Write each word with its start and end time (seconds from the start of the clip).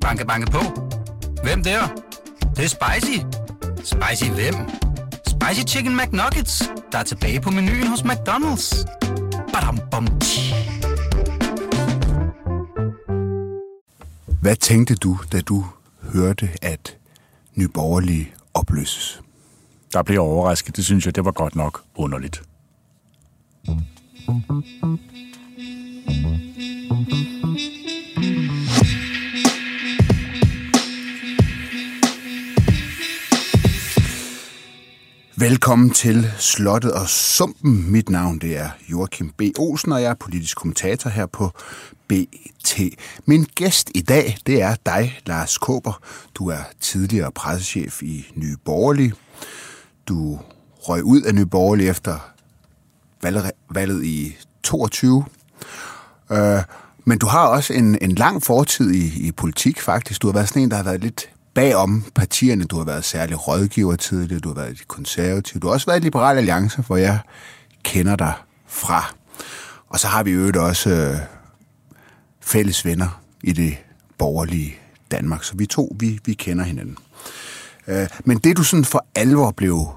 Banke, 0.00 0.26
banke 0.26 0.50
på. 0.50 0.60
Hvem 1.42 1.62
der? 1.62 1.80
Det, 2.40 2.56
det 2.56 2.64
er 2.64 2.68
spicy. 2.68 3.18
Spicy 3.76 4.30
hvem? 4.30 4.54
Spicy 5.26 5.74
Chicken 5.74 5.96
McNuggets, 5.96 6.62
der 6.92 6.98
er 6.98 7.02
tilbage 7.02 7.40
på 7.40 7.50
menuen 7.50 7.86
hos 7.86 8.00
McDonald's. 8.00 8.84
Badum, 9.52 9.78
bom, 9.90 10.06
Hvad 14.42 14.56
tænkte 14.56 14.94
du, 14.94 15.18
da 15.32 15.40
du 15.40 15.64
hørte, 16.02 16.48
at 16.62 16.96
Nyborgerlige 17.54 18.32
opløses? 18.54 19.22
Der 19.92 20.02
blev 20.02 20.20
overrasket. 20.20 20.76
Det 20.76 20.84
synes 20.84 21.06
jeg, 21.06 21.14
det 21.14 21.24
var 21.24 21.32
godt 21.32 21.56
nok 21.56 21.82
underligt. 21.94 22.42
Velkommen 35.40 35.90
til 35.90 36.32
Slottet 36.38 36.92
og 36.92 37.08
Sumpen. 37.08 37.92
Mit 37.92 38.08
navn 38.08 38.38
det 38.38 38.58
er 38.58 38.70
Joachim 38.90 39.30
B. 39.38 39.42
Olsen, 39.58 39.92
og 39.92 40.02
jeg 40.02 40.10
er 40.10 40.14
politisk 40.14 40.56
kommentator 40.56 41.10
her 41.10 41.26
på 41.26 41.50
BT. 42.08 42.80
Min 43.24 43.46
gæst 43.54 43.90
i 43.94 44.00
dag, 44.00 44.38
det 44.46 44.62
er 44.62 44.76
dig, 44.86 45.20
Lars 45.26 45.58
Kåber. 45.58 46.00
Du 46.34 46.48
er 46.48 46.58
tidligere 46.80 47.32
pressechef 47.32 48.02
i 48.02 48.26
Nye 48.34 48.56
Borgerlige. 48.64 49.12
Du 50.08 50.40
røg 50.76 51.04
ud 51.04 51.22
af 51.22 51.34
Nye 51.34 51.46
Borgerlige 51.46 51.90
efter 51.90 52.18
valget 53.70 54.04
i 54.04 54.36
22. 54.62 55.24
Uh, 56.30 56.38
øh, 56.38 56.62
men 57.04 57.18
du 57.18 57.26
har 57.26 57.46
også 57.46 57.72
en, 57.72 57.98
en 58.02 58.12
lang 58.12 58.42
fortid 58.42 58.90
i, 58.90 59.26
i 59.26 59.32
politik, 59.32 59.80
faktisk. 59.80 60.22
Du 60.22 60.26
har 60.26 60.34
været 60.34 60.48
sådan 60.48 60.62
en, 60.62 60.70
der 60.70 60.76
har 60.76 60.84
været 60.84 61.00
lidt 61.00 61.30
bagom 61.60 62.04
partierne. 62.14 62.64
Du 62.64 62.76
har 62.76 62.84
været 62.84 63.04
særlig 63.04 63.48
rådgiver 63.48 63.96
tidligere, 63.96 64.40
du 64.40 64.48
har 64.48 64.54
været 64.54 64.88
konservativ. 64.88 65.60
Du 65.60 65.66
har 65.66 65.74
også 65.74 65.86
været 65.86 66.00
i 66.00 66.04
Liberal 66.04 66.36
Alliance, 66.36 66.82
hvor 66.82 66.96
jeg 66.96 67.18
kender 67.82 68.16
dig 68.16 68.32
fra. 68.66 69.14
Og 69.88 70.00
så 70.00 70.06
har 70.06 70.22
vi 70.22 70.30
jo 70.30 70.52
også 70.56 70.90
øh, 70.90 71.16
fælles 72.40 72.84
venner 72.84 73.20
i 73.44 73.52
det 73.52 73.76
borgerlige 74.18 74.74
Danmark. 75.10 75.44
Så 75.44 75.52
vi 75.56 75.66
to, 75.66 75.96
vi, 76.00 76.18
vi 76.24 76.32
kender 76.32 76.64
hinanden. 76.64 76.96
Øh, 77.86 78.08
men 78.24 78.38
det 78.38 78.56
du 78.56 78.62
sådan 78.62 78.84
for 78.84 79.06
alvor 79.14 79.50
blev 79.50 79.88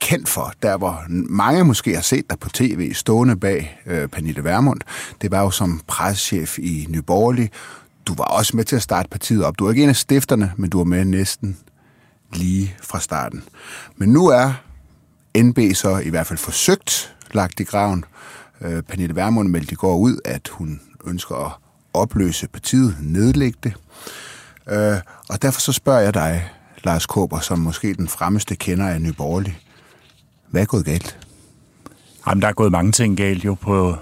kendt 0.00 0.28
for, 0.28 0.52
der 0.62 0.76
hvor 0.76 1.04
mange 1.08 1.64
måske 1.64 1.94
har 1.94 2.02
set 2.02 2.30
dig 2.30 2.38
på 2.38 2.48
tv 2.48 2.94
stående 2.94 3.36
bag 3.36 3.80
øh, 3.86 4.08
Pernille 4.08 4.44
Vermund, 4.44 4.80
det 5.22 5.30
var 5.30 5.40
jo 5.40 5.50
som 5.50 5.80
pressechef 5.86 6.58
i 6.58 6.86
Nyborgerlig, 6.88 7.50
du 8.10 8.14
var 8.14 8.24
også 8.24 8.56
med 8.56 8.64
til 8.64 8.76
at 8.76 8.82
starte 8.82 9.08
partiet 9.08 9.44
op. 9.44 9.58
Du 9.58 9.66
er 9.66 9.70
ikke 9.70 9.82
en 9.82 9.88
af 9.88 9.96
stifterne, 9.96 10.52
men 10.56 10.70
du 10.70 10.78
var 10.78 10.84
med 10.84 11.04
næsten 11.04 11.58
lige 12.32 12.74
fra 12.82 13.00
starten. 13.00 13.42
Men 13.96 14.08
nu 14.08 14.26
er 14.26 14.52
NB 15.36 15.58
så 15.74 15.98
i 15.98 16.08
hvert 16.08 16.26
fald 16.26 16.38
forsøgt 16.38 17.16
lagt 17.32 17.60
i 17.60 17.64
graven. 17.64 18.04
Øh, 18.60 18.82
Pernille 18.82 19.16
Vermund 19.16 19.48
meldte 19.48 19.72
i 19.72 19.74
går 19.74 19.96
ud, 19.96 20.18
at 20.24 20.48
hun 20.48 20.80
ønsker 21.04 21.46
at 21.46 21.52
opløse 21.94 22.48
partiet, 22.48 22.96
nedlægge 23.00 23.58
det. 23.62 23.74
Øh, 24.68 24.96
og 25.28 25.42
derfor 25.42 25.60
så 25.60 25.72
spørger 25.72 26.00
jeg 26.00 26.14
dig, 26.14 26.48
Lars 26.84 27.06
Kåber, 27.06 27.40
som 27.40 27.58
måske 27.58 27.94
den 27.94 28.08
fremmeste 28.08 28.56
kender 28.56 28.88
af 28.88 29.00
Nyborgerlig. 29.00 29.58
Hvad 30.48 30.62
er 30.62 30.66
gået 30.66 30.84
galt? 30.84 31.18
Jamen, 32.26 32.42
der 32.42 32.48
er 32.48 32.52
gået 32.52 32.72
mange 32.72 32.92
ting 32.92 33.16
galt 33.16 33.44
jo 33.44 33.54
på 33.54 33.96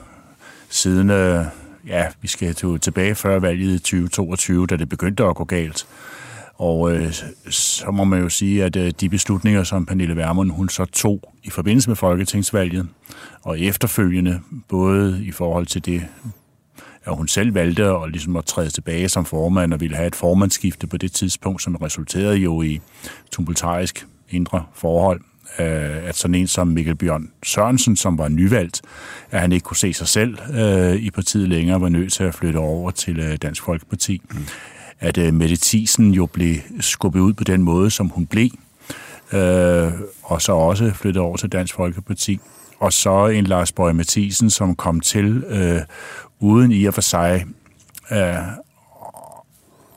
siden 0.69 1.11
øh, 1.11 1.45
ja, 1.89 2.07
vi 2.21 2.29
skal 2.29 2.55
tilbage 2.81 3.15
før 3.15 3.39
valget 3.39 3.75
i 3.75 3.79
2022, 3.79 4.67
da 4.67 4.77
det 4.77 4.89
begyndte 4.89 5.25
at 5.25 5.37
gå 5.37 5.45
galt. 5.45 5.87
Og 6.55 6.93
øh, 6.93 7.13
så 7.51 7.91
må 7.91 8.05
man 8.05 8.21
jo 8.21 8.29
sige, 8.29 8.65
at 8.65 8.77
øh, 8.77 8.93
de 9.01 9.09
beslutninger, 9.09 9.65
som 9.65 9.87
Pernille 9.87 10.17
Vermund 10.17 10.51
hun 10.51 10.69
så 10.69 10.85
tog 10.85 11.35
i 11.43 11.51
forbindelse 11.51 11.91
med 11.91 11.97
folketingsvalget, 11.97 12.89
og 13.43 13.61
efterfølgende, 13.61 14.41
både 14.69 15.25
i 15.25 15.31
forhold 15.31 15.67
til 15.67 15.85
det, 15.85 16.03
at 17.05 17.17
hun 17.17 17.29
selv 17.29 17.55
valgte 17.55 17.85
at, 17.85 18.11
ligesom 18.11 18.37
at 18.37 18.45
træde 18.45 18.71
tilbage 18.71 19.09
som 19.09 19.25
formand 19.25 19.75
og 19.75 19.81
ville 19.81 19.97
have 19.97 20.07
et 20.07 20.15
formandsskifte 20.15 20.87
på 20.87 20.97
det 20.97 21.13
tidspunkt, 21.13 21.63
som 21.63 21.77
resulterede 21.77 22.37
jo 22.37 22.63
i 22.63 22.81
tumultarisk 23.33 24.07
indre 24.31 24.65
forhold, 24.75 25.21
øh, 25.59 26.09
at 26.09 26.17
sådan 26.17 26.35
en 26.35 26.47
som 26.47 26.69
Mikkel 26.69 26.95
Bjørn 26.95 27.31
Sørensen, 27.43 27.97
som 27.97 28.19
var 28.19 28.29
nyvalgt, 28.29 28.83
at 29.31 29.41
han 29.41 29.53
ikke 29.53 29.65
kunne 29.65 29.77
se 29.77 29.93
sig 29.93 30.09
selv 30.09 30.39
øh, 30.55 30.95
i 30.95 31.11
partiet 31.11 31.49
længere, 31.49 31.81
var 31.81 31.89
nødt 31.89 32.13
til 32.13 32.25
at 32.25 32.35
flytte 32.35 32.57
over 32.57 32.91
til 32.91 33.21
øh, 33.21 33.37
Dansk 33.37 33.63
Folkeparti. 33.63 34.23
Mm. 34.31 34.47
At 35.01 35.19
øh, 35.19 35.35
Mette 35.35 35.57
Thiesen 35.63 36.11
jo 36.15 36.27
blev 36.27 36.57
skubbet 36.81 37.21
ud 37.21 37.33
på 37.33 37.45
den 37.45 37.63
måde, 37.63 37.91
som 37.91 38.09
hun 38.09 38.27
blev, 38.27 38.51
øh, 39.33 39.93
og 40.23 40.43
så 40.43 40.53
også 40.53 40.93
flyttet 40.95 41.23
over 41.23 41.37
til 41.37 41.53
Dansk 41.53 41.75
Folkeparti. 41.75 42.41
Og 42.79 42.93
så 42.93 43.27
en 43.27 43.45
Lars 43.45 43.73
Bøge 43.73 43.95
Mathisen, 43.95 44.51
som 44.51 44.77
kom 44.77 45.01
til 45.01 45.45
øh, 45.49 45.81
uden 46.41 46.73
i 46.73 46.85
og 46.85 46.95
for 46.95 47.01
sig 47.01 47.45
øh, 48.13 48.35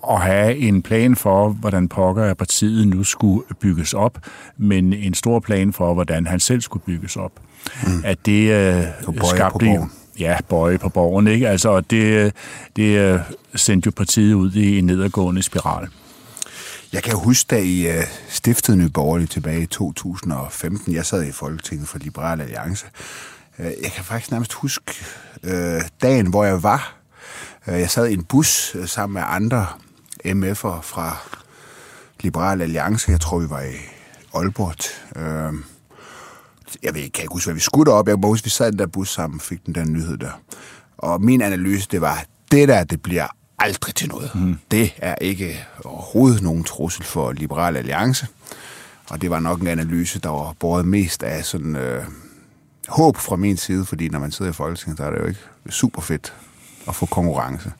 at 0.10 0.22
have 0.22 0.58
en 0.58 0.82
plan 0.82 1.16
for, 1.16 1.50
hvordan 1.50 1.88
pokker 1.88 2.24
af 2.24 2.38
partiet 2.38 2.88
nu 2.88 3.04
skulle 3.04 3.44
bygges 3.60 3.94
op, 3.94 4.18
men 4.58 4.94
en 4.94 5.14
stor 5.14 5.40
plan 5.40 5.74
for, 5.74 5.94
hvordan 5.94 6.28
han 6.28 6.40
selv 6.40 6.62
skulle 6.62 6.84
bygges 6.86 7.18
op. 7.18 7.32
Mm. 7.84 8.02
At 8.04 8.26
det 8.26 8.52
øh, 8.52 8.86
skabte 9.24 9.66
jo... 9.66 9.88
Ja, 10.20 10.38
bøje 10.50 10.78
på 10.78 10.90
borgen, 10.90 11.28
ikke? 11.28 11.50
Altså, 11.50 11.80
det, 11.80 12.34
det 12.76 12.98
øh, 12.98 13.20
sendte 13.56 13.88
jo 13.88 13.92
partiet 13.96 14.34
ud 14.34 14.54
i 14.54 14.78
en 14.78 14.86
nedadgående 14.86 15.44
spiral. 15.44 15.88
Jeg 16.94 17.04
kan 17.04 17.16
huske, 17.16 17.48
da 17.50 17.60
I 17.60 17.98
uh, 17.98 18.04
stiftede 18.30 18.78
Nye 18.78 18.90
Borgerlige 18.90 19.28
tilbage 19.28 19.62
i 19.62 19.66
2015. 19.66 20.94
Jeg 20.94 21.06
sad 21.06 21.24
i 21.24 21.32
Folketinget 21.32 21.88
for 21.88 21.98
Liberal 21.98 22.42
Alliance. 22.42 22.86
Uh, 23.60 23.66
jeg 23.66 23.92
kan 23.96 24.04
faktisk 24.04 24.32
nærmest 24.32 24.54
huske 24.54 25.06
uh, 25.44 25.82
dagen, 26.02 26.28
hvor 26.28 26.44
jeg 26.44 26.64
var. 26.64 26.96
Jeg 27.68 27.90
sad 27.90 28.08
i 28.08 28.14
en 28.14 28.24
bus 28.24 28.76
sammen 28.86 29.14
med 29.14 29.24
andre 29.26 29.68
MF'er 30.26 30.82
fra 30.82 31.18
Liberal 32.20 32.62
Alliance. 32.62 33.12
Jeg 33.12 33.22
tror, 33.22 33.40
vi 33.40 33.50
var 33.50 33.62
i 33.62 33.76
Aalborg. 34.34 34.76
Øh, 35.22 35.54
jeg 36.84 36.96
ved, 36.96 37.10
kan 37.10 37.24
ikke 37.24 37.34
huske, 37.34 37.48
hvad 37.48 37.54
vi 37.56 37.60
skulle 37.60 37.92
op. 37.92 38.08
Jeg 38.08 38.16
kan 38.16 38.24
huske, 38.24 38.44
vi 38.44 38.50
sad 38.50 38.68
i 38.68 38.72
den 38.72 38.80
der 38.80 38.88
bus 38.88 39.10
sammen 39.10 39.38
og 39.38 39.42
fik 39.42 39.66
den 39.66 39.76
der 39.76 39.86
nyhed 39.86 40.18
der. 40.18 40.42
Og 40.98 41.22
min 41.22 41.42
analyse, 41.42 41.88
det 41.92 42.02
var, 42.02 42.26
det 42.52 42.68
der, 42.68 42.84
det 42.84 43.02
bliver 43.02 43.28
aldrig 43.60 43.96
til 43.96 44.10
noget. 44.10 44.36
Mm. 44.36 44.58
Det 44.72 44.94
er 44.98 45.16
ikke 45.16 45.66
overhovedet 45.86 46.42
nogen 46.42 46.64
trussel 46.64 47.04
for 47.04 47.32
Liberal 47.32 47.78
Alliance. 47.78 48.28
Og 49.10 49.22
det 49.22 49.30
var 49.30 49.40
nok 49.40 49.62
en 49.62 49.68
analyse, 49.68 50.20
der 50.20 50.30
var 50.30 50.56
båret 50.60 50.86
mest 50.86 51.24
af 51.24 51.46
sådan 51.46 51.76
øh, 51.76 52.04
håb 52.88 53.18
fra 53.18 53.36
min 53.36 53.58
side, 53.58 53.86
fordi 53.86 54.10
når 54.10 54.20
man 54.20 54.32
sidder 54.32 54.52
i 54.52 54.54
Folketinget, 54.54 54.98
så 54.98 55.04
er 55.04 55.10
det 55.10 55.20
jo 55.20 55.26
ikke 55.26 55.40
super 55.70 56.02
fedt 56.02 56.34
at 56.88 56.96
få 56.96 57.06
konkurrence. 57.06 57.72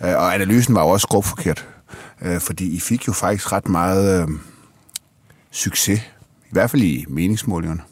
Øh, 0.00 0.16
og 0.16 0.34
analysen 0.34 0.74
var 0.74 0.82
jo 0.82 0.88
også 0.88 1.08
groft 1.08 1.46
øh, 2.22 2.40
fordi 2.40 2.76
I 2.76 2.80
fik 2.80 3.08
jo 3.08 3.12
faktisk 3.12 3.52
ret 3.52 3.68
meget 3.68 4.22
øh, 4.22 4.28
succes, 5.50 6.00
i 6.44 6.52
hvert 6.52 6.70
fald 6.70 6.82
i 6.82 7.04
meningsmålingerne, 7.08 7.82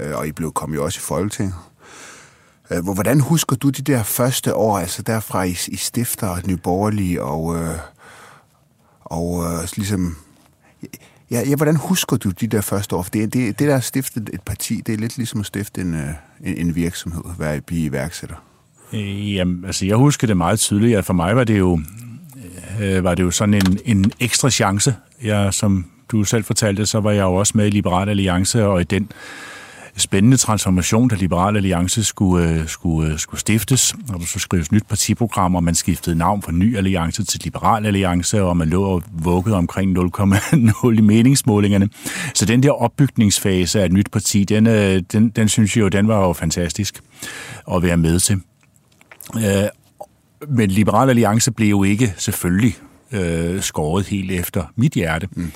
øh, 0.00 0.16
og 0.16 0.26
I 0.26 0.32
blev 0.32 0.52
kom 0.52 0.74
jo 0.74 0.84
også 0.84 0.98
i 0.98 1.06
Folketinget. 1.06 1.54
Øh, 2.70 2.84
hvordan 2.84 3.20
husker 3.20 3.56
du 3.56 3.70
de 3.70 3.82
der 3.82 4.02
første 4.02 4.54
år, 4.54 4.78
altså 4.78 5.02
derfra 5.02 5.42
I, 5.42 5.56
I 5.68 5.76
stifter 5.76 6.28
og 6.28 6.40
Nyborgerlige, 6.46 7.22
og, 7.22 7.56
øh, 7.56 7.78
og 9.00 9.44
øh, 9.44 9.68
ligesom... 9.76 10.16
Ja, 11.30 11.42
ja, 11.48 11.56
hvordan 11.56 11.76
husker 11.76 12.16
du 12.16 12.30
de 12.30 12.46
der 12.46 12.60
første 12.60 12.96
år? 12.96 13.02
For 13.02 13.10
det, 13.10 13.32
det, 13.32 13.58
det 13.58 13.68
der 13.68 13.76
at 13.76 13.84
stifte 13.84 14.24
et 14.32 14.42
parti, 14.46 14.80
det 14.86 14.92
er 14.92 14.98
lidt 14.98 15.16
ligesom 15.16 15.40
at 15.40 15.46
stifte 15.46 15.80
en, 15.80 15.94
øh, 15.94 16.08
en, 16.40 16.56
en 16.56 16.74
virksomhed, 16.74 17.22
være 17.38 17.60
blive 17.60 17.84
iværksætter. 17.84 18.36
Øh, 18.92 19.34
jamen, 19.34 19.64
altså 19.64 19.86
jeg 19.86 19.96
husker 19.96 20.26
det 20.26 20.36
meget 20.36 20.58
tydeligt, 20.58 20.98
at 20.98 21.04
for 21.04 21.12
mig 21.12 21.36
var 21.36 21.44
det 21.44 21.58
jo, 21.58 21.80
øh, 22.80 23.04
var 23.04 23.14
det 23.14 23.22
jo 23.22 23.30
sådan 23.30 23.54
en, 23.54 23.78
en 23.84 24.12
ekstra 24.20 24.50
chance. 24.50 24.94
Jeg, 25.22 25.54
som 25.54 25.86
du 26.08 26.24
selv 26.24 26.44
fortalte, 26.44 26.86
så 26.86 27.00
var 27.00 27.10
jeg 27.10 27.22
jo 27.22 27.34
også 27.34 27.52
med 27.56 27.66
i 27.66 27.70
Liberal 27.70 28.08
Alliance, 28.08 28.66
og 28.66 28.80
i 28.80 28.84
den 28.84 29.08
spændende 29.96 30.36
transformation, 30.36 31.08
da 31.08 31.14
Liberal 31.14 31.56
Alliance 31.56 32.04
skulle, 32.04 32.50
øh, 32.50 32.68
skulle, 32.68 33.12
øh, 33.12 33.18
skulle 33.18 33.40
stiftes, 33.40 33.94
og 34.08 34.22
så 34.22 34.38
skrives 34.38 34.72
nyt 34.72 34.86
partiprogram, 34.88 35.54
og 35.54 35.64
man 35.64 35.74
skiftede 35.74 36.16
navn 36.16 36.42
fra 36.42 36.52
Ny 36.52 36.76
Alliance 36.76 37.24
til 37.24 37.40
Liberal 37.44 37.86
Alliance, 37.86 38.42
og 38.42 38.56
man 38.56 38.68
lå 38.68 38.82
og 38.82 39.02
vuggede 39.12 39.56
omkring 39.56 39.92
0,0 39.92 40.98
i 40.98 41.00
meningsmålingerne. 41.00 41.88
Så 42.34 42.44
den 42.44 42.62
der 42.62 42.70
opbygningsfase 42.70 43.80
af 43.80 43.84
et 43.84 43.92
nyt 43.92 44.10
parti, 44.12 44.44
den, 44.44 44.66
øh, 44.66 45.02
den, 45.12 45.28
den 45.28 45.48
synes 45.48 45.76
jeg 45.76 45.82
jo, 45.82 45.88
den 45.88 46.08
var 46.08 46.26
jo 46.26 46.32
fantastisk 46.32 47.00
at 47.74 47.82
være 47.82 47.96
med 47.96 48.20
til. 48.20 48.40
Øh, 49.36 49.68
men 50.48 50.70
Liberal 50.70 51.08
Alliance 51.08 51.52
blev 51.52 51.68
jo 51.68 51.82
ikke 51.82 52.14
selvfølgelig 52.16 52.74
øh, 53.12 53.62
skåret 53.62 54.06
helt 54.06 54.30
efter 54.30 54.64
mit 54.76 54.92
hjerte. 54.92 55.28
Mm. 55.32 55.52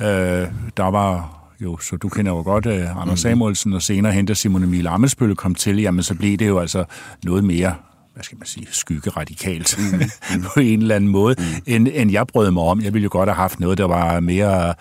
Øh, 0.00 0.48
der 0.76 0.90
var 0.90 1.40
jo, 1.60 1.78
så 1.78 1.96
du 1.96 2.08
kender 2.08 2.32
jo 2.32 2.42
godt 2.42 2.66
uh, 2.66 3.02
Anders 3.02 3.06
mm. 3.06 3.16
Samuelsen, 3.16 3.72
og 3.72 3.82
senere 3.82 4.12
henter 4.12 4.34
Simon 4.34 4.62
Emil 4.62 4.86
Amelsbølle 4.86 5.34
kom 5.34 5.54
til, 5.54 5.80
jamen 5.80 6.02
så 6.02 6.14
blev 6.14 6.36
det 6.36 6.48
jo 6.48 6.58
altså 6.58 6.84
noget 7.24 7.44
mere 7.44 7.74
hvad 8.14 8.24
skal 8.24 8.38
man 8.38 8.46
sige, 8.46 8.66
skygge 8.70 9.10
radikalt 9.10 9.78
mm, 9.78 9.98
mm. 10.36 10.42
på 10.54 10.60
en 10.60 10.82
eller 10.82 10.96
anden 10.96 11.10
måde, 11.10 11.34
mm. 11.38 11.44
end, 11.66 11.88
end 11.92 12.12
jeg 12.12 12.26
brød 12.26 12.50
mig 12.50 12.62
om. 12.62 12.80
Jeg 12.80 12.94
ville 12.94 13.04
jo 13.04 13.08
godt 13.12 13.28
have 13.28 13.36
haft 13.36 13.60
noget, 13.60 13.78
der 13.78 13.84
var 13.84 14.20
mere 14.20 14.74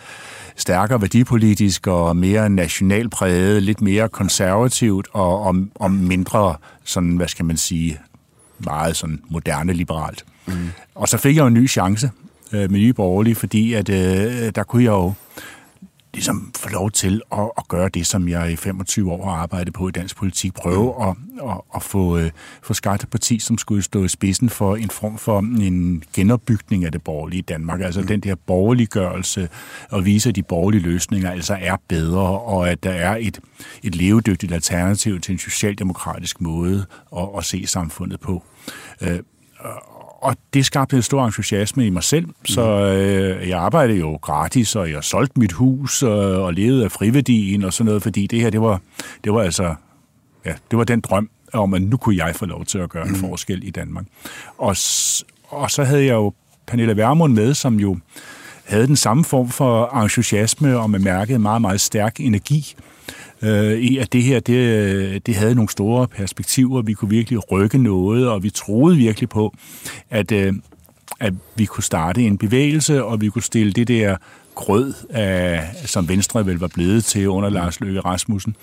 stærkere 0.56 1.02
værdipolitisk 1.02 1.88
og 1.88 2.18
mere 2.18 2.50
nationalpræget, 2.50 3.64
lidt 3.64 3.82
mere 3.82 4.10
konservativt 4.10 5.08
og, 5.14 5.42
og, 5.42 5.56
og 5.76 5.92
mindre 5.92 6.56
sådan, 6.84 7.18
hvad 7.18 7.28
skal 7.28 7.46
man 7.46 7.58
sige, 7.58 8.00
meget 8.60 8.96
sådan 8.96 9.22
moderne 9.30 9.74
liberalt. 9.74 10.26
Mm. 10.46 10.54
Og 10.96 11.10
så 11.10 11.18
fik 11.18 11.36
jeg 11.36 11.42
jo 11.42 11.48
en 11.48 11.54
ny 11.54 11.70
chance 11.70 12.12
øh, 12.52 12.72
med 12.72 12.80
Nye 12.80 12.94
Borgerlige, 12.94 13.36
fordi 13.36 13.74
at 13.74 13.90
øh, 13.90 14.52
der 14.56 14.64
kunne 14.64 14.84
jeg 14.84 14.92
jo 14.92 15.14
ligesom 16.14 16.52
få 16.58 16.70
lov 16.70 16.92
til 16.92 17.22
at, 17.32 17.52
at 17.58 17.68
gøre 17.68 17.90
det, 17.90 18.08
som 18.08 18.28
jeg 18.28 18.52
i 18.52 18.56
25 18.56 19.12
år 19.12 19.26
har 19.26 19.32
arbejdet 19.32 19.74
på 19.74 19.88
i 19.88 19.92
dansk 19.92 20.16
politik. 20.16 20.54
Prøve 20.54 20.94
mm. 20.98 21.40
at, 21.40 21.50
at, 21.50 21.62
at 21.76 21.84
få, 21.84 22.18
uh, 22.18 22.30
få 22.64 22.74
skabt 22.74 23.04
et 23.04 23.10
parti, 23.10 23.40
som 23.40 23.58
skulle 23.58 23.84
stå 23.84 24.04
i 24.04 24.08
spidsen 24.08 24.50
for 24.50 24.76
en 24.76 24.90
form 24.90 25.18
for 25.18 25.40
en 25.40 26.04
genopbygning 26.14 26.86
af 26.86 26.92
det 26.92 27.04
borgerlige 27.04 27.42
Danmark. 27.42 27.82
Altså 27.82 28.02
mm. 28.02 28.08
den 28.08 28.20
der 28.20 28.36
borgerliggørelse 28.36 29.50
og 29.90 30.06
vise, 30.06 30.30
at 30.30 30.36
de 30.36 30.44
borgerlige 30.44 30.82
løsninger 30.82 31.32
altså 31.32 31.58
er 31.62 31.78
bedre, 31.88 32.40
og 32.40 32.70
at 32.70 32.84
der 32.84 32.92
er 32.92 33.18
et, 33.20 33.40
et 33.84 33.96
levedygtigt 33.96 34.54
alternativ 34.54 35.20
til 35.20 35.32
en 35.32 35.40
socialdemokratisk 35.40 36.42
måde 36.42 36.86
at, 37.18 37.28
at 37.38 37.46
se 37.46 37.68
samfundet 37.68 38.20
på. 38.20 38.44
Uh, 39.02 39.08
og 40.24 40.36
det 40.54 40.66
skabte 40.66 40.96
en 40.96 41.02
stor 41.02 41.26
entusiasme 41.26 41.86
i 41.86 41.90
mig 41.90 42.04
selv, 42.04 42.26
så 42.46 42.62
øh, 42.62 43.50
jeg 43.50 43.60
arbejdede 43.60 43.98
jo 44.00 44.20
gratis, 44.22 44.76
og 44.76 44.92
jeg 44.92 45.04
solgte 45.04 45.40
mit 45.40 45.52
hus 45.52 46.04
og, 46.04 46.44
og 46.44 46.54
levede 46.54 46.84
af 46.84 46.92
friværdien 46.92 47.64
og 47.64 47.74
sådan 47.74 47.86
noget, 47.86 48.04
fordi 48.04 48.28
det 48.28 48.42
her, 48.42 48.50
det 48.50 48.62
var, 48.62 48.82
det 49.24 49.34
var 49.34 49.42
altså, 49.42 49.76
ja, 50.46 50.54
det 50.72 50.78
var 50.78 50.84
den 50.84 51.02
drøm 51.02 51.30
om, 51.54 51.74
at 51.74 51.82
nu 51.82 51.98
kunne 51.98 52.26
jeg 52.26 52.36
få 52.36 52.46
lov 52.46 52.66
til 52.66 52.78
at 52.78 52.90
gøre 52.90 53.08
en 53.08 53.12
mm. 53.12 53.20
forskel 53.20 53.68
i 53.68 53.70
Danmark. 53.70 54.06
Og, 54.58 54.76
og 55.48 55.72
så 55.72 55.84
havde 55.84 56.06
jeg 56.06 56.14
jo 56.14 56.34
Pernille 56.68 56.98
Vermund 56.98 57.34
med, 57.34 57.54
som 57.54 57.80
jo 57.80 57.98
havde 58.64 58.88
den 58.88 58.96
samme 58.96 59.24
form 59.24 59.50
for 59.50 60.04
entusiasme, 60.04 60.80
og 60.80 60.90
man 60.90 61.04
mærkede 61.04 61.40
meget, 61.40 61.62
meget 61.62 61.82
stærk 61.82 62.20
energi 62.20 62.76
øh, 63.42 63.74
i, 63.74 63.98
at 63.98 64.14
det 64.14 64.24
her 64.24 64.40
det, 64.40 65.26
det 65.26 65.36
havde 65.36 65.56
nogle 65.56 65.70
store 65.70 66.08
perspektiver. 66.08 66.82
Vi 66.82 66.94
kunne 66.94 67.10
virkelig 67.10 67.52
rykke 67.52 67.78
noget, 67.78 68.30
og 68.30 68.44
vi 68.44 68.50
troede 68.50 68.98
virkelig 68.98 69.30
på, 69.30 69.54
at, 70.10 70.32
øh, 70.32 70.54
at 71.20 71.34
vi 71.56 71.66
kunne 71.66 71.84
starte 71.84 72.22
en 72.22 72.38
bevægelse, 72.38 73.04
og 73.04 73.22
vi 73.22 73.30
kunne 73.30 73.44
stille 73.44 73.74
det 73.74 73.88
der 73.88 74.18
grød, 74.56 74.94
af, 75.10 75.72
som 75.86 76.10
Venstre 76.10 76.46
vel 76.46 76.60
var 76.60 76.68
blevet 76.68 77.06
til 77.06 77.30
under 77.30 77.50
Lars 77.50 77.80
Løkke 77.80 78.00
Rasmussen, 78.00 78.56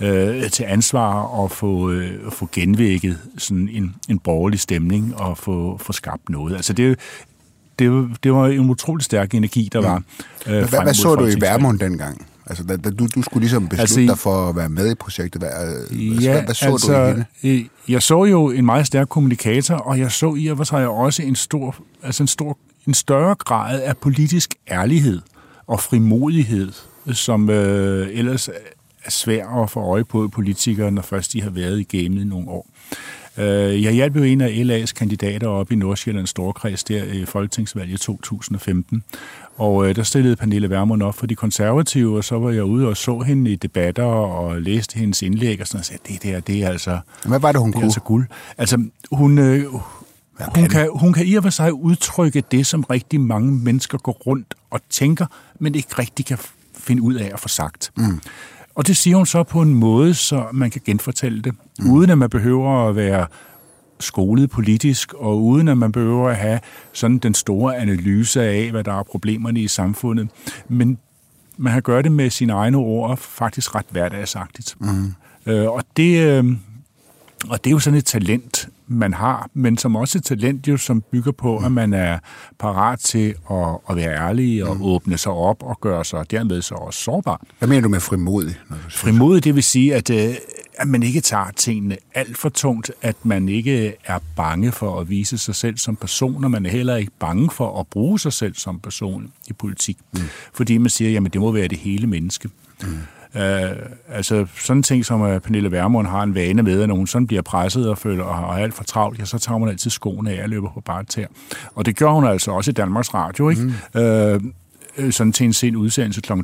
øh, 0.00 0.50
til 0.50 0.64
ansvar 0.68 1.22
og 1.22 1.50
få, 1.50 1.90
øh, 1.90 2.32
få 2.32 2.48
genvækket 2.52 3.18
sådan 3.38 3.68
en, 3.72 3.94
en 4.08 4.18
borgerlig 4.18 4.60
stemning 4.60 5.16
og 5.16 5.38
få, 5.38 5.78
få 5.78 5.92
skabt 5.92 6.28
noget. 6.28 6.56
Altså 6.56 6.72
det, 6.72 6.98
det, 7.78 8.08
det 8.22 8.32
var 8.32 8.46
en 8.46 8.70
utrolig 8.70 9.04
stærk 9.04 9.34
energi, 9.34 9.68
der 9.72 9.80
var. 9.80 10.02
Øh, 10.46 10.68
hvad, 10.68 10.82
hvad 10.82 10.94
så 10.94 11.14
du 11.14 11.26
i 11.26 11.40
Værmund 11.40 11.78
dengang? 11.78 12.26
Altså, 12.46 12.64
da, 12.64 12.76
da 12.76 12.90
du, 12.90 13.06
du 13.14 13.22
skulle 13.22 13.40
ligesom 13.40 13.68
beslutte 13.68 13.82
altså, 13.82 14.00
dig 14.00 14.18
for 14.18 14.48
at 14.48 14.56
være 14.56 14.68
med 14.68 14.90
i 14.90 14.94
projektet. 14.94 15.42
Hvad, 15.42 15.50
ja, 15.92 16.32
hvad, 16.32 16.42
hvad 16.42 16.54
så 16.54 16.66
altså, 16.66 16.92
du 16.92 17.02
i 17.02 17.10
hende? 17.10 17.24
Øh, 17.44 17.64
jeg 17.88 18.02
så 18.02 18.24
jo 18.24 18.50
en 18.50 18.66
meget 18.66 18.86
stærk 18.86 19.08
kommunikator, 19.08 19.74
og 19.74 19.98
jeg 19.98 20.12
så 20.12 20.34
i 20.34 20.46
og 20.46 20.56
for 20.56 20.64
sig 20.64 20.88
også 20.88 21.22
en, 21.22 21.36
stor, 21.36 21.76
altså 22.02 22.22
en, 22.22 22.26
stor, 22.26 22.58
en 22.86 22.94
større 22.94 23.34
grad 23.34 23.82
af 23.82 23.96
politisk 23.96 24.54
ærlighed 24.70 25.20
og 25.66 25.80
frimodighed, 25.80 26.72
som 27.12 27.50
øh, 27.50 28.08
ellers 28.12 28.48
er 29.04 29.10
svær 29.10 29.62
at 29.62 29.70
få 29.70 29.80
øje 29.80 30.04
på 30.04 30.28
politikere, 30.28 30.90
når 30.90 31.02
først 31.02 31.32
de 31.32 31.42
har 31.42 31.50
været 31.50 31.80
i 31.80 31.98
gamet 31.98 32.20
i 32.20 32.24
nogle 32.24 32.48
år. 32.48 32.66
Øh, 33.38 33.82
jeg 33.82 33.92
hjalp 33.92 34.16
jo 34.16 34.22
en 34.22 34.40
af 34.40 34.48
LA's 34.48 34.92
kandidater 34.92 35.48
op 35.48 35.72
i 35.72 35.74
Nordsjællands 35.74 36.30
Storkreds 36.30 36.84
der 36.84 37.04
i 37.04 37.24
Folketingsvalget 37.24 38.00
2015, 38.00 39.04
og 39.56 39.88
øh, 39.88 39.96
der 39.96 40.02
stillede 40.02 40.36
Pernille 40.36 40.70
Vermund 40.70 41.02
op 41.02 41.14
for 41.14 41.26
de 41.26 41.34
konservative, 41.34 42.16
og 42.16 42.24
så 42.24 42.38
var 42.38 42.50
jeg 42.50 42.64
ude 42.64 42.88
og 42.88 42.96
så 42.96 43.18
hende 43.18 43.50
i 43.50 43.56
debatter 43.56 44.04
og 44.04 44.62
læste 44.62 44.98
hendes 44.98 45.22
indlæg, 45.22 45.60
og 45.60 45.66
sådan 45.66 45.78
og 45.78 45.84
sagde, 45.84 46.00
det 46.08 46.22
der, 46.22 46.40
det 46.40 46.62
er 46.62 46.68
altså... 46.68 46.98
Hvad 47.26 47.40
var 47.40 47.52
det, 47.52 47.60
hun 47.60 47.70
det 47.70 47.74
kunne? 47.74 47.84
Altså 47.84 48.00
guld. 48.00 48.26
Altså, 48.58 48.84
hun... 49.12 49.38
Øh, 49.38 49.64
hun 50.54 50.68
kan, 50.68 50.90
hun 50.94 51.12
kan 51.12 51.26
i 51.26 51.34
og 51.34 51.42
for 51.42 51.50
sig 51.50 51.72
udtrykke 51.72 52.42
det, 52.50 52.66
som 52.66 52.84
rigtig 52.84 53.20
mange 53.20 53.52
mennesker 53.52 53.98
går 53.98 54.12
rundt 54.12 54.54
og 54.70 54.80
tænker, 54.90 55.26
men 55.58 55.74
ikke 55.74 55.88
rigtig 55.98 56.26
kan 56.26 56.38
finde 56.74 57.02
ud 57.02 57.14
af 57.14 57.30
at 57.32 57.40
få 57.40 57.48
sagt. 57.48 57.90
Mm. 57.96 58.20
Og 58.78 58.86
det 58.86 58.96
siger 58.96 59.16
hun 59.16 59.26
så 59.26 59.42
på 59.42 59.62
en 59.62 59.74
måde, 59.74 60.14
så 60.14 60.46
man 60.52 60.70
kan 60.70 60.80
genfortælle 60.84 61.42
det, 61.42 61.54
mm. 61.78 61.90
uden 61.90 62.10
at 62.10 62.18
man 62.18 62.30
behøver 62.30 62.88
at 62.88 62.96
være 62.96 63.26
skolet 64.00 64.50
politisk, 64.50 65.14
og 65.14 65.44
uden 65.44 65.68
at 65.68 65.78
man 65.78 65.92
behøver 65.92 66.28
at 66.28 66.36
have 66.36 66.60
sådan 66.92 67.18
den 67.18 67.34
store 67.34 67.76
analyse 67.76 68.42
af, 68.42 68.70
hvad 68.70 68.84
der 68.84 68.92
er 68.92 69.02
problemerne 69.02 69.60
i 69.60 69.68
samfundet. 69.68 70.28
Men 70.68 70.98
man 71.56 71.72
har 71.72 71.80
gjort 71.80 72.04
det 72.04 72.12
med 72.12 72.30
sine 72.30 72.52
egne 72.52 72.76
ord, 72.76 73.16
faktisk 73.16 73.74
ret 73.74 73.86
hverdagsagtigt. 73.90 74.76
Mm. 74.80 75.14
Øh, 75.46 75.70
og 75.70 75.84
det... 75.96 76.20
Øh, 76.20 76.44
og 77.48 77.64
det 77.64 77.70
er 77.70 77.72
jo 77.74 77.78
sådan 77.78 77.98
et 77.98 78.04
talent, 78.04 78.68
man 78.88 79.14
har, 79.14 79.50
men 79.54 79.78
som 79.78 79.96
også 79.96 80.18
et 80.18 80.24
talent, 80.24 80.68
jo, 80.68 80.76
som 80.76 81.02
bygger 81.12 81.32
på, 81.32 81.56
at 81.56 81.72
man 81.72 81.92
er 81.92 82.18
parat 82.58 82.98
til 82.98 83.34
at, 83.50 83.78
at 83.90 83.96
være 83.96 84.28
ærlig 84.28 84.68
og 84.68 84.76
mm. 84.76 84.82
åbne 84.82 85.18
sig 85.18 85.32
op 85.32 85.62
og 85.62 85.80
gøre 85.80 86.04
sig 86.04 86.30
dermed 86.30 86.62
så 86.62 86.74
også 86.74 87.00
sårbar. 87.00 87.44
Hvad 87.58 87.68
mener 87.68 87.82
du 87.82 87.88
med 87.88 88.00
frimodig? 88.00 88.56
Frimodig, 88.88 89.44
det 89.44 89.54
vil 89.54 89.62
sige, 89.62 89.94
at, 89.94 90.10
øh, 90.10 90.34
at 90.78 90.88
man 90.88 91.02
ikke 91.02 91.20
tager 91.20 91.50
tingene 91.56 91.96
alt 92.14 92.38
for 92.38 92.48
tungt, 92.48 92.90
at 93.02 93.16
man 93.22 93.48
ikke 93.48 93.94
er 94.04 94.18
bange 94.36 94.72
for 94.72 95.00
at 95.00 95.10
vise 95.10 95.38
sig 95.38 95.54
selv 95.54 95.78
som 95.78 95.96
person, 95.96 96.44
og 96.44 96.50
man 96.50 96.66
er 96.66 96.70
heller 96.70 96.96
ikke 96.96 97.12
bange 97.18 97.50
for 97.50 97.80
at 97.80 97.86
bruge 97.86 98.18
sig 98.18 98.32
selv 98.32 98.54
som 98.54 98.80
person 98.80 99.32
i 99.48 99.52
politik. 99.52 99.96
Mm. 100.12 100.20
Fordi 100.52 100.78
man 100.78 100.90
siger, 100.90 101.10
jamen 101.10 101.32
det 101.32 101.40
må 101.40 101.52
være 101.52 101.68
det 101.68 101.78
hele 101.78 102.06
menneske. 102.06 102.48
Mm. 102.82 102.88
Uh, 103.34 103.40
altså 104.08 104.46
sådan 104.56 104.82
ting 104.82 105.04
som 105.04 105.20
uh, 105.20 105.38
Pernille 105.38 105.72
Vermund 105.72 106.06
har 106.06 106.22
en 106.22 106.34
vane 106.34 106.62
med, 106.62 106.82
at 106.82 106.88
når 106.88 106.96
hun 106.96 107.06
sådan 107.06 107.26
bliver 107.26 107.42
presset 107.42 107.90
og 107.90 107.98
føler 107.98 108.24
og 108.24 108.36
har 108.36 108.46
alt 108.46 108.74
for 108.74 108.84
travlt, 108.84 109.18
ja, 109.18 109.24
så 109.24 109.38
tager 109.38 109.58
hun 109.58 109.68
altid 109.68 109.90
skoene 109.90 110.32
af 110.32 110.42
og 110.42 110.48
løber 110.48 110.70
på 110.74 110.80
bare 110.80 111.04
tær. 111.04 111.26
Og 111.74 111.86
det 111.86 111.96
gør 111.96 112.10
hun 112.10 112.26
altså 112.26 112.50
også 112.50 112.70
i 112.70 112.74
Danmarks 112.74 113.14
Radio, 113.14 113.48
ikke? 113.48 113.62
Mm. 113.94 114.44
Uh, 114.44 115.10
sådan 115.10 115.32
til 115.32 115.46
en 115.46 115.52
sen 115.52 115.76
udsendelse 115.76 116.20
kl. 116.20 116.32
22.30, 116.32 116.38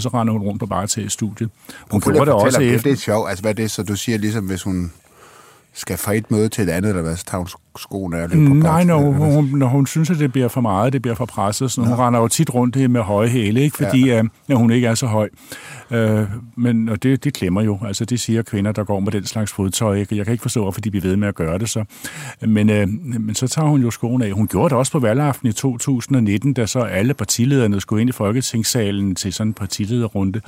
så 0.00 0.10
render 0.14 0.32
hun 0.32 0.42
rundt 0.42 0.60
på 0.60 0.66
bare 0.66 0.86
til 0.86 1.10
studiet. 1.10 1.50
Hun, 1.90 2.00
gjorde 2.00 2.20
det 2.20 2.28
også 2.28 2.60
det, 2.60 2.84
det 2.84 2.92
er 2.92 2.96
sjovt. 2.96 3.28
Altså, 3.28 3.42
hvad 3.42 3.50
er 3.50 3.54
det, 3.54 3.70
så 3.70 3.82
du 3.82 3.96
siger 3.96 4.18
ligesom, 4.18 4.46
hvis 4.46 4.62
hun 4.62 4.92
skal 5.74 5.96
fra 5.96 6.14
et 6.14 6.30
møde 6.30 6.48
til 6.48 6.64
et 6.64 6.70
andet, 6.70 6.88
eller 6.88 7.02
hvad, 7.02 7.16
så 7.16 7.24
tager 7.24 7.38
hun 7.38 7.48
skoene 7.76 8.18
af 8.18 8.30
på 8.30 8.36
Nej, 8.36 8.84
når 8.84 8.98
hun, 8.98 9.44
når 9.44 9.66
hun 9.66 9.86
synes, 9.86 10.10
at 10.10 10.18
det 10.18 10.32
bliver 10.32 10.48
for 10.48 10.60
meget, 10.60 10.92
det 10.92 11.02
bliver 11.02 11.14
for 11.14 11.24
presset, 11.24 11.72
så 11.72 11.80
ja. 11.80 11.88
hun 11.88 11.98
render 11.98 12.20
jo 12.20 12.28
tit 12.28 12.54
rundt 12.54 12.90
med 12.90 13.00
høje 13.00 13.28
hæle, 13.28 13.60
ikke? 13.60 13.76
fordi 13.76 14.06
ja. 14.06 14.22
uh, 14.52 14.56
hun 14.56 14.70
ikke 14.70 14.86
er 14.86 14.94
så 14.94 15.06
høj. 15.06 15.28
Uh, 15.90 16.22
men 16.56 16.88
og 16.88 17.02
det, 17.02 17.24
det 17.24 17.34
klemmer 17.34 17.62
jo, 17.62 17.78
altså 17.86 18.04
det 18.04 18.20
siger 18.20 18.42
kvinder, 18.42 18.72
der 18.72 18.84
går 18.84 19.00
med 19.00 19.12
den 19.12 19.24
slags 19.24 19.52
fodtøj. 19.52 19.94
Ikke? 19.94 20.16
Jeg 20.16 20.24
kan 20.24 20.32
ikke 20.32 20.42
forstå, 20.42 20.62
hvorfor 20.62 20.80
de 20.80 20.90
bliver 20.90 21.02
ved 21.02 21.16
med 21.16 21.28
at 21.28 21.34
gøre 21.34 21.58
det 21.58 21.70
så. 21.70 21.84
Men, 22.46 22.70
uh, 22.70 22.88
men 23.20 23.34
så 23.34 23.48
tager 23.48 23.68
hun 23.68 23.82
jo 23.82 23.90
skoene 23.90 24.26
af. 24.26 24.32
Hun 24.32 24.46
gjorde 24.46 24.68
det 24.68 24.78
også 24.78 24.92
på 24.92 24.98
valgaften 24.98 25.48
i 25.48 25.52
2019, 25.52 26.52
da 26.52 26.66
så 26.66 26.80
alle 26.80 27.14
partilederne 27.14 27.80
skulle 27.80 28.00
ind 28.00 28.10
i 28.10 28.12
Folketingssalen 28.12 29.14
til 29.14 29.32
sådan 29.32 29.50
en 29.50 29.54
partilederrunde. 29.54 30.40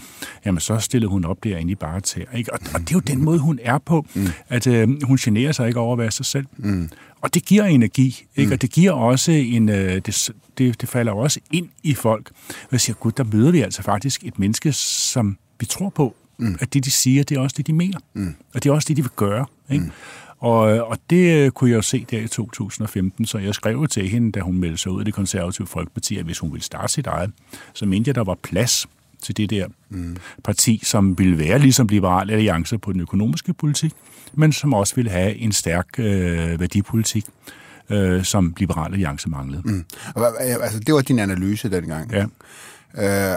Jamen 0.44 0.60
så 0.60 0.78
stillede 0.78 1.10
hun 1.10 1.24
op 1.24 1.44
derinde 1.44 1.72
i 1.72 1.74
bare 1.74 2.00
til. 2.00 2.26
Ikke? 2.34 2.52
Og, 2.52 2.58
og 2.74 2.80
det 2.80 2.90
er 2.90 2.94
jo 2.94 3.00
den 3.00 3.24
måde, 3.24 3.38
hun 3.38 3.58
er 3.62 3.78
på, 3.78 4.06
mm. 4.14 4.26
at 4.48 4.66
uh, 4.66 5.02
hun 5.02 5.16
generer 5.16 5.52
sig 5.52 5.68
ikke 5.68 5.80
over 5.80 5.92
at 5.92 5.98
være 5.98 6.10
sig 6.10 6.26
selv. 6.26 6.46
Mm. 6.56 6.90
Og 7.20 7.34
det 7.34 7.44
giver 7.44 7.64
energi, 7.64 8.26
ikke? 8.36 8.48
Mm. 8.48 8.52
og 8.52 8.62
det 8.62 8.70
giver 8.70 8.92
også 8.92 9.32
en, 9.32 9.68
øh, 9.68 9.94
det, 10.06 10.30
det, 10.58 10.80
det 10.80 10.88
falder 10.88 11.12
også 11.12 11.40
ind 11.50 11.68
i 11.82 11.94
folk. 11.94 12.30
Og 12.48 12.68
jeg 12.72 12.80
siger, 12.80 12.96
gud, 12.96 13.12
der 13.12 13.24
møder 13.24 13.50
vi 13.50 13.60
altså 13.60 13.82
faktisk 13.82 14.24
et 14.24 14.38
menneske, 14.38 14.72
som 14.72 15.38
vi 15.60 15.66
tror 15.66 15.88
på, 15.88 16.14
mm. 16.38 16.56
at 16.60 16.74
det, 16.74 16.84
de 16.84 16.90
siger, 16.90 17.24
det 17.24 17.36
er 17.36 17.40
også 17.40 17.54
det, 17.56 17.66
de 17.66 17.72
mener. 17.72 17.98
Mm. 18.14 18.34
Og 18.54 18.62
det 18.62 18.70
er 18.70 18.74
også 18.74 18.86
det, 18.88 18.96
de 18.96 19.02
vil 19.02 19.12
gøre. 19.16 19.46
Ikke? 19.70 19.84
Mm. 19.84 19.90
Og, 20.38 20.60
og 20.60 20.98
det 21.10 21.36
øh, 21.36 21.50
kunne 21.50 21.70
jeg 21.70 21.76
jo 21.76 21.82
se 21.82 22.06
der 22.10 22.20
i 22.20 22.28
2015, 22.28 23.26
så 23.26 23.38
jeg 23.38 23.54
skrev 23.54 23.86
til 23.86 24.08
hende, 24.08 24.32
da 24.32 24.40
hun 24.40 24.58
meldte 24.58 24.78
sig 24.78 24.92
ud 24.92 24.98
af 24.98 25.04
det 25.04 25.14
konservative 25.14 25.66
folkeparti, 25.66 26.16
at 26.16 26.24
hvis 26.24 26.38
hun 26.38 26.52
ville 26.52 26.64
starte 26.64 26.92
sit 26.92 27.06
eget, 27.06 27.32
så 27.72 27.86
mente 27.86 28.08
jeg, 28.08 28.14
der 28.14 28.24
var 28.24 28.34
plads 28.42 28.86
til 29.22 29.36
det 29.36 29.50
der 29.50 29.66
mm. 29.88 30.16
parti, 30.44 30.80
som 30.84 31.18
ville 31.18 31.38
være 31.38 31.58
ligesom 31.58 31.86
Liberal 31.86 32.30
Alliance 32.30 32.78
på 32.78 32.92
den 32.92 33.00
økonomiske 33.00 33.54
politik, 33.54 33.92
men 34.32 34.52
som 34.52 34.74
også 34.74 34.94
ville 34.94 35.10
have 35.10 35.34
en 35.34 35.52
stærk 35.52 35.86
øh, 35.98 36.60
værdipolitik, 36.60 37.24
øh, 37.90 38.24
som 38.24 38.54
Liberal 38.58 38.92
Alliance 38.92 39.28
manglede. 39.28 39.62
Mm. 39.64 39.84
Altså, 40.16 40.80
det 40.80 40.94
var 40.94 41.00
din 41.00 41.18
analyse 41.18 41.70
dengang. 41.70 42.12
Ja. 42.12 42.26
Øh, 43.32 43.36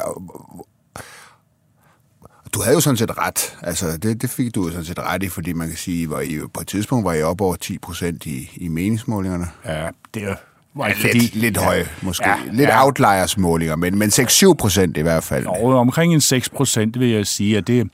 du 2.53 2.61
havde 2.61 2.75
jo 2.75 2.81
sådan 2.81 2.97
set 2.97 3.17
ret. 3.17 3.57
Altså, 3.61 3.97
det, 3.97 4.21
det 4.21 4.29
fik 4.29 4.55
du 4.55 4.63
jo 4.65 4.69
sådan 4.69 4.85
set 4.85 5.00
ret 5.00 5.23
i, 5.23 5.29
fordi 5.29 5.53
man 5.53 5.67
kan 5.67 5.77
sige, 5.77 6.25
I, 6.25 6.39
på 6.53 6.61
et 6.61 6.67
tidspunkt 6.67 7.05
var 7.05 7.13
I 7.13 7.21
op 7.21 7.41
over 7.41 7.55
10 7.55 7.77
procent 7.77 8.25
i, 8.25 8.51
i 8.55 8.67
meningsmålingerne. 8.67 9.47
Ja, 9.65 9.89
det 10.13 10.23
er 10.23 10.35
Ja, 10.79 10.93
lidt, 11.13 11.35
lidt 11.35 11.57
ja, 11.57 11.63
høje, 11.63 11.87
måske. 12.01 12.29
Ja, 12.29 12.35
lidt 12.51 12.69
ja. 12.69 12.85
outliers 12.85 13.37
målinger, 13.37 13.75
men, 13.75 13.97
men 13.97 14.09
6-7 14.09 14.53
procent 14.53 14.97
i 14.97 15.01
hvert 15.01 15.23
fald. 15.23 15.45
Og 15.45 15.63
omkring 15.63 16.13
en 16.13 16.21
6 16.21 16.49
procent 16.49 16.99
vil 16.99 17.09
jeg 17.09 17.27
sige, 17.27 17.57
at 17.57 17.67
det, 17.67 17.89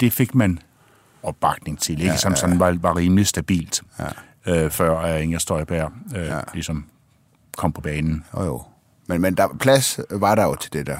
det 0.00 0.12
fik 0.12 0.34
man 0.34 0.58
opbakning 1.22 1.80
til, 1.80 1.92
ikke? 1.92 2.06
Ja, 2.06 2.16
som 2.16 2.36
sådan 2.36 2.58
var, 2.58 2.76
var 2.80 2.96
rimelig 2.96 3.26
stabilt. 3.26 3.82
øh, 4.46 4.70
før 4.70 5.16
Inger 5.16 5.38
Støjberg 5.38 5.92
øh, 6.16 6.26
ja. 6.26 6.40
ligesom 6.54 6.84
kom 7.56 7.72
på 7.72 7.80
banen. 7.80 8.24
Jo, 8.34 8.44
jo. 8.44 8.62
Men, 9.06 9.20
men 9.20 9.34
der, 9.34 9.48
plads 9.60 10.00
var 10.10 10.34
der 10.34 10.44
jo 10.44 10.54
til 10.54 10.72
det 10.72 10.86
der. 10.86 10.98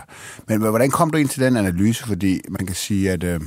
Men 0.48 0.60
hvordan 0.60 0.90
kom 0.90 1.10
du 1.10 1.18
ind 1.18 1.28
til 1.28 1.42
den 1.42 1.56
analyse? 1.56 2.06
Fordi 2.06 2.40
man 2.48 2.66
kan 2.66 2.74
sige, 2.74 3.10
at 3.10 3.24
øh, 3.24 3.40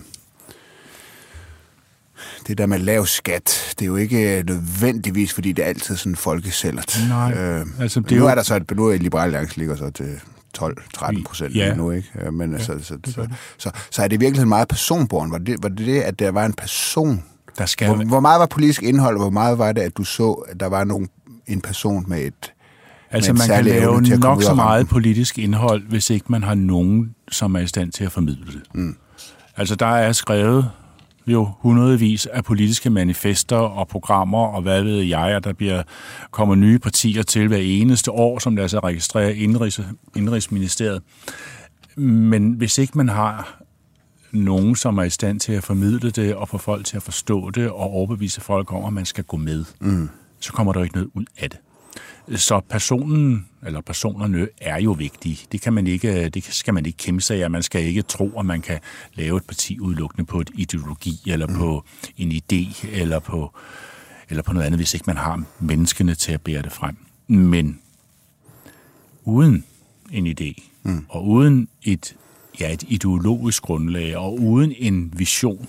det 2.47 2.57
der 2.57 2.65
med 2.65 2.79
lav 2.79 3.05
skat, 3.05 3.75
det 3.79 3.81
er 3.81 3.86
jo 3.86 3.95
ikke 3.95 4.43
nødvendigvis, 4.47 5.33
fordi 5.33 5.51
det 5.51 5.63
er 5.65 5.69
altid 5.69 5.95
sådan 5.95 6.15
folkesællert. 6.15 7.00
Nej, 7.09 7.33
øh, 7.33 7.65
altså 7.79 8.00
det 8.00 8.12
nu 8.12 8.25
er 8.25 8.29
jo... 8.29 8.36
der 8.36 8.43
så, 8.43 8.55
at 8.55 8.71
nu 8.75 8.88
er 8.88 8.97
Liberale 8.97 9.38
Alliance 9.38 9.57
ligger 9.57 9.75
så 9.75 9.89
til 9.89 10.19
12-13 10.57 11.24
procent 11.24 11.55
ja. 11.55 11.75
nu, 11.75 11.91
ikke? 11.91 12.31
Men 12.31 12.51
ja, 12.51 12.57
altså, 12.57 12.74
så, 12.81 12.97
så, 13.05 13.27
så, 13.57 13.71
så 13.91 14.03
er 14.03 14.07
det 14.07 14.19
virkelig 14.19 14.47
meget 14.47 14.67
personborn. 14.67 15.31
Var 15.31 15.38
det, 15.38 15.63
var 15.63 15.69
det 15.69 15.86
det, 15.86 16.01
at 16.01 16.19
der 16.19 16.31
var 16.31 16.45
en 16.45 16.53
person? 16.53 17.24
Der 17.57 17.65
skal... 17.65 17.88
hvor, 17.88 18.05
hvor 18.05 18.19
meget 18.19 18.39
var 18.39 18.45
politisk 18.45 18.83
indhold, 18.83 19.15
og 19.15 19.21
hvor 19.21 19.29
meget 19.29 19.57
var 19.57 19.71
det, 19.71 19.81
at 19.81 19.97
du 19.97 20.03
så, 20.03 20.31
at 20.31 20.59
der 20.59 20.67
var 20.67 20.83
nogen, 20.83 21.09
en 21.47 21.62
person 21.62 22.05
med 22.07 22.21
et 22.21 22.53
Altså 23.12 23.33
man 23.33 23.47
kan 23.47 23.65
lave 23.65 24.01
nok 24.01 24.43
så 24.43 24.53
meget 24.53 24.88
politisk 24.88 25.39
indhold, 25.39 25.83
hvis 25.89 26.09
ikke 26.09 26.25
man 26.29 26.43
har 26.43 26.55
nogen, 26.55 27.15
som 27.31 27.55
er 27.55 27.59
i 27.59 27.67
stand 27.67 27.91
til 27.91 28.03
at 28.03 28.12
formidle 28.12 28.45
det. 28.45 28.62
Mm. 28.74 28.95
Altså 29.57 29.75
der 29.75 29.86
er 29.86 30.12
skrevet 30.12 30.69
jo 31.27 31.50
hundredvis 31.60 32.25
af 32.25 32.43
politiske 32.43 32.89
manifester 32.89 33.55
og 33.57 33.88
programmer, 33.88 34.48
og 34.48 34.62
hvad 34.62 34.84
ved 34.84 35.01
jeg, 35.01 35.36
at 35.36 35.43
der 35.43 35.53
bliver, 35.53 35.84
kommer 36.31 36.55
nye 36.55 36.79
partier 36.79 37.24
til 37.24 37.48
hver 37.48 37.57
eneste 37.57 38.12
år, 38.12 38.39
som 38.39 38.55
der 38.55 38.67
så 38.67 38.79
registrerer 38.79 39.29
indrigs, 39.29 39.79
indrigsministeriet. 40.15 41.01
Men 41.98 42.51
hvis 42.51 42.77
ikke 42.77 42.98
man 42.98 43.10
har 43.10 43.62
nogen, 44.31 44.75
som 44.75 44.98
er 44.98 45.03
i 45.03 45.10
stand 45.10 45.39
til 45.39 45.53
at 45.53 45.63
formidle 45.63 46.12
det 46.12 46.36
og 46.36 46.50
få 46.50 46.57
folk 46.57 46.86
til 46.86 46.98
at 46.98 47.03
forstå 47.03 47.50
det 47.50 47.69
og 47.69 47.79
overbevise 47.79 48.41
folk 48.41 48.74
om, 48.74 48.86
at 48.86 48.93
man 48.93 49.05
skal 49.05 49.24
gå 49.24 49.38
med, 49.38 49.65
mm. 49.79 50.10
så 50.39 50.53
kommer 50.53 50.74
der 50.74 50.84
ikke 50.84 50.96
noget 50.96 51.10
ud 51.13 51.25
af 51.38 51.50
det. 51.50 51.60
Så 52.36 52.60
personen 52.70 53.48
eller 53.66 53.82
personerne 53.82 54.48
er 54.62 54.82
jo 54.82 54.92
vigtige. 54.92 55.48
Det 55.51 55.62
kan 55.62 55.74
man 55.74 55.88
ikke, 55.88 56.30
det 56.30 56.44
skal 56.44 56.74
man 56.74 56.86
ikke 56.86 56.98
kæmpe 56.98 57.22
sig 57.22 57.44
af. 57.44 57.51
Man 57.51 57.63
skal 57.63 57.84
ikke 57.84 58.01
tro, 58.01 58.39
at 58.39 58.46
man 58.46 58.62
kan 58.62 58.80
lave 59.13 59.38
et 59.38 59.44
parti 59.46 59.80
udelukkende 59.80 60.25
på 60.25 60.39
et 60.39 60.50
ideologi, 60.54 61.22
eller 61.27 61.48
mm. 61.48 61.56
på 61.56 61.84
en 62.18 62.32
idé, 62.32 62.88
eller 62.88 63.20
på, 63.20 63.54
eller 64.30 64.44
på 64.44 64.54
noget 64.54 64.66
andet, 64.66 64.80
hvis 64.80 64.94
ikke 64.94 65.04
man 65.08 65.18
har 65.18 65.44
menneskene 65.60 66.16
til 66.16 66.32
at 66.32 66.42
bære 66.42 66.62
det 66.62 66.72
frem. 66.72 66.98
Men 67.27 67.80
uden 69.24 69.63
en 70.12 70.27
idé, 70.27 70.63
mm. 70.84 71.06
og 71.10 71.27
uden 71.27 71.68
et, 71.84 72.16
ja, 72.60 72.74
et 72.74 72.84
ideologisk 72.88 73.63
grundlag, 73.63 74.18
og 74.18 74.39
uden 74.39 74.74
en 74.77 75.13
vision, 75.18 75.68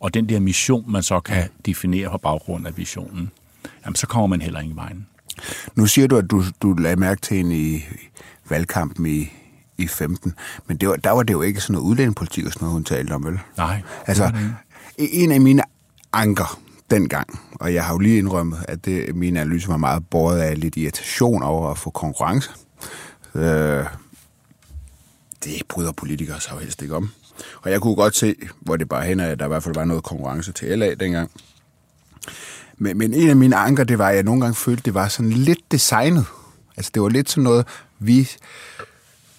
og 0.00 0.14
den 0.14 0.28
der 0.28 0.40
mission, 0.40 0.92
man 0.92 1.02
så 1.02 1.20
kan 1.20 1.48
definere 1.66 2.10
på 2.10 2.18
baggrund 2.18 2.66
af 2.66 2.76
visionen, 2.76 3.30
jamen 3.84 3.96
så 3.96 4.06
kommer 4.06 4.26
man 4.26 4.42
heller 4.42 4.60
ingen 4.60 4.76
vejen. 4.76 5.06
Nu 5.74 5.86
siger 5.86 6.06
du, 6.06 6.16
at 6.16 6.30
du, 6.30 6.44
du 6.62 6.72
lagde 6.72 6.96
mærke 6.96 7.20
til 7.20 7.36
hende 7.36 7.56
i 7.56 7.84
valgkampen 8.48 9.06
i, 9.06 9.32
i 9.78 9.86
15, 9.86 10.34
men 10.66 10.76
det 10.76 10.88
var, 10.88 10.96
der 10.96 11.10
var 11.10 11.22
det 11.22 11.32
jo 11.32 11.42
ikke 11.42 11.60
sådan 11.60 11.72
noget 11.72 11.86
udlændingepolitik 11.86 12.46
og 12.46 12.52
sådan 12.52 12.64
noget, 12.64 12.72
hun 12.72 12.84
talte 12.84 13.12
om, 13.12 13.24
vel? 13.24 13.38
Nej. 13.56 13.82
Altså, 14.06 14.32
en 14.98 15.32
af 15.32 15.40
mine 15.40 15.62
anker 16.12 16.60
dengang, 16.90 17.40
og 17.60 17.74
jeg 17.74 17.84
har 17.84 17.92
jo 17.92 17.98
lige 17.98 18.18
indrømmet, 18.18 18.64
at 18.68 18.84
det, 18.84 19.16
min 19.16 19.36
analyse 19.36 19.68
var 19.68 19.76
meget 19.76 20.06
båret 20.10 20.38
af 20.38 20.60
lidt 20.60 20.76
irritation 20.76 21.42
over 21.42 21.70
at 21.70 21.78
få 21.78 21.90
konkurrence. 21.90 22.50
Øh, 23.34 23.84
det 25.44 25.62
bryder 25.68 25.92
politikere 25.92 26.40
så 26.40 26.56
helst 26.60 26.82
ikke 26.82 26.96
om. 26.96 27.10
Og 27.62 27.70
jeg 27.70 27.80
kunne 27.80 27.94
godt 27.94 28.16
se, 28.16 28.34
hvor 28.60 28.76
det 28.76 28.88
bare 28.88 29.04
hen 29.04 29.20
at 29.20 29.38
der 29.38 29.44
i 29.44 29.48
hvert 29.48 29.62
fald 29.62 29.74
var 29.74 29.84
noget 29.84 30.02
konkurrence 30.02 30.52
til 30.52 30.78
LA 30.78 30.94
dengang. 30.94 31.30
Men, 32.78 32.98
men 32.98 33.14
en 33.14 33.30
af 33.30 33.36
mine 33.36 33.56
anker, 33.56 33.84
det 33.84 33.98
var, 33.98 34.08
at 34.08 34.14
jeg 34.14 34.22
nogle 34.22 34.40
gange 34.40 34.54
følte, 34.54 34.82
det 34.82 34.94
var 34.94 35.08
sådan 35.08 35.32
lidt 35.32 35.72
designet. 35.72 36.26
Altså 36.76 36.90
det 36.94 37.02
var 37.02 37.08
lidt 37.08 37.30
sådan 37.30 37.44
noget, 37.44 37.66
vi 37.98 38.30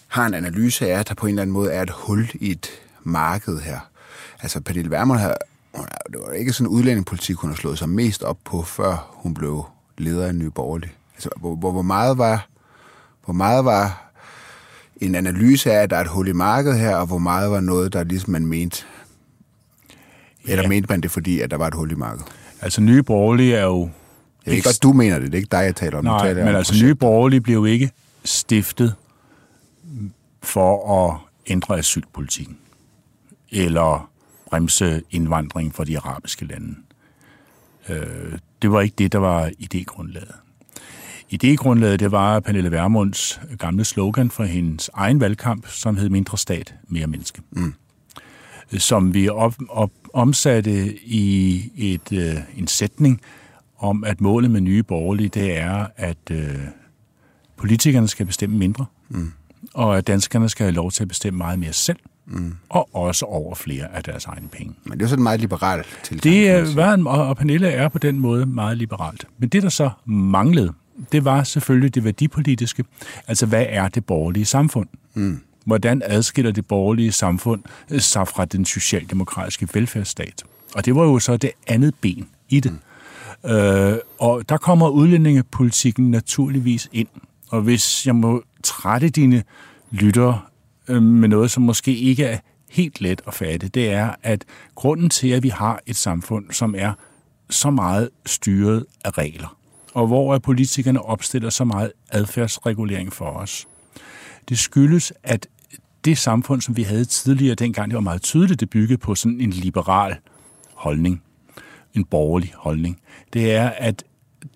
har 0.08 0.26
en 0.26 0.34
analyse 0.34 0.92
af, 0.92 1.00
at 1.00 1.10
der 1.10 1.14
på 1.16 1.26
en 1.26 1.30
eller 1.30 1.42
anden 1.42 1.54
måde 1.54 1.72
er 1.72 1.82
et 1.82 1.90
hul 1.90 2.30
i 2.34 2.52
et 2.52 2.70
marked 3.04 3.60
her. 3.60 3.80
Altså 4.42 4.62
Pernille 4.62 4.92
Vermund 4.92 5.20
har, 5.20 5.38
det 6.12 6.20
var 6.28 6.34
ikke 6.34 6.54
sådan 6.54 6.68
en 6.68 6.76
udlændingepolitik, 6.76 7.36
hun 7.36 7.50
har 7.50 7.58
slået 7.58 7.78
sig 7.78 7.90
mest 7.90 8.24
op 8.24 8.38
på, 8.46 8.62
før 8.62 9.10
hun 9.12 9.34
blev 9.34 9.64
leder 9.98 10.28
af 10.28 10.36
Nye 10.36 10.50
Borgerlige. 10.50 10.92
Altså, 11.16 11.30
hvor, 11.38 11.56
hvor, 11.56 11.72
hvor, 11.72 11.82
meget 11.82 12.18
var, 12.18 12.48
hvor 13.26 13.34
meget 13.34 13.66
var 13.66 14.12
en 14.98 15.16
analyse 15.16 15.72
af, 15.72 15.84
at 15.84 15.90
der 15.90 15.98
er 15.98 16.02
et 16.02 16.08
hul 16.08 16.28
i 16.28 16.32
markedet 16.32 16.80
her, 16.80 16.96
og 16.96 17.06
hvor 17.06 17.18
meget 17.18 17.52
var 17.52 17.60
noget, 17.60 17.94
der 17.94 18.04
ligesom 18.04 18.32
man 18.32 18.46
mente? 18.46 18.84
Eller 20.44 20.64
ja. 20.64 20.70
mente 20.70 20.90
man 20.90 21.02
det, 21.02 21.12
fordi 21.12 21.40
at 21.40 21.52
der 21.52 21.58
var 21.58 21.68
et 21.68 21.74
hul 21.74 21.92
i 21.92 21.96
markedet? 21.96 22.28
Altså 22.64 22.82
Nye 22.82 23.04
Borgerlige 23.04 23.56
er 23.56 23.64
jo... 23.66 23.90
Det 24.46 24.52
er 24.52 24.56
ikke 24.56 24.64
godt, 24.64 24.84
du 24.84 24.94
mener 24.94 25.20
det. 25.20 25.32
Det 25.32 25.34
er 25.34 25.42
ikke 25.42 25.52
dig, 25.52 25.58
jeg 25.58 25.76
taler 25.76 25.98
om. 25.98 26.04
Nej, 26.04 26.28
taler 26.28 26.46
men 26.46 26.50
om 26.50 26.56
altså 26.56 26.86
Nye 26.86 26.96
Borgerlige 26.96 27.42
blev 27.42 27.56
jo 27.56 27.66
ikke 27.66 27.92
stiftet 28.24 28.96
for 30.44 31.04
at 31.06 31.18
ændre 31.48 31.78
asylpolitikken 31.78 32.58
eller 33.52 34.10
bremse 34.50 35.02
indvandring 35.12 35.76
fra 35.76 35.84
de 35.84 35.98
arabiske 35.98 36.46
lande. 36.46 36.76
Øh, 37.90 38.38
det 38.62 38.72
var 38.72 38.82
ikke 38.82 38.96
det, 38.98 39.12
der 39.12 39.18
var 39.20 39.52
idégrundlaget. 39.60 40.36
Idégrundlaget, 41.34 42.00
det 42.00 42.12
var 42.12 42.40
Pernille 42.40 42.72
Vermunds 42.72 43.42
gamle 43.60 43.86
slogan 43.86 44.32
fra 44.32 44.44
hendes 44.44 44.90
egen 44.94 45.20
valgkamp, 45.20 45.68
som 45.68 45.98
hed 45.98 46.10
Mindre 46.10 46.38
stat, 46.38 46.74
mere 46.88 47.08
menneske. 47.08 47.42
Mm. 47.52 47.74
Som 48.78 49.14
vi 49.14 49.30
op, 49.30 49.54
op, 49.70 49.92
omsatte 50.14 50.98
i 51.06 51.62
et, 51.76 52.12
øh, 52.12 52.36
en 52.58 52.68
sætning 52.68 53.22
om, 53.78 54.04
at 54.04 54.22
målet 54.22 54.52
med 54.52 54.62
nye 54.62 54.84
borgerlige, 54.84 55.30
det 55.30 55.58
er, 55.58 55.88
at 55.96 56.32
øh, 56.32 56.56
politikerne 57.58 58.08
skal 58.08 58.26
bestemme 58.26 58.58
mindre, 58.58 58.86
mm. 59.10 59.32
og 59.74 59.98
at 59.98 60.08
danskerne 60.08 60.50
skal 60.50 60.64
have 60.64 60.74
lov 60.74 60.92
til 60.92 61.04
at 61.04 61.08
bestemme 61.08 61.38
meget 61.38 61.60
mere 61.60 61.74
selv, 61.74 62.00
mm. 62.26 62.54
og 62.70 62.96
også 62.96 63.26
over 63.26 63.56
flere 63.56 63.96
af 63.96 64.04
deres 64.04 64.26
egne 64.26 64.48
penge. 64.48 64.76
Men 64.84 65.00
det 65.00 65.06
er 65.06 65.10
sådan 65.10 65.24
meget 65.24 65.40
liberalt 65.40 66.00
tilgang. 66.04 66.24
Det 66.24 66.50
er, 66.50 66.76
var, 66.76 67.04
og 67.06 67.38
Pernille 67.38 67.68
er 67.68 67.90
på 67.90 67.98
den 67.98 68.20
måde 68.20 68.46
meget 68.46 68.78
liberalt. 68.78 69.28
Men 69.38 69.50
det, 69.50 69.64
der 69.64 69.70
så 69.70 69.90
manglede, 70.06 70.74
det 71.12 71.26
var 71.26 71.44
selvfølgelig 71.44 71.96
det 71.96 72.04
værdipolitiske. 72.04 72.84
Altså, 73.28 73.46
hvad 73.46 73.66
er 73.70 73.88
det 73.88 74.06
borgerlige 74.06 74.46
samfund? 74.46 74.88
Mm. 75.14 75.40
Hvordan 75.66 76.02
adskiller 76.06 76.52
det 76.52 76.66
borgerlige 76.66 77.12
samfund 77.12 77.64
øh, 77.92 78.02
sig 78.02 78.28
fra 78.28 78.46
den 78.46 78.66
socialdemokratiske 78.66 79.68
velfærdsstat? 79.74 80.44
Og 80.76 80.86
det 80.86 80.96
var 80.96 81.04
jo 81.04 81.20
så 81.20 81.38
det 81.38 81.52
andet 81.68 81.96
ben 82.02 82.28
i 82.50 82.60
det. 82.60 82.72
Mm. 82.72 83.50
Øh, 83.50 83.98
og 84.20 84.50
der 84.50 84.58
kommer 84.58 84.90
udlændingepolitikken 84.90 86.12
naturligvis 86.12 86.90
ind. 86.92 87.08
Og 87.50 87.62
hvis 87.62 88.08
jeg 88.08 88.16
må 88.16 88.44
trætte 88.64 89.10
dine 89.10 89.44
lyttere 89.92 90.42
øh, 90.88 91.04
med 91.04 91.30
noget, 91.30 91.52
som 91.52 91.64
måske 91.64 91.96
ikke 91.96 92.26
er 92.26 92.38
helt 92.70 93.02
let 93.02 93.22
at 93.28 93.34
fatte, 93.34 93.68
det 93.68 93.92
er, 93.92 94.16
at 94.24 94.46
grunden 94.76 95.10
til, 95.10 95.28
at 95.28 95.44
vi 95.44 95.50
har 95.50 95.80
et 95.86 95.96
samfund, 95.96 96.52
som 96.52 96.76
er 96.78 96.94
så 97.50 97.70
meget 97.70 98.10
styret 98.26 98.86
af 99.06 99.18
regler, 99.18 99.58
og 99.94 100.08
hvor 100.08 100.38
politikerne 100.38 101.02
opstiller 101.02 101.50
så 101.50 101.64
meget 101.64 101.92
adfærdsregulering 102.10 103.14
for 103.14 103.26
os, 103.26 103.68
det 104.50 104.60
skyldes, 104.60 105.14
at 105.24 105.48
det 106.06 106.18
samfund, 106.18 106.62
som 106.62 106.78
vi 106.78 106.84
havde 106.84 107.06
tidligere, 107.06 107.56
dengang 107.56 107.90
det 107.90 107.96
var 107.96 108.02
meget 108.02 108.22
tydeligt, 108.22 108.60
det 108.60 108.70
byggede 108.70 108.98
på 108.98 109.16
sådan 109.16 109.42
en 109.42 109.50
liberal 109.50 110.16
holdning, 110.74 111.24
en 111.94 112.06
borgerlig 112.06 112.54
holdning, 112.56 113.00
det 113.34 113.52
er, 113.52 113.70
at 113.70 114.04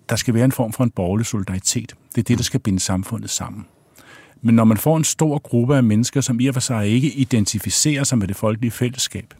der 0.08 0.16
skal 0.16 0.34
være 0.34 0.44
en 0.44 0.52
form 0.52 0.72
for 0.72 0.84
en 0.84 0.90
borgerlig 0.90 1.26
solidaritet. 1.26 1.94
Det 2.14 2.18
er 2.20 2.24
det, 2.24 2.38
der 2.38 2.44
skal 2.44 2.60
binde 2.60 2.80
samfundet 2.80 3.30
sammen. 3.30 3.66
Men 4.40 4.54
når 4.54 4.64
man 4.64 4.76
får 4.76 4.96
en 4.96 5.04
stor 5.04 5.38
gruppe 5.38 5.76
af 5.76 5.84
mennesker, 5.84 6.20
som 6.20 6.40
i 6.40 6.46
og 6.46 6.54
for 6.54 6.60
sig 6.60 6.88
ikke 6.88 7.12
identificerer 7.12 8.04
sig 8.04 8.18
med 8.18 8.28
det 8.28 8.36
folkelige 8.36 8.70
fællesskab, 8.70 9.34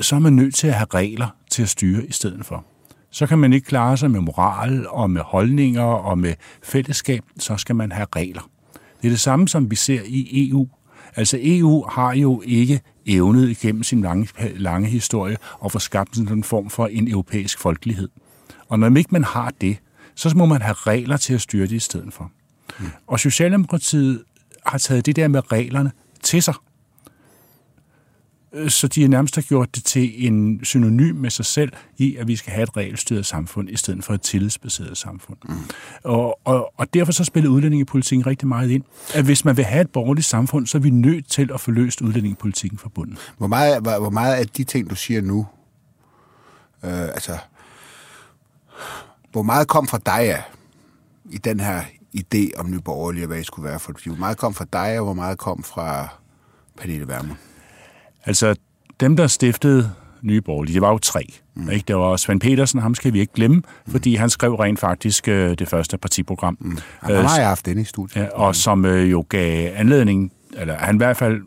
så 0.00 0.16
er 0.16 0.20
man 0.20 0.32
nødt 0.32 0.54
til 0.54 0.66
at 0.66 0.74
have 0.74 0.86
regler 0.94 1.28
til 1.50 1.62
at 1.62 1.68
styre 1.68 2.06
i 2.06 2.12
stedet 2.12 2.46
for. 2.46 2.64
Så 3.10 3.26
kan 3.26 3.38
man 3.38 3.52
ikke 3.52 3.66
klare 3.66 3.96
sig 3.96 4.10
med 4.10 4.20
moral 4.20 4.86
og 4.88 5.10
med 5.10 5.20
holdninger 5.20 5.82
og 5.82 6.18
med 6.18 6.34
fællesskab, 6.62 7.24
så 7.38 7.56
skal 7.56 7.76
man 7.76 7.92
have 7.92 8.06
regler. 8.16 8.50
Det 9.02 9.08
er 9.08 9.12
det 9.12 9.20
samme, 9.20 9.48
som 9.48 9.70
vi 9.70 9.76
ser 9.76 10.00
i 10.06 10.48
EU. 10.48 10.68
Altså 11.16 11.38
EU 11.40 11.84
har 11.88 12.14
jo 12.14 12.42
ikke 12.46 12.80
evnet 13.06 13.50
igennem 13.50 13.82
sin 13.82 14.02
lange, 14.02 14.28
lange 14.56 14.88
historie 14.88 15.36
at 15.64 15.72
få 15.72 15.78
skabt 15.78 16.16
sådan 16.16 16.32
en 16.32 16.44
form 16.44 16.70
for 16.70 16.86
en 16.86 17.08
europæisk 17.08 17.58
folkelighed. 17.58 18.08
Og 18.68 18.78
når 18.78 18.96
ikke 18.96 19.12
man 19.12 19.24
har 19.24 19.52
det, 19.60 19.76
så 20.14 20.32
må 20.36 20.46
man 20.46 20.62
have 20.62 20.74
regler 20.74 21.16
til 21.16 21.34
at 21.34 21.40
styre 21.40 21.66
det 21.66 21.72
i 21.72 21.78
stedet 21.78 22.12
for. 22.12 22.30
Mm. 22.78 22.86
Og 23.06 23.20
Socialdemokratiet 23.20 24.22
har 24.66 24.78
taget 24.78 25.06
det 25.06 25.16
der 25.16 25.28
med 25.28 25.52
reglerne 25.52 25.92
til 26.22 26.42
sig. 26.42 26.54
Øh, 28.52 28.70
så 28.70 28.88
de 28.88 29.08
nærmest 29.08 29.34
har 29.34 29.42
gjort 29.42 29.74
det 29.74 29.84
til 29.84 30.26
en 30.26 30.64
synonym 30.64 31.16
med 31.16 31.30
sig 31.30 31.44
selv 31.44 31.72
i, 31.98 32.16
at 32.16 32.28
vi 32.28 32.36
skal 32.36 32.52
have 32.52 32.62
et 32.62 32.76
regelstyret 32.76 33.26
samfund, 33.26 33.70
i 33.70 33.76
stedet 33.76 34.04
for 34.04 34.14
et 34.14 34.22
tillidsbaseret 34.22 34.98
samfund. 34.98 35.38
Mm. 35.48 35.54
Og, 36.04 36.40
og, 36.44 36.72
og 36.76 36.94
derfor 36.94 37.12
så 37.12 37.24
spiller 37.24 37.50
udlændingepolitikken 37.50 38.26
rigtig 38.26 38.48
meget 38.48 38.70
ind. 38.70 38.84
At 39.14 39.24
hvis 39.24 39.44
man 39.44 39.56
vil 39.56 39.64
have 39.64 39.80
et 39.80 39.90
borgerligt 39.90 40.26
samfund, 40.26 40.66
så 40.66 40.78
er 40.78 40.82
vi 40.82 40.90
nødt 40.90 41.28
til 41.28 41.50
at 41.54 41.60
få 41.60 41.70
løst 41.70 42.00
udlændingepolitikken 42.00 42.78
fra 42.78 42.88
bunden. 42.88 43.18
Hvor 43.38 43.46
meget, 43.46 43.82
hvor, 43.82 43.98
hvor 43.98 44.10
meget 44.10 44.34
af 44.34 44.46
de 44.46 44.64
ting, 44.64 44.90
du 44.90 44.94
siger 44.94 45.20
nu, 45.22 45.46
øh, 46.84 47.02
altså 47.02 47.38
Hvor 49.32 49.42
meget 49.42 49.68
kom 49.68 49.86
fra 49.86 49.98
dig 50.06 50.20
af 50.20 50.42
i 51.30 51.38
den 51.38 51.60
her 51.60 51.82
idé 52.16 52.50
om 52.56 52.70
Nyborgerlige, 52.70 53.26
hvad 53.26 53.38
I 53.38 53.44
skulle 53.44 53.68
være 53.68 53.78
for 53.78 53.92
Hvor 54.06 54.16
meget 54.16 54.36
kom 54.36 54.54
fra 54.54 54.66
dig, 54.72 54.98
og 54.98 55.04
hvor 55.04 55.14
meget 55.14 55.38
kom 55.38 55.62
fra 55.62 56.08
Pernille 56.78 57.08
Vermund? 57.08 57.36
Altså, 58.26 58.54
dem, 59.00 59.16
der 59.16 59.26
stiftede 59.26 59.90
Nye 60.22 60.40
Borgerlige, 60.40 60.74
det 60.74 60.82
var 60.82 60.90
jo 60.90 60.98
tre. 60.98 61.26
Mm. 61.54 61.70
Ikke? 61.70 61.84
Det 61.88 61.96
var 61.96 62.16
Svend 62.16 62.40
Petersen, 62.40 62.80
ham 62.80 62.94
skal 62.94 63.12
vi 63.12 63.20
ikke 63.20 63.32
glemme, 63.32 63.56
mm. 63.56 63.92
fordi 63.92 64.14
han 64.14 64.30
skrev 64.30 64.54
rent 64.54 64.80
faktisk 64.80 65.28
øh, 65.28 65.58
det 65.58 65.68
første 65.68 65.98
partiprogram. 65.98 66.56
Mm. 66.60 66.78
Han 67.00 67.24
har 67.24 67.38
jeg 67.38 67.48
haft 67.48 67.66
den 67.66 67.78
i 67.78 67.84
studiet. 67.84 68.22
Ja, 68.22 68.28
og 68.28 68.56
som 68.56 68.84
øh, 68.84 69.10
jo 69.10 69.24
gav 69.28 69.72
anledning, 69.74 70.32
eller 70.52 70.76
han 70.76 70.94
i 70.94 70.96
hvert 70.96 71.16
fald, 71.16 71.40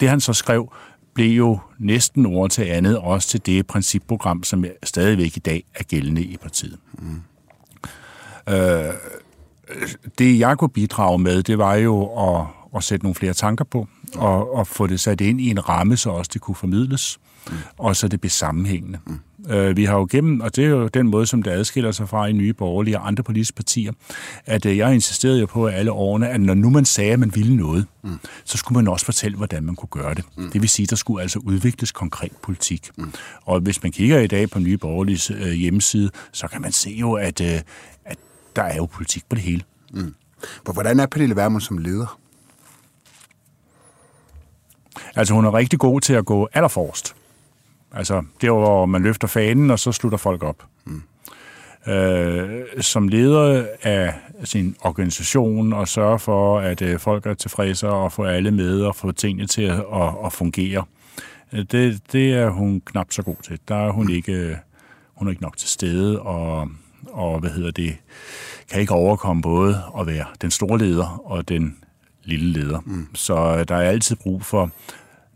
det 0.00 0.08
han 0.08 0.20
så 0.20 0.32
skrev, 0.32 0.72
blev 1.14 1.36
jo 1.36 1.58
næsten 1.78 2.26
ord 2.26 2.50
til 2.50 2.62
andet, 2.62 2.98
også 2.98 3.28
til 3.28 3.46
det 3.46 3.66
principprogram, 3.66 4.42
som 4.42 4.64
stadigvæk 4.82 5.36
i 5.36 5.40
dag 5.40 5.64
er 5.74 5.84
gældende 5.84 6.22
i 6.22 6.36
partiet. 6.36 6.78
Mm. 6.92 7.20
Øh, 8.54 8.94
det 10.18 10.38
jeg 10.38 10.58
kunne 10.58 10.68
bidrage 10.68 11.18
med, 11.18 11.42
det 11.42 11.58
var 11.58 11.74
jo 11.74 12.04
at, 12.04 12.46
at 12.76 12.84
sætte 12.84 13.04
nogle 13.04 13.14
flere 13.14 13.32
tanker 13.32 13.64
på, 13.64 13.88
og, 14.14 14.54
og 14.54 14.66
få 14.66 14.86
det 14.86 15.00
sat 15.00 15.20
ind 15.20 15.40
i 15.40 15.50
en 15.50 15.68
ramme, 15.68 15.96
så 15.96 16.10
også 16.10 16.30
det 16.34 16.40
kunne 16.40 16.54
formidles, 16.54 17.18
mm. 17.50 17.56
og 17.78 17.96
så 17.96 18.08
det 18.08 18.20
blev 18.20 18.30
sammenhængende. 18.30 18.98
Mm. 19.06 19.18
Øh, 19.50 19.76
vi 19.76 19.84
har 19.84 19.96
jo 19.96 20.06
gennem, 20.10 20.40
og 20.40 20.56
det 20.56 20.64
er 20.64 20.68
jo 20.68 20.88
den 20.88 21.08
måde, 21.08 21.26
som 21.26 21.42
det 21.42 21.50
adskiller 21.50 21.92
sig 21.92 22.08
fra 22.08 22.26
i 22.26 22.32
Nye 22.32 22.52
Borgerlige 22.52 22.98
og 22.98 23.06
andre 23.06 23.22
politiske 23.22 23.54
partier, 23.54 23.92
at 24.46 24.66
øh, 24.66 24.76
jeg 24.76 24.94
insisterede 24.94 25.40
jo 25.40 25.46
på 25.46 25.66
alle 25.66 25.92
årene, 25.92 26.28
at 26.28 26.40
når 26.40 26.54
nu 26.54 26.70
man 26.70 26.84
sagde, 26.84 27.12
at 27.12 27.18
man 27.18 27.34
ville 27.34 27.56
noget, 27.56 27.86
mm. 28.04 28.18
så 28.44 28.58
skulle 28.58 28.76
man 28.76 28.88
også 28.88 29.04
fortælle, 29.04 29.36
hvordan 29.36 29.62
man 29.62 29.76
kunne 29.76 29.88
gøre 30.02 30.14
det. 30.14 30.24
Mm. 30.36 30.50
Det 30.50 30.62
vil 30.62 30.68
sige, 30.68 30.84
at 30.84 30.90
der 30.90 30.96
skulle 30.96 31.22
altså 31.22 31.38
udvikles 31.38 31.92
konkret 31.92 32.32
politik. 32.42 32.90
Mm. 32.98 33.12
Og 33.44 33.60
hvis 33.60 33.82
man 33.82 33.92
kigger 33.92 34.18
i 34.18 34.26
dag 34.26 34.50
på 34.50 34.58
Nye 34.58 34.78
Borgerliges 34.78 35.30
øh, 35.30 35.52
hjemmeside, 35.52 36.10
så 36.32 36.48
kan 36.48 36.62
man 36.62 36.72
se 36.72 36.90
jo, 36.90 37.12
at, 37.12 37.40
at 37.40 38.18
der 38.56 38.62
er 38.62 38.76
jo 38.76 38.86
politik 38.86 39.22
på 39.28 39.36
det 39.36 39.42
hele. 39.42 39.62
Mm. 39.92 40.14
Hvordan 40.72 41.00
er 41.00 41.06
Pernille 41.06 41.36
Vermund 41.36 41.62
som 41.62 41.78
leder? 41.78 42.18
Altså, 45.16 45.34
hun 45.34 45.44
er 45.44 45.54
rigtig 45.54 45.78
god 45.78 46.00
til 46.00 46.12
at 46.12 46.24
gå 46.24 46.48
allerforrest. 46.52 47.14
Altså, 47.92 48.22
det 48.40 48.46
er 48.46 48.52
hvor 48.52 48.86
man 48.86 49.02
løfter 49.02 49.28
fanen, 49.28 49.70
og 49.70 49.78
så 49.78 49.92
slutter 49.92 50.18
folk 50.18 50.42
op. 50.42 50.64
Mm. 50.84 51.02
Øh, 51.92 52.64
som 52.80 53.08
leder 53.08 53.66
af 53.82 54.14
sin 54.44 54.76
organisation 54.80 55.72
og 55.72 55.88
sørge 55.88 56.18
for, 56.18 56.58
at 56.58 56.82
øh, 56.82 56.98
folk 56.98 57.26
er 57.26 57.34
tilfredse 57.34 57.88
og 57.88 58.12
få 58.12 58.24
alle 58.24 58.50
med 58.50 58.80
og 58.82 58.96
få 58.96 59.12
tingene 59.12 59.46
til 59.46 59.62
at, 59.62 59.84
at, 59.94 60.14
at 60.24 60.32
fungere. 60.32 60.84
Øh, 61.52 61.64
det, 61.72 62.00
det 62.12 62.32
er 62.32 62.50
hun 62.50 62.82
knap 62.84 63.12
så 63.12 63.22
god 63.22 63.36
til. 63.42 63.58
Der 63.68 63.74
er 63.76 63.90
hun 63.90 64.10
ikke, 64.10 64.58
hun 65.14 65.28
er 65.28 65.30
ikke 65.30 65.42
nok 65.42 65.56
til 65.56 65.68
stede, 65.68 66.20
og, 66.22 66.68
og 67.06 67.40
hvad 67.40 67.50
hedder 67.50 67.70
det, 67.70 67.96
kan 68.70 68.80
ikke 68.80 68.94
overkomme 68.94 69.42
både 69.42 69.82
at 70.00 70.06
være 70.06 70.24
den 70.40 70.50
store 70.50 70.78
leder 70.78 71.22
og 71.24 71.48
den 71.48 71.76
lille 72.24 72.52
leder. 72.60 72.80
Mm. 72.86 73.06
Så 73.14 73.64
der 73.64 73.76
er 73.76 73.90
altid 73.90 74.16
brug 74.16 74.44
for 74.44 74.70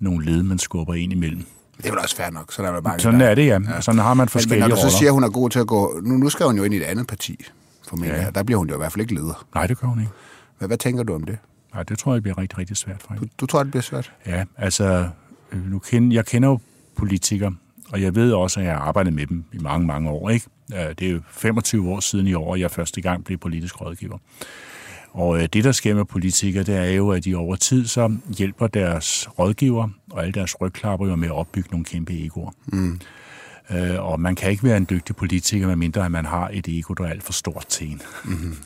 nogle 0.01 0.25
led, 0.25 0.43
man 0.43 0.59
skubber 0.59 0.95
ind 0.95 1.13
imellem. 1.13 1.45
Det 1.77 1.87
er 1.87 1.91
vel 1.91 1.99
også 1.99 2.17
fair 2.17 2.31
nok, 2.31 2.53
så 2.53 2.63
der 2.63 2.69
er 2.69 2.81
mange 2.81 3.01
Sådan 3.01 3.21
er 3.21 3.35
det, 3.35 3.47
ja. 3.47 3.59
ja. 3.69 3.81
Sådan 3.81 3.99
har 3.99 4.15
man 4.15 4.29
forskellige 4.29 4.61
Men, 4.61 4.63
men 4.63 4.69
når 4.69 4.85
du 4.85 4.91
så 4.91 4.99
siger, 4.99 5.09
at 5.09 5.15
hun 5.15 5.25
er 5.25 5.29
god 5.29 5.51
til 5.51 5.59
at 5.59 5.67
gå... 5.67 6.01
Nu, 6.03 6.17
nu 6.17 6.29
skal 6.29 6.47
hun 6.47 6.57
jo 6.57 6.65
ind 6.65 6.75
i 6.75 6.77
et 6.77 6.83
andet 6.83 7.07
parti, 7.07 7.45
formentlig. 7.89 8.19
Ja. 8.19 8.31
Der 8.31 8.43
bliver 8.43 8.59
hun 8.59 8.69
jo 8.69 8.75
i 8.75 8.79
hvert 8.79 8.93
fald 8.93 9.01
ikke 9.01 9.15
leder. 9.15 9.47
Nej, 9.55 9.67
det 9.67 9.79
gør 9.79 9.89
hun 9.89 10.01
ikke. 10.01 10.13
Hvad, 10.59 10.69
hvad 10.69 10.79
tænker 10.79 11.03
du 11.03 11.15
om 11.15 11.25
det? 11.25 11.39
Nej, 11.75 11.83
det 11.83 11.99
tror 11.99 12.13
jeg 12.13 12.23
bliver 12.23 12.39
rigtig, 12.39 12.59
rigtig 12.59 12.77
svært 12.77 13.03
for 13.03 13.15
hende. 13.15 13.27
Du, 13.27 13.31
du 13.41 13.47
tror, 13.47 13.63
det 13.63 13.71
bliver 13.71 13.83
svært? 13.83 14.13
Ja, 14.27 14.45
altså... 14.57 15.09
Øh, 15.53 15.71
nu 15.71 15.79
kender, 15.79 16.15
jeg 16.15 16.27
kender 16.27 16.49
jo 16.49 16.59
politikere, 16.97 17.55
og 17.93 18.03
jeg 18.03 18.15
ved 18.15 18.33
også, 18.33 18.61
at 18.61 18.67
jeg 18.67 18.75
har 18.75 18.81
arbejdet 18.81 19.13
med 19.13 19.27
dem 19.27 19.45
i 19.53 19.59
mange, 19.59 19.87
mange 19.87 20.11
år. 20.11 20.31
Ikke? 20.31 20.47
Det 20.71 21.03
er 21.03 21.11
jo 21.11 21.21
25 21.31 21.91
år 21.91 22.01
siden 22.01 22.27
i 22.27 22.35
år, 22.35 22.57
jeg 22.57 22.71
første 22.71 23.01
gang 23.01 23.25
blev 23.25 23.39
politisk 23.39 23.81
rådgiver. 23.81 24.19
Og 25.13 25.43
øh, 25.43 25.49
det, 25.53 25.65
der 25.65 25.73
sker 25.73 25.95
med 25.95 26.05
politikere, 26.05 26.65
det 26.65 26.77
er 26.77 26.91
jo, 26.91 27.11
at 27.11 27.25
de 27.25 27.35
over 27.35 27.57
tid 27.57 27.87
så 27.87 28.17
hjælper 28.39 28.67
deres 28.67 29.29
rådgiver 29.39 29.89
og 30.11 30.23
alle 30.23 30.33
deres 30.33 30.61
rygklapper 30.61 31.07
jo 31.07 31.17
med 31.17 31.29
at 31.29 31.35
opbygge 31.35 31.69
nogle 31.71 31.85
kæmpe 31.85 32.25
egoer. 32.25 32.51
Mm. 32.67 33.01
Øh, 33.73 34.05
og 34.05 34.21
man 34.21 34.35
kan 34.35 34.51
ikke 34.51 34.65
være 34.65 34.77
en 34.77 34.87
dygtig 34.91 35.17
politiker, 35.17 35.67
medmindre 35.67 36.05
at 36.05 36.11
man 36.11 36.25
har 36.25 36.51
et 36.53 36.69
ego, 36.69 36.95
der 36.95 37.05
er 37.05 37.09
alt 37.09 37.23
for 37.23 37.33
stort 37.33 37.67
til 37.69 37.91
en. 37.91 38.03
Mm-hmm. 38.25 38.57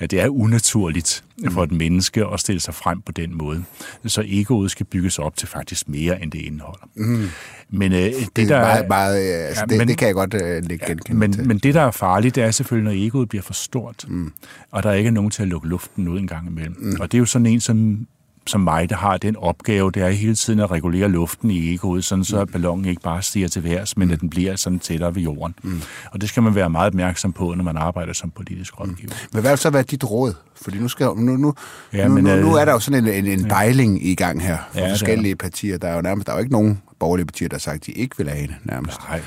Det 0.00 0.12
er 0.12 0.28
unaturligt 0.28 1.24
for 1.50 1.62
et 1.62 1.72
menneske 1.72 2.26
at 2.26 2.40
stille 2.40 2.60
sig 2.60 2.74
frem 2.74 3.00
på 3.00 3.12
den 3.12 3.38
måde. 3.38 3.64
Så 4.06 4.24
egoet 4.26 4.70
skal 4.70 4.86
bygges 4.86 5.18
op 5.18 5.36
til 5.36 5.48
faktisk 5.48 5.88
mere, 5.88 6.22
end 6.22 6.32
det 6.32 6.38
indeholder. 6.38 6.88
Mm. 6.94 7.28
Men, 7.70 7.92
øh, 7.92 7.98
det, 7.98 8.36
det, 8.36 8.48
der, 8.48 8.60
meget, 8.60 8.88
meget, 8.88 9.40
øh, 9.40 9.48
altså, 9.48 9.60
ja, 9.60 9.66
det, 9.66 9.78
men, 9.78 9.88
det 9.88 9.98
kan 9.98 10.06
jeg 10.06 10.14
godt 10.14 10.34
øh, 10.34 10.64
lægge 10.64 10.86
ja, 10.88 11.14
men, 11.14 11.32
til. 11.32 11.46
Men 11.46 11.58
det, 11.58 11.74
der 11.74 11.80
er 11.80 11.90
farligt, 11.90 12.34
det 12.34 12.42
er 12.42 12.50
selvfølgelig, 12.50 12.94
når 12.94 13.06
egoet 13.06 13.28
bliver 13.28 13.42
for 13.42 13.54
stort, 13.54 14.04
mm. 14.08 14.32
og 14.70 14.82
der 14.82 14.92
ikke 14.92 15.08
er 15.08 15.12
nogen 15.12 15.30
til 15.30 15.42
at 15.42 15.48
lukke 15.48 15.68
luften 15.68 16.08
ud 16.08 16.18
en 16.18 16.26
gang 16.26 16.46
imellem. 16.46 16.76
Mm. 16.78 16.96
Og 17.00 17.12
det 17.12 17.18
er 17.18 17.20
jo 17.20 17.26
sådan 17.26 17.46
en, 17.46 17.60
som 17.60 18.06
som 18.46 18.60
mig, 18.60 18.90
der 18.90 18.96
har 18.96 19.16
den 19.16 19.36
opgave, 19.36 19.90
det 19.90 20.02
er 20.02 20.08
hele 20.08 20.34
tiden 20.34 20.60
at 20.60 20.70
regulere 20.70 21.08
luften 21.08 21.50
i 21.50 21.74
egoet, 21.74 22.04
sådan 22.04 22.24
så 22.24 22.44
mm. 22.44 22.52
ballonen 22.52 22.84
ikke 22.84 23.02
bare 23.02 23.22
stiger 23.22 23.48
til 23.48 23.64
værs, 23.64 23.96
men 23.96 24.10
at 24.10 24.20
den 24.20 24.30
bliver 24.30 24.56
sådan 24.56 24.78
tættere 24.78 25.14
ved 25.14 25.22
jorden. 25.22 25.54
Mm. 25.62 25.82
Og 26.10 26.20
det 26.20 26.28
skal 26.28 26.42
man 26.42 26.54
være 26.54 26.70
meget 26.70 26.86
opmærksom 26.86 27.32
på, 27.32 27.54
når 27.54 27.64
man 27.64 27.76
arbejder 27.76 28.12
som 28.12 28.30
politisk 28.30 28.80
rådgiver. 28.80 29.10
Mm. 29.10 29.28
Men 29.32 29.40
hvad 29.40 29.50
vil 29.50 29.58
så 29.58 29.70
være 29.70 29.82
dit 29.82 30.04
råd? 30.04 30.34
Fordi 30.62 30.78
nu, 30.78 30.88
skal, 30.88 31.06
nu, 31.06 31.36
nu, 31.36 31.54
ja, 31.92 32.08
nu, 32.08 32.14
men, 32.14 32.24
nu, 32.24 32.36
nu 32.36 32.54
er 32.54 32.64
der 32.64 32.72
jo 32.72 32.78
sådan 32.78 33.06
en, 33.06 33.24
en, 33.24 33.40
en 33.40 33.50
dejling 33.50 34.06
i 34.06 34.14
gang 34.14 34.42
her 34.42 34.58
for 34.72 34.80
ja, 34.80 34.92
forskellige 34.92 35.36
partier. 35.36 35.78
Der 35.78 35.88
er 35.88 35.94
jo 35.94 36.02
nærmest 36.02 36.26
der 36.26 36.32
er 36.32 36.36
jo 36.36 36.40
ikke 36.40 36.52
nogen 36.52 36.82
borgerlige 36.98 37.26
partier, 37.26 37.48
der 37.48 37.54
har 37.54 37.60
sagt, 37.60 37.74
at 37.74 37.86
de 37.86 37.92
ikke 37.92 38.16
vil 38.18 38.28
have 38.28 38.40
hende 38.40 38.54
nærmest. 38.64 38.98
Nej. 39.08 39.22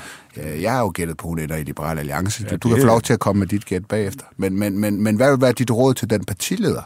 Jeg 0.60 0.72
har 0.72 0.80
jo 0.80 0.92
gættet 0.94 1.16
på, 1.16 1.28
hun 1.28 1.38
i 1.38 1.46
Liberale 1.46 2.00
Alliance. 2.00 2.46
Ja, 2.50 2.56
du 2.56 2.68
kan 2.68 2.80
få 2.80 2.86
lov 2.86 3.00
til 3.00 3.12
at 3.12 3.20
komme 3.20 3.40
med 3.40 3.46
dit 3.46 3.64
gæt 3.66 3.84
bagefter. 3.84 4.24
Men, 4.36 4.58
men, 4.58 4.78
men, 4.78 5.02
men 5.02 5.16
hvad 5.16 5.30
vil 5.30 5.40
være 5.40 5.52
dit 5.52 5.70
råd 5.70 5.94
til 5.94 6.10
den 6.10 6.24
partileder? 6.24 6.82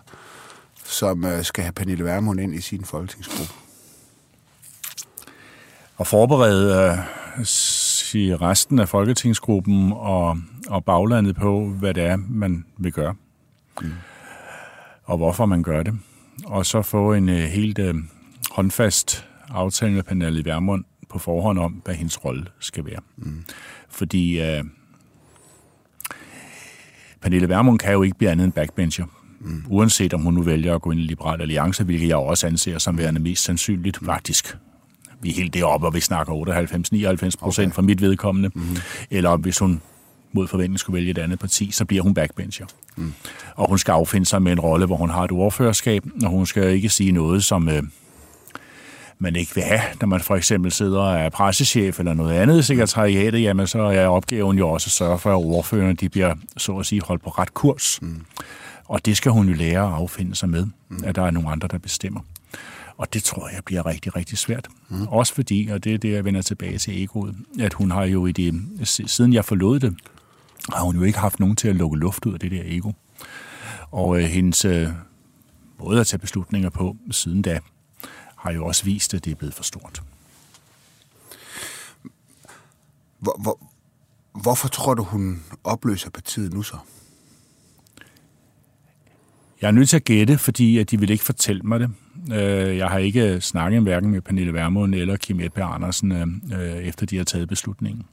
Som 0.91 1.25
øh, 1.25 1.45
skal 1.45 1.65
have 1.65 1.73
Pernille 1.73 2.05
Vermund 2.05 2.41
ind 2.41 2.55
i 2.55 2.61
sin 2.61 2.85
folketingsgruppe? 2.85 3.53
Og 5.97 6.07
forberede 6.07 6.93
øh, 7.39 7.45
sige, 7.45 8.37
resten 8.37 8.79
af 8.79 8.89
folketingsgruppen 8.89 9.93
og, 9.93 10.39
og 10.69 10.85
baglandet 10.85 11.37
på, 11.37 11.69
hvad 11.69 11.95
det 11.95 12.03
er, 12.03 12.17
man 12.17 12.65
vil 12.79 12.93
gøre. 12.93 13.15
Mm. 13.81 13.93
Og 15.05 15.17
hvorfor 15.17 15.47
man 15.47 15.63
gør 15.63 15.83
det. 15.83 15.99
Og 16.45 16.67
så 16.67 16.83
få 16.83 17.13
en 17.15 17.29
øh, 17.29 17.39
helt 17.39 17.79
øh, 17.79 17.95
håndfast 18.51 19.27
aftale 19.49 19.93
med 19.93 20.03
Pernille 20.03 20.45
Vermund 20.45 20.85
på 21.09 21.19
forhånd 21.19 21.59
om, 21.59 21.73
hvad 21.85 21.95
hendes 21.95 22.25
rolle 22.25 22.47
skal 22.61 22.85
være. 22.85 23.01
Mm. 23.17 23.45
Fordi 23.89 24.41
øh, 24.41 24.65
Pernille 27.21 27.49
Vermund 27.49 27.79
kan 27.79 27.93
jo 27.93 28.03
ikke 28.03 28.19
blive 28.19 28.31
andet 28.31 28.45
end 28.45 28.53
backbencher. 28.53 29.05
Mm. 29.41 29.65
Uanset 29.69 30.15
om 30.15 30.23
hun 30.23 30.35
nu 30.35 30.43
vælger 30.43 30.75
at 30.75 30.83
gå 30.83 30.91
ind 30.91 31.01
i 31.01 31.03
Liberal 31.03 31.41
Alliance, 31.41 31.85
hvilket 31.85 32.09
jeg 32.09 32.17
også 32.17 32.47
anser 32.47 32.79
som 32.79 32.99
værende 32.99 33.21
mest 33.21 33.45
sandsynligt, 33.45 33.99
faktisk. 34.05 34.57
Vi 35.23 35.31
er 35.31 35.35
helt 35.35 35.55
deroppe, 35.55 35.87
og 35.87 35.95
vi 35.95 36.01
snakker 36.01 36.33
98-99 36.33 37.31
procent 37.41 37.67
okay. 37.67 37.75
for 37.75 37.83
mit 37.83 38.01
vedkommende. 38.01 38.51
Mm. 38.55 38.77
Eller 39.11 39.37
hvis 39.37 39.59
hun 39.59 39.81
mod 40.33 40.49
forventning 40.49 40.79
skulle 40.79 40.95
vælge 40.95 41.11
et 41.11 41.19
andet 41.19 41.39
parti, 41.39 41.71
så 41.71 41.85
bliver 41.85 42.03
hun 42.03 42.15
backbencher. 42.15 42.67
Mm. 42.97 43.13
Og 43.55 43.69
hun 43.69 43.79
skal 43.79 43.93
affinde 43.93 44.27
sig 44.27 44.43
med 44.43 44.53
en 44.53 44.61
rolle, 44.61 44.87
hvor 44.87 44.97
hun 44.97 45.11
har 45.11 45.25
et 45.25 45.33
ordførerskab, 45.33 46.05
og 46.23 46.31
hun 46.31 46.47
skal 46.47 46.75
ikke 46.75 46.89
sige 46.89 47.13
noget, 47.13 47.45
som 47.45 47.69
øh, 47.69 47.83
man 49.19 49.37
ikke 49.37 49.55
vil 49.55 49.65
have, 49.65 49.81
når 50.01 50.07
man 50.07 50.21
for 50.21 50.37
eksempel 50.37 50.73
sidder 50.73 51.01
og 51.01 51.19
er 51.19 51.29
pressechef 51.29 51.99
eller 51.99 52.15
noget 52.15 52.35
andet 52.35 52.65
sekretariatet, 52.65 53.43
jamen 53.43 53.67
så 53.67 53.79
er 53.79 54.07
opgaven 54.07 54.59
jo 54.59 54.69
også 54.69 54.89
at 54.89 54.93
sørge 54.93 55.19
for, 55.19 55.31
at 55.31 55.45
ordførerne 55.45 55.95
de 55.95 56.09
bliver, 56.09 56.35
så 56.57 56.77
at 56.77 56.87
sige, 56.87 57.03
holdt 57.03 57.23
på 57.23 57.31
ret 57.31 57.55
kurs. 57.55 57.99
Mm. 58.03 58.21
Og 58.91 59.05
det 59.05 59.17
skal 59.17 59.33
hun 59.33 59.49
jo 59.49 59.55
lære 59.55 59.87
at 59.87 59.93
affinde 59.93 60.37
sig 60.37 60.49
med, 60.49 60.67
mm. 60.89 61.05
at 61.05 61.15
der 61.15 61.23
er 61.23 61.31
nogle 61.31 61.51
andre, 61.51 61.69
der 61.69 61.79
bestemmer. 61.79 62.21
Og 62.97 63.15
det 63.15 63.23
tror 63.23 63.49
jeg 63.49 63.65
bliver 63.65 63.87
rigtig, 63.87 64.17
rigtig 64.17 64.39
svært. 64.39 64.69
Mm. 64.89 65.07
Også 65.07 65.35
fordi, 65.35 65.69
og 65.73 65.85
det 65.85 65.95
er 65.95 65.99
det, 65.99 66.13
jeg 66.13 66.25
vender 66.25 66.43
tilbage 66.43 66.79
til 66.79 67.03
egoet, 67.03 67.37
at 67.61 67.73
hun 67.73 67.91
har 67.91 68.05
jo 68.05 68.27
i 68.27 68.33
det, 68.33 68.63
siden 68.85 69.33
jeg 69.33 69.45
forlod 69.45 69.81
det, 69.81 69.97
har 70.73 70.83
hun 70.83 70.97
jo 70.97 71.03
ikke 71.03 71.19
haft 71.19 71.41
nogen 71.41 71.57
til 71.57 71.69
at 71.69 71.77
lukke 71.77 71.99
luft 71.99 72.27
ud 72.27 72.33
af 72.33 72.41
det 72.41 72.51
der 72.51 72.63
ego. 72.65 72.93
Og 73.91 74.23
øh, 74.23 74.25
hendes 74.25 74.65
øh, 74.65 74.89
måde 75.79 76.01
at 76.01 76.07
tage 76.07 76.21
beslutninger 76.21 76.71
på 76.71 76.97
siden 77.11 77.43
da, 77.43 77.61
har 78.37 78.53
jo 78.53 78.67
også 78.67 78.85
vist, 78.85 79.15
at 79.15 79.25
det 79.25 79.31
er 79.31 79.35
blevet 79.35 79.55
for 79.55 79.63
stort. 79.63 80.03
Hvor, 83.19 83.37
hvor, 83.43 83.61
hvorfor 84.43 84.69
tror 84.69 84.95
du, 84.95 85.03
hun 85.03 85.43
opløser 85.65 86.11
partiet 86.11 86.53
nu 86.53 86.63
så? 86.63 86.77
Jeg 89.61 89.69
er 89.69 89.73
nødt 89.73 89.89
til 89.89 89.97
at 89.97 90.05
gætte, 90.05 90.39
fordi 90.39 90.79
at 90.79 90.91
de 90.91 91.01
vil 91.01 91.11
ikke 91.11 91.25
fortælle 91.25 91.63
mig 91.63 91.81
det. 91.81 91.91
Øh, 92.33 92.77
jeg 92.77 92.89
har 92.89 92.99
ikke 92.99 93.41
snakket 93.41 93.83
hverken 93.83 94.11
med 94.11 94.21
Pernille 94.21 94.55
Vermund 94.55 94.95
eller 94.95 95.17
Kim 95.17 95.41
Edberg 95.41 95.75
Andersen, 95.75 96.13
øh, 96.13 96.77
efter 96.77 97.07
de 97.07 97.17
har 97.17 97.25
taget 97.25 97.49
beslutningen. 97.49 98.05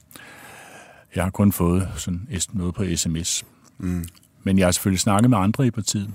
Jeg 1.15 1.23
har 1.23 1.31
kun 1.31 1.51
fået 1.51 1.89
sådan 1.95 2.27
noget 2.53 2.75
på 2.75 2.85
sms. 2.95 3.45
Mm. 3.77 4.05
Men 4.43 4.59
jeg 4.59 4.67
har 4.67 4.71
selvfølgelig 4.71 4.99
snakket 4.99 5.29
med 5.29 5.37
andre 5.37 5.67
i 5.67 5.71
partiet. 5.71 6.09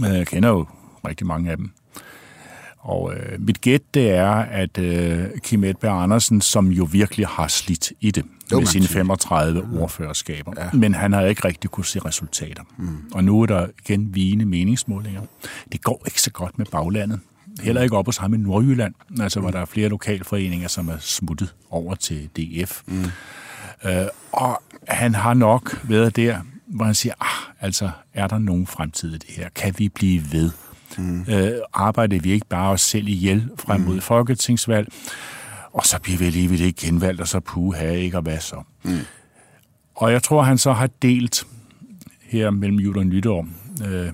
Jeg 0.00 0.26
kender 0.26 0.48
jo 0.48 0.66
rigtig 1.08 1.26
mange 1.26 1.50
af 1.50 1.56
dem. 1.56 1.70
Og 2.78 3.14
øh, 3.14 3.40
mit 3.40 3.60
gæt, 3.60 3.82
det 3.94 4.10
er, 4.10 4.32
at 4.32 4.78
øh, 4.78 5.24
Kim 5.42 5.64
Edberg 5.64 6.02
Andersen, 6.02 6.40
som 6.40 6.68
jo 6.68 6.88
virkelig 6.92 7.26
har 7.26 7.48
slidt 7.48 7.92
i 8.00 8.10
det 8.10 8.24
Jo, 8.52 8.58
med 8.58 8.66
sine 8.66 8.86
siger. 8.86 8.98
35 8.98 9.80
ordførerskaber, 9.80 10.52
ja. 10.56 10.68
men 10.72 10.94
han 10.94 11.12
har 11.12 11.22
ikke 11.22 11.44
rigtig 11.44 11.70
kunne 11.70 11.84
se 11.84 11.98
resultater. 11.98 12.62
Mm. 12.76 12.96
Og 13.14 13.24
nu 13.24 13.42
er 13.42 13.46
der 13.46 13.66
igen 13.84 14.14
vigende 14.14 14.44
meningsmålinger. 14.44 15.22
Det 15.72 15.82
går 15.82 16.02
ikke 16.06 16.22
så 16.22 16.30
godt 16.30 16.58
med 16.58 16.66
baglandet. 16.66 17.20
Heller 17.60 17.82
ikke 17.82 17.96
op 17.96 18.06
hos 18.06 18.16
ham 18.16 18.34
i 18.34 18.36
Nordjylland, 18.36 18.94
altså 19.20 19.40
hvor 19.40 19.50
der 19.50 19.58
er 19.60 19.64
flere 19.64 19.88
lokalforeninger, 19.88 20.68
som 20.68 20.88
er 20.88 20.96
smuttet 21.00 21.54
over 21.70 21.94
til 21.94 22.28
DF. 22.36 22.82
Mm. 22.86 23.04
Øh, 23.84 24.06
og 24.32 24.62
han 24.88 25.14
har 25.14 25.34
nok 25.34 25.80
været 25.84 26.16
der, 26.16 26.38
hvor 26.66 26.84
han 26.84 26.94
siger, 26.94 27.14
ah, 27.20 27.54
altså, 27.60 27.90
er 28.14 28.26
der 28.26 28.38
nogen 28.38 28.66
fremtid 28.66 29.14
i 29.14 29.18
det 29.18 29.30
her? 29.30 29.48
Kan 29.54 29.74
vi 29.78 29.88
blive 29.88 30.22
ved? 30.32 30.50
Mm. 30.98 31.24
Øh, 31.28 31.52
arbejder 31.72 32.20
vi 32.20 32.32
ikke 32.32 32.46
bare 32.46 32.70
os 32.70 32.80
selv 32.80 33.08
ihjel 33.08 33.50
frem 33.58 33.80
mod 33.80 33.94
mm. 33.94 34.00
folketingsvalg? 34.00 34.92
Og 35.72 35.86
så 35.86 36.00
bliver 36.00 36.18
vi 36.18 36.24
alligevel 36.24 36.60
ikke 36.60 36.86
genvalgt, 36.86 37.20
og 37.20 37.28
så 37.28 37.40
puha, 37.40 37.90
ikke, 37.90 38.16
og 38.16 38.22
hvad 38.22 38.40
så? 38.40 38.62
Mm. 38.84 38.98
Og 39.94 40.12
jeg 40.12 40.22
tror, 40.22 40.42
han 40.42 40.58
så 40.58 40.72
har 40.72 40.86
delt 41.02 41.46
her 42.22 42.50
mellem 42.50 42.78
jul 42.78 42.98
og 42.98 43.06
nytår, 43.06 43.48
øh, 43.86 44.12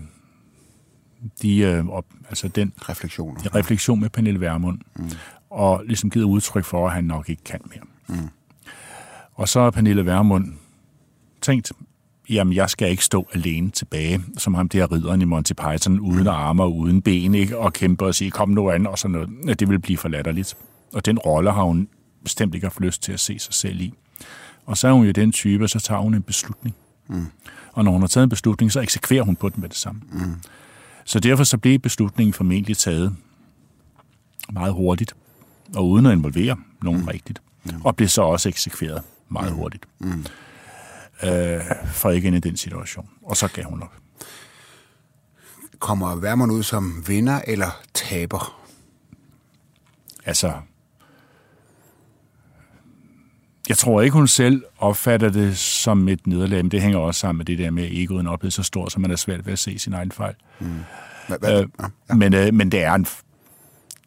de, 1.43 1.59
øh, 1.59 1.89
op, 1.89 2.05
altså 2.29 2.49
den 2.49 2.73
Refleksioner. 2.89 3.55
refleksion 3.55 4.01
med 4.01 4.11
Pernille 4.11 4.41
Vermund, 4.41 4.79
mm. 4.97 5.11
og 5.51 5.83
ligesom 5.87 6.11
givet 6.11 6.25
udtryk 6.25 6.65
for, 6.65 6.87
at 6.87 6.93
han 6.95 7.05
nok 7.05 7.29
ikke 7.29 7.45
kan 7.45 7.61
mere. 7.67 8.19
Mm. 8.19 8.29
Og 9.35 9.49
så 9.49 9.61
har 9.61 9.71
Pernille 9.71 10.07
Vermund 10.07 10.53
tænkt, 11.43 11.73
jamen 12.31 12.55
jeg 12.55 12.71
skal 12.71 12.91
ikke 12.91 13.05
stå 13.05 13.29
alene 13.33 13.71
tilbage, 13.71 14.25
som 14.39 14.55
ham 14.55 14.69
der 14.69 14.93
ridderen 14.93 15.23
i 15.23 15.25
Monty 15.25 15.53
Python, 15.53 16.01
uden 16.01 16.27
arme 16.27 16.63
og 16.63 16.77
uden 16.77 17.03
ben, 17.03 17.35
ikke? 17.35 17.59
og 17.59 17.73
kæmpe 17.73 18.05
og 18.05 18.15
sige, 18.15 18.31
kom 18.31 18.49
nu 18.49 18.71
an, 18.71 18.87
og 18.87 18.99
sådan 18.99 19.13
noget. 19.13 19.61
Det 19.61 19.69
vil 19.69 19.79
blive 19.79 19.99
for 19.99 20.09
latterligt. 20.09 20.57
Og 20.93 21.07
den 21.07 21.19
rolle 21.19 21.53
har 21.53 21.63
hun 21.63 21.89
bestemt 22.23 22.55
ikke 22.55 22.65
haft 22.65 22.81
lyst 22.81 23.03
til 23.03 23.13
at 23.13 23.21
se 23.21 23.39
sig 23.39 23.55
selv 23.55 23.81
i. 23.81 23.95
Og 24.67 24.77
så 24.77 24.89
er 24.89 24.93
hun 24.93 25.07
jo 25.07 25.13
den 25.13 25.33
type, 25.33 25.69
så 25.69 25.81
tager 25.81 26.01
hun 26.01 26.15
en 26.15 26.23
beslutning. 26.23 26.77
Mm. 27.09 27.27
Og 27.73 27.85
når 27.85 27.93
hun 27.93 28.01
har 28.01 28.09
taget 28.09 28.23
en 28.23 28.31
beslutning, 28.31 28.73
så 28.73 28.81
eksekverer 28.81 29.23
hun 29.23 29.37
på 29.37 29.49
den 29.49 29.61
med 29.61 29.69
det 29.69 29.77
samme. 29.77 30.01
Mm. 30.13 30.35
Så 31.05 31.21
derfor 31.21 31.45
så 31.45 31.59
blev 31.59 31.79
beslutningen 31.79 32.33
formentlig 32.33 32.77
taget 32.77 33.17
meget 34.53 34.73
hurtigt, 34.73 35.15
og 35.77 35.89
uden 35.89 36.07
at 36.07 36.13
involvere 36.13 36.57
nogen 36.83 37.01
mm. 37.01 37.07
rigtigt. 37.07 37.43
Mm. 37.65 37.83
Og 37.85 37.97
blev 37.97 38.09
så 38.09 38.23
også 38.23 38.49
eksekveret 38.49 39.03
meget 39.29 39.53
mm. 39.53 39.59
hurtigt. 39.59 39.89
Mm. 39.99 40.25
Øh, 41.23 41.61
for 41.87 42.11
ikke 42.11 42.27
ind 42.27 42.37
i 42.37 42.41
den 42.41 42.57
situation. 42.57 43.09
Og 43.23 43.37
så 43.37 43.49
gav 43.49 43.65
hun 43.65 43.83
op. 43.83 43.93
Kommer 45.79 46.17
Værmund 46.17 46.53
ud 46.53 46.63
som 46.63 47.05
vinder 47.09 47.41
eller 47.47 47.81
taber? 47.95 48.63
Altså, 50.25 50.53
jeg 53.69 53.79
tror 53.79 54.01
ikke, 54.01 54.15
hun 54.15 54.29
selv 54.29 54.65
opfatter 54.79 55.31
det 55.31 55.59
som 55.59 56.09
et 56.09 56.27
nederlag, 56.27 56.65
men 56.65 56.71
det 56.71 56.83
hænger 56.83 56.99
også 56.99 57.21
sammen 57.21 57.39
med 57.39 57.45
det 57.45 57.59
der 57.59 57.71
med, 57.71 57.85
at 57.85 57.93
egoen 57.93 58.27
er 58.27 58.49
så 58.49 58.63
stor, 58.63 58.89
så 58.89 59.01
man 59.01 59.11
er 59.11 59.17
svært 59.17 59.47
ved 59.47 59.53
at 59.53 59.59
se 59.59 59.79
sin 59.79 59.93
egen 59.93 60.13
fejl. 60.13 60.35
Mm. 60.61 60.67
Hvad, 61.29 61.39
hvad? 61.39 61.63
Øh, 61.63 61.69
ja. 62.09 62.15
men, 62.15 62.35
øh, 62.35 62.55
men 62.55 62.73
det 62.73 62.83
er, 62.83 62.95
en, 62.95 63.07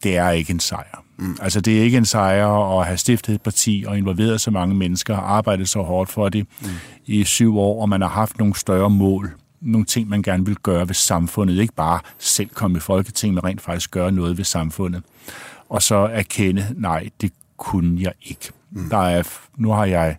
det 0.04 0.17
er 0.17 0.30
ikke 0.30 0.52
en 0.52 0.60
sejr. 0.60 1.04
Mm. 1.17 1.38
Altså, 1.41 1.62
det 1.62 1.80
er 1.80 1.84
ikke 1.84 1.98
en 1.98 2.06
sejr 2.06 2.48
at 2.80 2.86
have 2.86 2.98
stiftet 2.98 3.36
et 3.36 3.41
parti 3.41 3.84
og 3.88 3.98
involveret 3.98 4.41
så 4.41 4.52
mange 4.52 4.76
mennesker, 4.76 5.15
og 5.15 5.36
arbejdet 5.36 5.69
så 5.69 5.82
hårdt 5.82 6.10
for 6.10 6.30
det 6.30 6.48
mm. 6.62 6.67
i 7.06 7.24
syv 7.24 7.58
år, 7.58 7.82
og 7.82 7.89
man 7.89 8.02
har 8.02 8.10
haft 8.10 8.39
nogle 8.39 8.56
større 8.56 8.89
mål, 8.89 9.32
nogle 9.62 9.86
ting, 9.86 10.10
man 10.10 10.22
gerne 10.22 10.45
vil 10.45 10.56
gøre 10.56 10.88
ved 10.88 10.95
samfundet. 10.95 11.60
Ikke 11.60 11.74
bare 11.74 12.00
selv 12.19 12.50
komme 12.50 12.78
i 12.78 12.80
Folketinget, 12.80 13.36
men 13.36 13.43
rent 13.43 13.62
faktisk 13.62 13.91
gøre 13.91 14.12
noget 14.12 14.38
ved 14.38 14.45
samfundet. 14.45 15.04
Og 15.69 15.82
så 15.82 15.95
erkende, 15.95 16.67
nej, 16.78 17.10
det 17.22 17.32
kunne 17.58 18.02
jeg 18.02 18.13
ikke. 18.22 18.52
Mm. 18.71 18.89
Der 18.89 18.97
er, 18.97 19.23
nu 19.58 19.71
har 19.71 19.86
jeg 19.86 20.17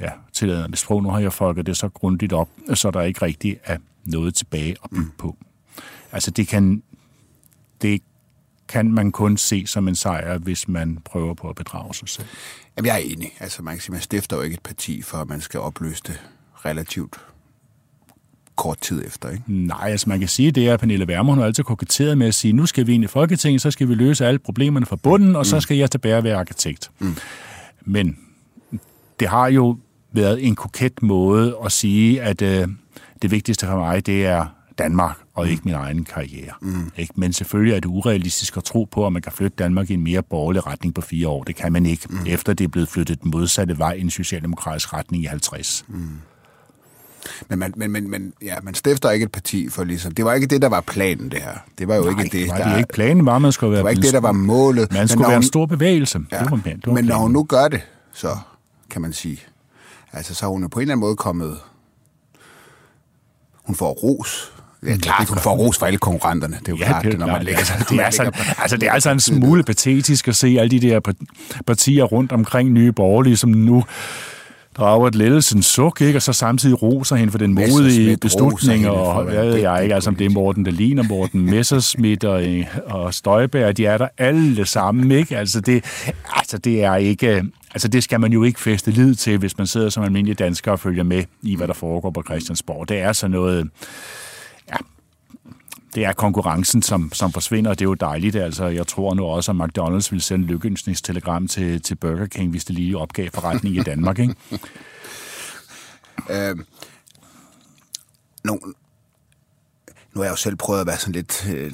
ja, 0.00 0.10
tilladet 0.32 0.70
med 0.70 0.76
sprog, 0.76 1.02
nu 1.02 1.10
har 1.10 1.18
jeg 1.18 1.32
folket 1.32 1.66
det 1.66 1.76
så 1.76 1.88
grundigt 1.88 2.32
op, 2.32 2.48
så 2.74 2.90
der 2.90 3.02
ikke 3.02 3.22
rigtig 3.22 3.58
er 3.64 3.78
noget 4.04 4.34
tilbage 4.34 4.76
at 4.84 4.90
bygge 4.90 5.04
mm. 5.04 5.12
på. 5.18 5.36
Altså 6.12 6.30
det 6.30 6.48
kan, 6.48 6.82
det 7.82 8.02
kan 8.68 8.92
man 8.92 9.12
kun 9.12 9.36
se 9.36 9.66
som 9.66 9.88
en 9.88 9.94
sejr, 9.94 10.38
hvis 10.38 10.68
man 10.68 10.98
prøver 11.04 11.34
på 11.34 11.48
at 11.48 11.56
bedrage 11.56 11.94
sig 11.94 12.08
selv. 12.08 12.28
Jamen, 12.76 12.86
jeg 12.86 12.94
er 12.94 13.04
enig. 13.04 13.32
Altså, 13.40 13.62
man 13.62 13.74
kan 13.74 13.82
sige, 13.82 13.92
man 13.92 14.00
stifter 14.00 14.36
jo 14.36 14.42
ikke 14.42 14.54
et 14.54 14.62
parti, 14.62 15.02
for 15.02 15.18
at 15.18 15.28
man 15.28 15.40
skal 15.40 15.60
opløse 15.60 16.02
det 16.06 16.20
relativt 16.64 17.16
kort 18.56 18.78
tid 18.78 19.06
efter, 19.06 19.30
ikke? 19.30 19.42
Nej, 19.46 19.90
altså 19.90 20.08
man 20.08 20.18
kan 20.18 20.28
sige, 20.28 20.50
det 20.50 20.68
er, 20.68 20.74
at 20.74 20.80
Pernille 20.80 21.08
Vermund 21.08 21.40
har 21.40 21.46
altid 21.46 21.64
koketteret 21.64 22.18
med 22.18 22.26
at 22.26 22.34
sige, 22.34 22.52
nu 22.52 22.66
skal 22.66 22.86
vi 22.86 22.94
ind 22.94 23.04
i 23.04 23.06
Folketinget, 23.06 23.62
så 23.62 23.70
skal 23.70 23.88
vi 23.88 23.94
løse 23.94 24.26
alle 24.26 24.38
problemerne 24.38 24.86
fra 24.86 24.96
bunden, 24.96 25.36
og 25.36 25.40
mm. 25.40 25.44
så 25.44 25.60
skal 25.60 25.76
jeg 25.76 25.90
tilbage 25.90 26.24
være 26.24 26.36
arkitekt. 26.36 26.90
Mm. 26.98 27.16
Men 27.82 28.18
det 29.20 29.28
har 29.28 29.48
jo 29.48 29.78
været 30.12 30.46
en 30.46 30.54
koket 30.54 31.02
måde 31.02 31.56
at 31.64 31.72
sige, 31.72 32.22
at 32.22 32.42
øh, 32.42 32.68
det 33.22 33.30
vigtigste 33.30 33.66
for 33.66 33.76
mig, 33.76 34.06
det 34.06 34.26
er 34.26 34.46
Danmark, 34.78 35.16
og 35.34 35.48
ikke 35.48 35.62
min 35.64 35.74
egen 35.74 36.04
karriere. 36.04 36.52
Mm. 36.60 36.92
Ikke? 36.96 37.12
Men 37.16 37.32
selvfølgelig 37.32 37.76
er 37.76 37.80
det 37.80 37.88
urealistisk 37.88 38.56
at 38.56 38.64
tro 38.64 38.84
på, 38.84 39.06
at 39.06 39.12
man 39.12 39.22
kan 39.22 39.32
flytte 39.32 39.56
Danmark 39.56 39.90
i 39.90 39.94
en 39.94 40.02
mere 40.02 40.22
borgerlig 40.22 40.66
retning 40.66 40.94
på 40.94 41.00
fire 41.00 41.28
år. 41.28 41.44
Det 41.44 41.56
kan 41.56 41.72
man 41.72 41.86
ikke, 41.86 42.06
mm. 42.10 42.18
efter 42.26 42.52
det 42.52 42.64
er 42.64 42.68
blevet 42.68 42.88
flyttet 42.88 43.22
den 43.22 43.30
modsatte 43.30 43.78
vej 43.78 43.92
i 43.92 44.00
en 44.00 44.10
socialdemokratisk 44.10 44.92
retning 44.92 45.22
i 45.22 45.26
50. 45.26 45.84
Mm. 45.88 46.08
Men, 47.48 47.58
man, 47.58 47.72
men, 47.76 47.90
men, 47.92 48.10
men 48.10 48.32
ja, 48.42 48.54
man 48.62 48.74
stifter 48.74 49.10
ikke 49.10 49.24
et 49.24 49.32
parti 49.32 49.68
for 49.68 49.84
ligesom... 49.84 50.12
Det 50.14 50.24
var 50.24 50.34
ikke 50.34 50.46
det, 50.46 50.62
der 50.62 50.68
var 50.68 50.80
planen, 50.80 51.30
det 51.30 51.38
her. 51.42 51.52
Det 51.78 51.88
var 51.88 51.94
jo 51.96 52.02
Nej, 52.02 52.10
ikke 52.10 52.22
det, 52.22 52.32
det 52.50 52.58
der... 52.58 52.70
det 52.72 52.78
ikke. 52.78 52.92
Planen 52.92 53.26
var, 53.26 53.38
man 53.38 53.52
skulle 53.52 53.70
være... 53.70 53.78
Det 53.78 53.84
var 53.84 53.90
ikke 53.90 54.02
det, 54.02 54.12
der 54.12 54.20
var 54.20 54.32
målet. 54.32 54.92
Man 54.92 55.08
skulle 55.08 55.18
men 55.22 55.28
være 55.28 55.36
hun, 55.36 55.42
en 55.42 55.46
stor 55.46 55.66
bevægelse. 55.66 56.18
Ja, 56.32 56.38
det 56.38 56.50
var, 56.50 56.56
det 56.56 56.64
var 56.86 56.92
men 56.92 57.04
når 57.04 57.08
planen. 57.08 57.20
hun 57.22 57.30
nu 57.30 57.42
gør 57.44 57.68
det, 57.68 57.80
så 58.12 58.36
kan 58.90 59.02
man 59.02 59.12
sige... 59.12 59.40
Altså, 60.12 60.34
så 60.34 60.46
er 60.46 60.50
hun 60.50 60.62
jo 60.62 60.68
på 60.68 60.78
en 60.78 60.82
eller 60.82 60.92
anden 60.94 61.00
måde 61.06 61.16
kommet... 61.16 61.56
Hun 63.64 63.76
får 63.76 63.90
ros. 63.92 64.52
Ja, 64.86 64.96
klart, 64.96 65.28
hun 65.28 65.38
får 65.38 65.50
ros 65.56 65.78
for 65.78 65.86
alle 65.86 65.98
konkurrenterne. 65.98 66.56
Det 66.60 66.68
er 66.68 66.72
jo 66.72 66.76
Ja, 66.78 66.86
klart, 66.86 67.04
det 67.04 67.18
når 67.18 67.26
man 67.26 67.34
klart. 67.34 67.44
lægger 67.44 67.64
sig... 67.64 67.76
Altså, 68.00 68.22
når 68.24 68.30
det, 68.30 68.38
er 68.40 68.44
lægger- 68.44 68.60
altså, 68.62 68.76
det 68.76 68.88
er 68.88 68.92
altså 68.92 69.10
en 69.10 69.20
smule 69.20 69.62
patetisk 69.62 70.28
at 70.28 70.36
se 70.36 70.56
alle 70.60 70.70
de 70.80 70.88
der 70.88 71.00
par- 71.00 71.14
partier 71.66 72.04
rundt 72.04 72.32
omkring 72.32 72.70
nye 72.70 72.92
borgerlige, 72.92 73.36
som 73.36 73.50
nu 73.50 73.84
drager 74.78 75.08
et 75.08 75.14
lettelsens 75.14 75.66
suk, 75.66 76.00
ikke? 76.00 76.18
og 76.18 76.22
så 76.22 76.32
samtidig 76.32 76.82
roser 76.82 77.16
hende 77.16 77.30
for 77.30 77.38
den 77.38 77.54
modige 77.54 78.16
beslutning, 78.16 78.88
og 78.88 79.24
hvad 79.24 79.46
ved 79.46 79.56
jeg 79.56 79.82
ikke, 79.82 79.94
altså 79.94 80.10
om 80.10 80.16
det 80.16 80.24
er 80.24 80.30
Morten 80.30 80.64
Dahlin 80.64 80.98
og 80.98 81.06
Morten 81.06 81.50
Messerschmidt 81.50 82.24
og, 82.24 82.42
og 82.86 83.14
Støjberg, 83.14 83.76
de 83.76 83.86
er 83.86 83.98
der 83.98 84.08
alle 84.18 84.66
sammen, 84.66 85.10
ikke? 85.10 85.38
Altså 85.38 85.60
det, 85.60 85.84
altså 86.36 86.58
det 86.58 86.84
er 86.84 86.96
ikke, 86.96 87.42
altså 87.74 87.88
det 87.88 88.04
skal 88.04 88.20
man 88.20 88.32
jo 88.32 88.42
ikke 88.42 88.60
feste 88.60 88.90
lid 88.90 89.14
til, 89.14 89.38
hvis 89.38 89.58
man 89.58 89.66
sidder 89.66 89.88
som 89.88 90.04
almindelig 90.04 90.38
dansker 90.38 90.72
og 90.72 90.80
følger 90.80 91.04
med 91.04 91.24
i, 91.42 91.56
hvad 91.56 91.68
der 91.68 91.74
foregår 91.74 92.10
på 92.10 92.22
Christiansborg. 92.22 92.88
Det 92.88 92.98
er 92.98 93.12
sådan 93.12 93.30
noget, 93.30 93.68
det 95.94 96.04
er 96.04 96.12
konkurrencen, 96.12 96.82
som, 96.82 97.12
som 97.12 97.32
forsvinder, 97.32 97.70
og 97.70 97.78
det 97.78 97.84
er 97.84 97.88
jo 97.88 97.94
dejligt. 97.94 98.36
Altså, 98.36 98.66
jeg 98.66 98.86
tror 98.86 99.14
nu 99.14 99.24
også, 99.24 99.52
at 99.52 99.56
McDonald's 99.56 100.10
vil 100.10 100.20
sende 100.20 100.46
lykkeønskningstelegram 100.46 101.48
til, 101.48 101.82
til 101.82 101.94
Burger 101.94 102.26
King, 102.26 102.50
hvis 102.50 102.64
det 102.64 102.74
lige 102.74 102.98
opgav 102.98 103.30
forretning 103.34 103.76
i 103.76 103.82
Danmark, 103.82 104.18
ikke? 104.18 104.34
Øh, 106.30 106.56
nu, 108.44 108.60
nu 110.14 110.20
har 110.20 110.22
jeg 110.22 110.30
jo 110.30 110.36
selv 110.36 110.56
prøvet 110.56 110.80
at 110.80 110.86
være 110.86 110.98
sådan 110.98 111.12
lidt, 111.12 111.46
øh, 111.54 111.72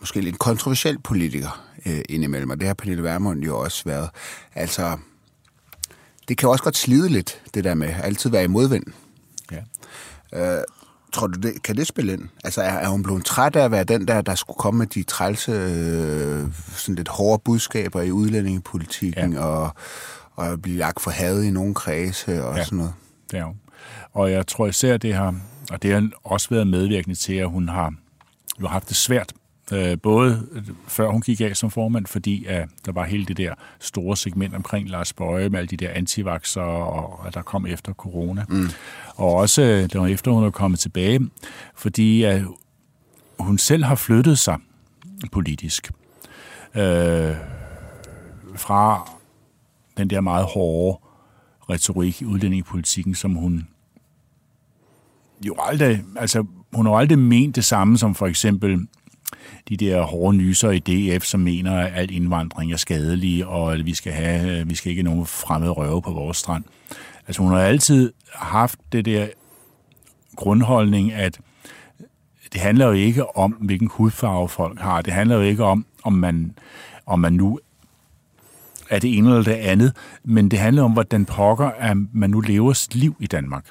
måske 0.00 0.20
lidt 0.20 0.38
kontroversiel 0.38 0.98
politiker 0.98 1.66
øh, 1.86 2.00
indimellem, 2.08 2.50
og 2.50 2.60
det 2.60 2.66
har 2.66 2.74
Pernille 2.74 3.02
Vermund 3.02 3.44
jo 3.44 3.58
også 3.58 3.82
været. 3.84 4.10
Altså, 4.54 4.96
det 6.28 6.38
kan 6.38 6.46
jo 6.46 6.50
også 6.50 6.64
godt 6.64 6.76
slide 6.76 7.08
lidt, 7.08 7.42
det 7.54 7.64
der 7.64 7.74
med 7.74 7.88
at 7.88 8.04
altid 8.04 8.30
være 8.30 8.44
i 8.44 8.46
modvind. 8.46 8.84
Ja. 9.52 9.62
Øh, 10.32 10.64
tror 11.16 11.26
du, 11.26 11.40
det, 11.40 11.62
kan 11.62 11.76
det 11.76 11.86
spille 11.86 12.12
ind? 12.12 12.22
Altså, 12.44 12.62
er, 12.62 12.68
er 12.72 12.88
hun 12.88 13.02
blevet 13.02 13.24
træt 13.24 13.56
af 13.56 13.64
at 13.64 13.70
være 13.70 13.84
den 13.84 14.08
der, 14.08 14.20
der 14.20 14.34
skulle 14.34 14.56
komme 14.58 14.78
med 14.78 14.86
de 14.86 15.02
trælse, 15.02 15.52
øh, 15.52 16.44
sådan 16.76 16.94
lidt 16.94 17.08
hårde 17.08 17.42
budskaber 17.44 18.02
i 18.02 18.10
udlændingepolitikken, 18.10 19.32
ja. 19.32 19.40
og, 19.40 19.70
og 20.36 20.62
blive 20.62 20.76
lagt 20.78 21.00
for 21.00 21.10
had 21.10 21.42
i 21.42 21.50
nogle 21.50 21.74
kredse 21.74 22.44
og 22.44 22.56
Ja. 22.56 22.64
sådan 22.64 22.76
noget? 22.78 22.92
Det 23.30 23.38
er. 23.38 23.54
Og 24.12 24.32
jeg 24.32 24.46
tror 24.46 24.66
især, 24.66 24.96
det 24.96 25.14
har, 25.14 25.34
og 25.72 25.82
det 25.82 25.92
har 25.92 26.08
også 26.24 26.48
været 26.50 26.66
medvirkende 26.66 27.16
til, 27.16 27.34
at 27.34 27.48
hun 27.50 27.68
har 27.68 27.94
jo 28.60 28.66
haft 28.68 28.88
det 28.88 28.96
svært, 28.96 29.32
øh, 29.72 29.98
både 30.02 30.46
før 30.88 31.08
hun 31.08 31.20
gik 31.20 31.40
af 31.40 31.56
som 31.56 31.70
formand, 31.70 32.06
fordi 32.06 32.44
at 32.44 32.68
der 32.86 32.92
var 32.92 33.04
hele 33.04 33.24
det 33.24 33.36
der 33.36 33.54
store 33.80 34.16
segment 34.16 34.54
omkring 34.54 34.88
Lars 34.88 35.12
Bøje 35.12 35.48
med 35.48 35.58
alle 35.58 35.68
de 35.68 35.76
der 35.76 35.90
antivaxer, 35.90 36.60
og 36.62 37.26
at 37.26 37.34
der 37.34 37.42
kom 37.42 37.66
efter 37.66 37.92
corona. 37.92 38.44
Mm. 38.48 38.68
Og 39.14 39.34
også 39.34 39.62
øh, 39.62 39.88
der 39.92 39.98
var 39.98 40.06
efter, 40.06 40.30
hun 40.30 40.44
er 40.44 40.50
kommet 40.50 40.80
tilbage, 40.80 41.20
fordi 41.74 42.22
at 42.22 42.42
hun 43.38 43.58
selv 43.58 43.84
har 43.84 43.94
flyttet 43.94 44.38
sig 44.38 44.58
politisk. 45.32 45.92
Øh, 46.74 47.34
fra 48.56 49.10
den 49.96 50.10
der 50.10 50.20
meget 50.20 50.46
hårde 50.46 50.98
retorik 51.70 52.22
i 52.22 52.24
udlændingepolitikken, 52.24 53.14
som 53.14 53.34
hun 53.34 53.68
jo 55.46 55.54
aldrig, 55.58 56.04
altså 56.16 56.44
hun 56.72 56.86
har 56.86 56.92
aldrig 56.92 57.18
ment 57.18 57.56
det 57.56 57.64
samme 57.64 57.98
som 57.98 58.14
for 58.14 58.26
eksempel 58.26 58.86
de 59.68 59.76
der 59.76 60.02
hårde 60.02 60.36
nyser 60.36 60.70
i 60.70 60.78
DF, 60.78 61.24
som 61.24 61.40
mener, 61.40 61.78
at 61.78 61.92
al 61.94 62.10
indvandring 62.10 62.72
er 62.72 62.76
skadelig, 62.76 63.46
og 63.46 63.72
at 63.72 63.86
vi 63.86 63.94
skal, 63.94 64.12
have, 64.12 64.60
øh, 64.60 64.70
vi 64.70 64.74
skal 64.74 64.90
ikke 64.90 65.02
nogen 65.02 65.26
fremmede 65.26 65.70
røve 65.70 66.02
på 66.02 66.10
vores 66.10 66.36
strand. 66.36 66.64
Altså 67.26 67.42
hun 67.42 67.52
har 67.52 67.60
altid 67.60 68.12
haft 68.34 68.78
det 68.92 69.04
der 69.04 69.26
grundholdning, 70.36 71.12
at 71.12 71.40
det 72.52 72.60
handler 72.60 72.86
jo 72.86 72.92
ikke 72.92 73.36
om, 73.36 73.52
hvilken 73.52 73.88
hudfarve 73.92 74.48
folk 74.48 74.80
har. 74.80 75.02
Det 75.02 75.12
handler 75.12 75.36
jo 75.36 75.42
ikke 75.42 75.64
om, 75.64 75.86
om 76.02 76.12
man, 76.12 76.54
om 77.06 77.18
man 77.18 77.32
nu 77.32 77.58
er 78.90 78.98
det 78.98 79.16
ene 79.18 79.28
eller 79.28 79.42
det 79.42 79.52
andet, 79.52 79.92
men 80.24 80.50
det 80.50 80.58
handler 80.58 80.82
om, 80.82 80.92
hvordan 80.92 81.24
pokker 81.24 81.70
at 81.78 81.96
man 82.12 82.30
nu 82.30 82.40
lever 82.40 82.72
sit 82.72 82.94
liv 82.94 83.16
i 83.20 83.26
Danmark. 83.26 83.66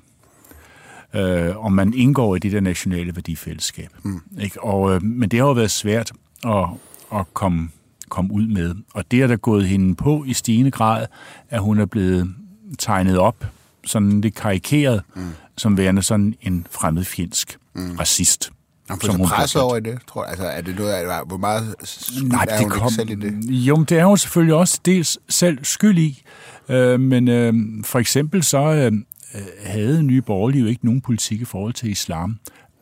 Øh, 1.15 1.65
om 1.65 1.71
man 1.71 1.93
indgår 1.93 2.35
i 2.35 2.39
det 2.39 2.51
der 2.51 2.59
nationale 2.59 3.15
værdifællesskab. 3.15 3.89
Mm. 4.03 4.21
Ikke? 4.41 4.63
Og, 4.63 4.95
øh, 4.95 5.03
men 5.03 5.29
det 5.29 5.39
har 5.39 5.47
jo 5.47 5.53
været 5.53 5.71
svært 5.71 6.11
at, 6.45 6.65
at 7.13 7.33
komme, 7.33 7.69
komme 8.09 8.33
ud 8.33 8.47
med. 8.47 8.75
Og 8.93 9.11
det 9.11 9.21
er 9.21 9.27
der 9.27 9.35
gået 9.35 9.67
hende 9.67 9.95
på 9.95 10.23
i 10.27 10.33
stigende 10.33 10.71
grad, 10.71 11.05
at 11.49 11.61
hun 11.61 11.79
er 11.79 11.85
blevet 11.85 12.33
tegnet 12.79 13.17
op, 13.17 13.45
sådan 13.85 14.21
lidt 14.21 14.35
karikeret, 14.35 15.01
mm. 15.15 15.29
som 15.57 15.77
værende 15.77 16.01
sådan 16.01 16.35
en 16.41 16.67
fremmedfjendsk 16.71 17.57
mm. 17.75 17.95
racist. 17.99 18.51
Får 18.89 18.97
så 19.01 19.17
presset 19.17 19.61
over 19.61 19.75
i 19.75 19.79
det, 19.79 19.99
tror 20.07 20.23
jeg. 20.23 20.29
Altså, 20.29 20.45
er 20.45 20.61
det 20.61 20.75
noget, 20.75 21.23
hvor 21.27 21.37
meget 21.37 21.75
Nej, 22.23 22.45
er 22.49 22.57
det 22.57 22.59
hun 22.59 22.69
kom, 22.69 22.89
selv 22.89 23.09
i 23.09 23.15
det? 23.15 23.33
Jo, 23.49 23.75
det 23.89 23.99
er 23.99 24.05
hun 24.05 24.17
selvfølgelig 24.17 24.55
også 24.55 24.79
dels 24.85 25.19
selv 25.29 25.57
skyld 25.63 25.97
i. 25.97 26.23
Øh, 26.69 26.99
men 26.99 27.27
øh, 27.27 27.53
for 27.83 27.99
eksempel 27.99 28.43
så 28.43 28.57
øh, 28.57 28.91
Øh, 29.35 29.41
havde 29.59 30.03
Nye 30.03 30.21
Borgerlige 30.21 30.61
jo 30.61 30.67
ikke 30.67 30.85
nogen 30.85 31.01
politik 31.01 31.41
i 31.41 31.45
forhold 31.45 31.73
til 31.73 31.91
islam, 31.91 32.39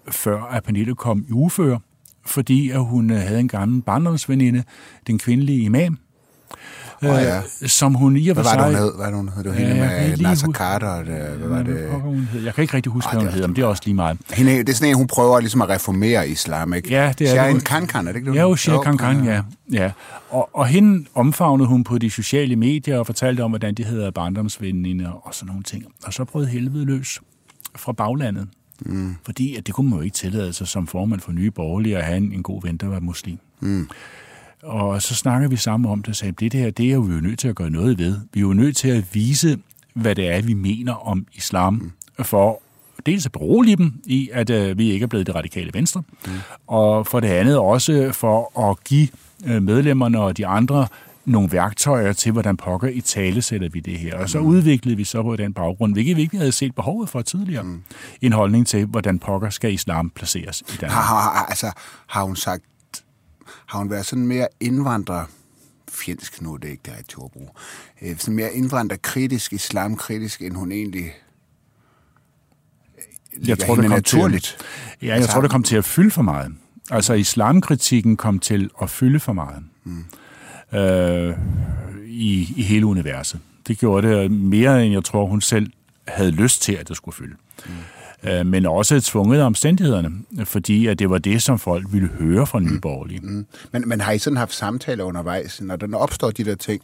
før 0.09 0.41
at 0.41 0.63
Pernille 0.63 0.95
kom 0.95 1.25
i 1.29 1.31
uføre, 1.31 1.79
fordi 2.25 2.69
at 2.69 2.85
hun 2.85 3.11
øh, 3.11 3.17
havde 3.17 3.39
en 3.39 3.47
gammel 3.47 3.81
barndomsveninde, 3.81 4.63
den 5.07 5.17
kvindelige 5.17 5.63
imam, 5.63 5.97
Åh, 7.09 7.21
ja. 7.21 7.37
øh, 7.37 7.69
som 7.69 7.93
hun 7.93 8.17
i 8.17 8.27
og 8.29 8.35
for 8.35 8.43
Hvad 8.43 8.51
var 8.55 8.67
det, 8.67 8.75
sig... 8.77 8.81
hun 8.81 8.89
hed? 8.89 8.95
Hvad 8.95 9.05
var 9.05 9.11
det, 9.11 9.15
hun 9.19 9.29
hed? 9.29 9.43
Det 9.43 9.51
var 9.51 9.57
Ja, 9.59 9.67
hende 9.67 9.87
kan 9.89 10.09
med 10.09 10.17
Nasser 10.17 10.47
Carter. 10.51 10.87
og 10.87 11.05
Det, 11.05 11.13
hvad 11.15 11.47
var 11.49 11.63
det? 11.63 11.89
hun 12.01 12.19
hed? 12.31 12.43
Jeg 12.43 12.53
kan 12.55 12.61
ikke 12.61 12.73
rigtig 12.73 12.91
huske, 12.91 13.09
hvad 13.11 13.19
det 13.19 13.27
hun 13.27 13.33
hedder, 13.33 13.47
men 13.47 13.55
det 13.55 13.61
er 13.61 13.65
også 13.65 13.81
lige 13.85 13.95
meget. 13.95 14.17
Hende, 14.33 14.51
det 14.57 14.69
er 14.69 14.73
sådan 14.73 14.89
en, 14.89 14.95
hun 14.95 15.07
prøver 15.07 15.39
ligesom 15.39 15.61
at 15.61 15.69
reformere 15.69 16.29
islam, 16.29 16.73
ikke? 16.73 16.89
Ja, 16.89 17.13
det 17.19 17.27
er 17.27 17.31
Shahin 17.31 17.55
det. 17.55 17.65
Khan, 17.65 18.07
er 18.07 18.11
det 18.11 18.15
ikke 18.15 18.29
det? 18.31 18.35
Ja, 18.35 18.41
jo, 18.41 18.55
Shia 18.55 18.81
Khan 18.81 18.97
Khan, 18.97 19.23
ja. 19.25 19.41
ja. 19.71 19.91
Og, 20.29 20.49
og 20.53 20.67
hende 20.67 21.05
omfavnede 21.15 21.67
hun 21.69 21.83
på 21.83 21.97
de 21.97 22.09
sociale 22.09 22.55
medier 22.55 22.97
og 22.99 23.05
fortalte 23.05 23.41
om, 23.41 23.51
hvordan 23.51 23.73
de 23.75 23.83
hedder 23.83 24.11
barndomsveninde 24.11 25.11
og 25.13 25.33
sådan 25.35 25.47
nogle 25.47 25.63
ting. 25.63 25.85
Og 26.05 26.13
så 26.13 26.25
brød 26.25 26.45
helvede 26.45 26.85
løs 26.85 27.19
fra 27.75 27.91
baglandet. 27.91 28.47
Mm. 28.85 29.15
Fordi 29.25 29.55
at 29.55 29.67
det 29.67 29.75
kunne 29.75 29.89
man 29.89 29.99
jo 29.99 30.03
ikke 30.03 30.15
tillade 30.15 30.53
sig 30.53 30.67
som 30.67 30.87
formand 30.87 31.19
for 31.21 31.31
Nye 31.31 31.51
Borgerlige 31.51 31.97
at 31.97 32.03
have 32.03 32.17
en, 32.17 32.31
en 32.33 32.43
god 32.43 32.61
ven, 32.63 32.77
der 32.77 32.87
var 32.87 32.99
muslim. 32.99 33.37
Mm. 33.59 33.87
Og 34.63 35.01
så 35.01 35.15
snakker 35.15 35.47
vi 35.47 35.55
sammen 35.55 35.91
om 35.91 36.01
det 36.01 36.09
og 36.09 36.15
sagde, 36.15 36.31
det 36.31 36.53
her, 36.53 36.69
det 36.69 36.89
er 36.89 36.93
jo 36.93 36.99
vi 37.01 37.11
er 37.11 37.15
jo 37.15 37.21
nødt 37.21 37.39
til 37.39 37.47
at 37.47 37.55
gøre 37.55 37.69
noget 37.69 37.97
ved. 37.97 38.19
Vi 38.33 38.39
er 38.39 38.41
jo 38.41 38.53
nødt 38.53 38.77
til 38.77 38.87
at 38.87 39.03
vise, 39.13 39.59
hvad 39.93 40.15
det 40.15 40.29
er, 40.29 40.41
vi 40.41 40.53
mener 40.53 41.07
om 41.07 41.25
islam, 41.33 41.73
mm. 41.73 42.23
for 42.23 42.61
dels 43.05 43.25
at 43.25 43.31
berolige 43.31 43.75
dem 43.75 43.93
i, 44.05 44.29
at 44.33 44.49
øh, 44.49 44.77
vi 44.77 44.91
ikke 44.91 45.03
er 45.03 45.07
blevet 45.07 45.27
det 45.27 45.35
radikale 45.35 45.71
venstre, 45.73 46.03
mm. 46.25 46.31
og 46.67 47.07
for 47.07 47.19
det 47.19 47.27
andet 47.27 47.57
også 47.57 48.09
for 48.11 48.69
at 48.69 48.83
give 48.83 49.07
øh, 49.45 49.63
medlemmerne 49.63 50.19
og 50.19 50.37
de 50.37 50.47
andre 50.47 50.87
nogle 51.25 51.51
værktøjer 51.51 52.13
til, 52.13 52.31
hvordan 52.31 52.57
pokker 52.57 52.87
i 52.87 53.01
tale 53.01 53.41
sætter 53.41 53.69
vi 53.69 53.79
det 53.79 53.99
her. 53.99 54.17
Og 54.17 54.29
så 54.29 54.39
udviklede 54.39 54.97
vi 54.97 55.03
så 55.03 55.23
på 55.23 55.35
den 55.35 55.53
baggrund, 55.53 55.93
hvilket 55.93 56.17
vi 56.17 56.21
ikke 56.21 56.37
havde 56.37 56.51
set 56.51 56.75
behovet 56.75 57.09
for 57.09 57.21
tidligere, 57.21 57.63
mm. 57.63 57.83
en 58.21 58.33
holdning 58.33 58.67
til, 58.67 58.85
hvordan 58.85 59.19
pokker 59.19 59.49
skal 59.49 59.73
islam 59.73 60.09
placeres 60.09 60.61
i 60.61 60.77
Danmark. 60.81 60.91
Har, 60.91 61.21
har, 61.21 61.45
altså, 61.45 61.71
har 62.07 62.23
hun 62.23 62.35
sagt, 62.35 62.63
har 63.65 63.79
hun 63.79 63.89
været 63.89 64.05
sådan 64.05 64.27
mere 64.27 64.47
indvandrer 64.59 65.25
fjendsk 65.91 66.41
nu, 66.41 66.53
er 66.53 66.57
det 66.57 66.69
ikke 66.69 66.81
det 66.85 66.93
rigtige 66.97 67.17
ord 67.17 67.25
at 67.25 67.31
bruge. 67.31 67.49
Øh, 68.01 68.17
sådan 68.17 68.35
mere 68.35 68.53
indvandrerkritisk, 68.53 69.53
islamkritisk, 69.53 70.41
end 70.41 70.55
hun 70.55 70.71
egentlig 70.71 71.13
jeg 73.47 73.59
tror, 73.59 73.75
det 73.75 73.83
kom 73.83 73.91
naturligt. 73.91 74.43
Til, 74.99 75.07
ja, 75.07 75.15
jeg 75.15 75.29
tror, 75.29 75.41
det 75.41 75.51
kom 75.51 75.63
til 75.63 75.75
at 75.75 75.85
fylde 75.85 76.11
for 76.11 76.21
meget. 76.21 76.51
Altså, 76.91 77.13
islamkritikken 77.13 78.17
kom 78.17 78.39
til 78.39 78.69
at 78.81 78.89
fylde 78.89 79.19
for 79.19 79.33
meget 79.33 79.63
mm. 79.83 80.05
øh, 80.79 81.37
i, 82.05 82.53
i 82.55 82.61
hele 82.61 82.85
universet. 82.85 83.39
Det 83.67 83.77
gjorde 83.79 84.07
det 84.07 84.31
mere, 84.31 84.85
end 84.85 84.93
jeg 84.93 85.03
tror, 85.03 85.25
hun 85.25 85.41
selv 85.41 85.71
havde 86.07 86.31
lyst 86.31 86.61
til, 86.61 86.73
at 86.73 86.89
det 86.89 86.97
skulle 86.97 87.15
fylde. 87.15 87.35
Mm. 87.65 87.71
Øh, 88.27 88.45
men 88.45 88.65
også 88.65 89.01
tvunget 89.01 89.39
af 89.39 89.43
omstændighederne, 89.45 90.11
fordi 90.45 90.87
at 90.87 90.99
det 90.99 91.09
var 91.09 91.17
det, 91.17 91.41
som 91.41 91.59
folk 91.59 91.87
ville 91.91 92.07
høre 92.07 92.47
fra 92.47 92.59
Nye 92.59 92.79
Borgerlige. 92.79 93.19
Mm. 93.23 93.45
Men, 93.71 93.89
men 93.89 94.01
har 94.01 94.11
I 94.11 94.17
sådan 94.17 94.37
haft 94.37 94.53
samtaler 94.53 95.03
undervejs, 95.03 95.61
når 95.61 95.75
der 95.75 95.97
opstår 95.97 96.31
de 96.31 96.43
der 96.43 96.55
ting, 96.55 96.81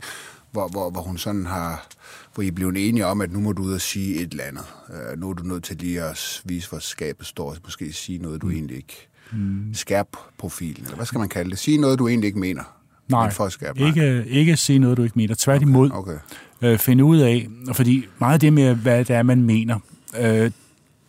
hvor, 0.52 0.68
hvor, 0.68 0.90
hvor 0.90 1.02
hun 1.02 1.18
sådan 1.18 1.46
har, 1.46 1.88
hvor 2.34 2.44
I 2.44 2.48
er 2.48 2.52
blevet 2.52 2.90
enige 2.90 3.06
om, 3.06 3.22
at 3.22 3.32
nu 3.32 3.40
må 3.40 3.52
du 3.52 3.64
ud 3.64 3.74
og 3.74 3.82
sige 3.82 4.16
et 4.16 4.32
eller 4.32 4.44
andet. 4.44 4.66
Uh, 4.90 5.20
nu 5.20 5.30
er 5.30 5.34
du 5.34 5.44
nødt 5.44 5.64
til 5.64 5.78
lige 5.78 6.02
at 6.02 6.42
vise, 6.46 6.70
hvor 6.70 6.80
skabet 6.80 7.28
står, 7.28 7.50
og 7.50 7.58
måske 7.64 7.94
sige 7.94 8.18
noget, 8.18 8.42
du 8.42 8.48
mm. 8.48 8.54
egentlig 8.54 8.78
ikke 8.78 9.08
mm. 9.32 9.74
skærp 9.74 10.08
profilen, 10.38 10.84
eller 10.84 10.96
hvad 10.96 11.06
skal 11.06 11.20
man 11.20 11.30
kalde 11.30 11.50
det? 11.50 11.60
Sige 11.60 11.78
noget, 11.78 12.00
du 12.00 12.08
egentlig 12.08 12.28
ikke 12.28 12.40
mener. 12.40 12.64
Nej, 13.10 13.32
for 13.32 13.46
at 13.46 13.52
skærpe, 13.52 13.80
ikke, 13.80 14.26
ikke 14.28 14.58
sige 14.58 14.80
noget, 14.80 14.98
du 14.98 15.04
ikke 15.04 15.18
mener. 15.18 15.36
Tværtimod, 15.36 15.92
Okay. 15.94 16.18
øh, 16.62 16.78
finde 16.78 17.04
ud 17.04 17.18
af, 17.18 17.48
fordi 17.74 18.06
meget 18.20 18.34
af 18.34 18.40
det 18.40 18.54
med, 18.54 18.76
hvad 18.76 19.06
det 19.06 19.16
er, 19.16 19.24
man 19.24 19.44
mener, 19.44 19.80
øh, 20.20 20.52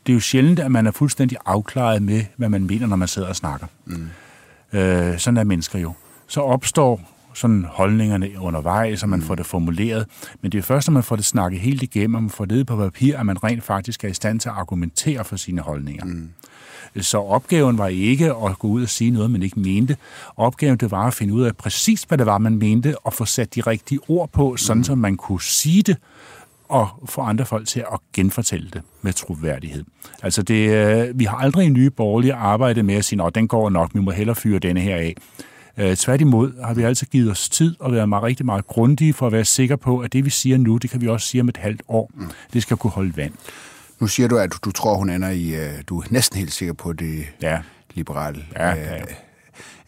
det 0.06 0.12
er 0.12 0.14
jo 0.14 0.20
sjældent, 0.20 0.58
at 0.58 0.70
man 0.70 0.86
er 0.86 0.90
fuldstændig 0.90 1.38
afklaret 1.46 2.02
med, 2.02 2.24
hvad 2.36 2.48
man 2.48 2.66
mener, 2.66 2.86
når 2.86 2.96
man 2.96 3.08
sidder 3.08 3.28
og 3.28 3.36
snakker. 3.36 3.66
Mm. 3.86 4.08
Øh, 4.72 5.18
sådan 5.18 5.36
er 5.36 5.44
mennesker 5.44 5.78
jo. 5.78 5.92
Så 6.26 6.40
opstår 6.40 7.00
sådan 7.34 7.66
holdningerne 7.68 8.30
undervejs, 8.38 9.00
så 9.00 9.06
man 9.06 9.18
mm. 9.18 9.24
får 9.24 9.34
det 9.34 9.46
formuleret. 9.46 10.06
Men 10.42 10.52
det 10.52 10.58
er 10.58 10.62
først, 10.62 10.88
når 10.88 10.92
man 10.92 11.02
får 11.02 11.16
det 11.16 11.24
snakket 11.24 11.60
helt 11.60 11.82
igennem, 11.82 12.14
og 12.14 12.22
man 12.22 12.30
får 12.30 12.44
det 12.44 12.66
på 12.66 12.76
papir, 12.76 13.18
at 13.18 13.26
man 13.26 13.44
rent 13.44 13.64
faktisk 13.64 14.04
er 14.04 14.08
i 14.08 14.14
stand 14.14 14.40
til 14.40 14.48
at 14.48 14.54
argumentere 14.54 15.24
for 15.24 15.36
sine 15.36 15.60
holdninger. 15.60 16.04
Mm. 16.04 16.28
Så 17.00 17.18
opgaven 17.18 17.78
var 17.78 17.86
ikke 17.86 18.26
at 18.26 18.58
gå 18.58 18.68
ud 18.68 18.82
og 18.82 18.88
sige 18.88 19.10
noget, 19.10 19.30
man 19.30 19.42
ikke 19.42 19.60
mente. 19.60 19.96
Opgaven 20.36 20.76
det 20.76 20.90
var 20.90 21.06
at 21.06 21.14
finde 21.14 21.34
ud 21.34 21.42
af 21.42 21.56
præcis, 21.56 22.02
hvad 22.02 22.18
det 22.18 22.26
var, 22.26 22.38
man 22.38 22.56
mente, 22.56 22.98
og 22.98 23.14
få 23.14 23.24
sat 23.24 23.54
de 23.54 23.60
rigtige 23.60 24.00
ord 24.08 24.30
på, 24.32 24.56
sådan 24.56 24.78
mm. 24.78 24.84
så 24.84 24.94
man 24.94 25.16
kunne 25.16 25.42
sige 25.42 25.82
det, 25.82 25.96
og 26.70 26.88
få 27.08 27.20
andre 27.20 27.46
folk 27.46 27.68
til 27.68 27.80
at 27.92 27.98
genfortælle 28.12 28.70
det 28.72 28.82
med 29.02 29.12
troværdighed. 29.12 29.84
Altså, 30.22 30.42
det, 30.42 30.70
øh, 30.70 31.18
vi 31.18 31.24
har 31.24 31.36
aldrig 31.36 31.66
i 31.66 31.68
nye 31.68 31.90
borgerlige 31.90 32.34
arbejdet 32.34 32.84
med 32.84 32.94
at 32.94 33.04
sige, 33.04 33.22
at 33.24 33.34
den 33.34 33.48
går 33.48 33.70
nok, 33.70 33.90
vi 33.94 34.00
må 34.00 34.10
hellere 34.10 34.36
fyre 34.36 34.58
denne 34.58 34.80
her 34.80 34.96
af. 34.96 35.14
Øh, 35.76 35.96
tværtimod 35.96 36.64
har 36.64 36.74
vi 36.74 36.82
altid 36.82 37.06
givet 37.06 37.30
os 37.30 37.48
tid 37.48 37.76
og 37.80 37.92
været 37.92 38.08
meget, 38.08 38.22
rigtig 38.24 38.46
meget 38.46 38.66
grundige 38.66 39.12
for 39.12 39.26
at 39.26 39.32
være 39.32 39.44
sikre 39.44 39.78
på, 39.78 39.98
at 39.98 40.12
det, 40.12 40.24
vi 40.24 40.30
siger 40.30 40.58
nu, 40.58 40.76
det 40.76 40.90
kan 40.90 41.00
vi 41.00 41.08
også 41.08 41.26
sige 41.26 41.40
om 41.40 41.48
et 41.48 41.56
halvt 41.56 41.82
år. 41.88 42.10
Mm. 42.14 42.30
Det 42.52 42.62
skal 42.62 42.76
kunne 42.76 42.90
holde 42.90 43.16
vand. 43.16 43.32
Nu 44.00 44.06
siger 44.06 44.28
du, 44.28 44.36
at 44.36 44.52
du, 44.52 44.58
du 44.64 44.70
tror, 44.72 44.96
hun 44.96 45.10
ender 45.10 45.30
i, 45.30 45.54
uh, 45.54 45.80
du 45.88 46.00
er 46.00 46.04
næsten 46.10 46.38
helt 46.38 46.52
sikker 46.52 46.74
på 46.74 46.92
det 46.92 47.24
Ja. 47.42 47.58
liberale 47.94 48.44
Ja, 48.56 48.68
ja, 48.68 48.94
ja. 48.96 49.02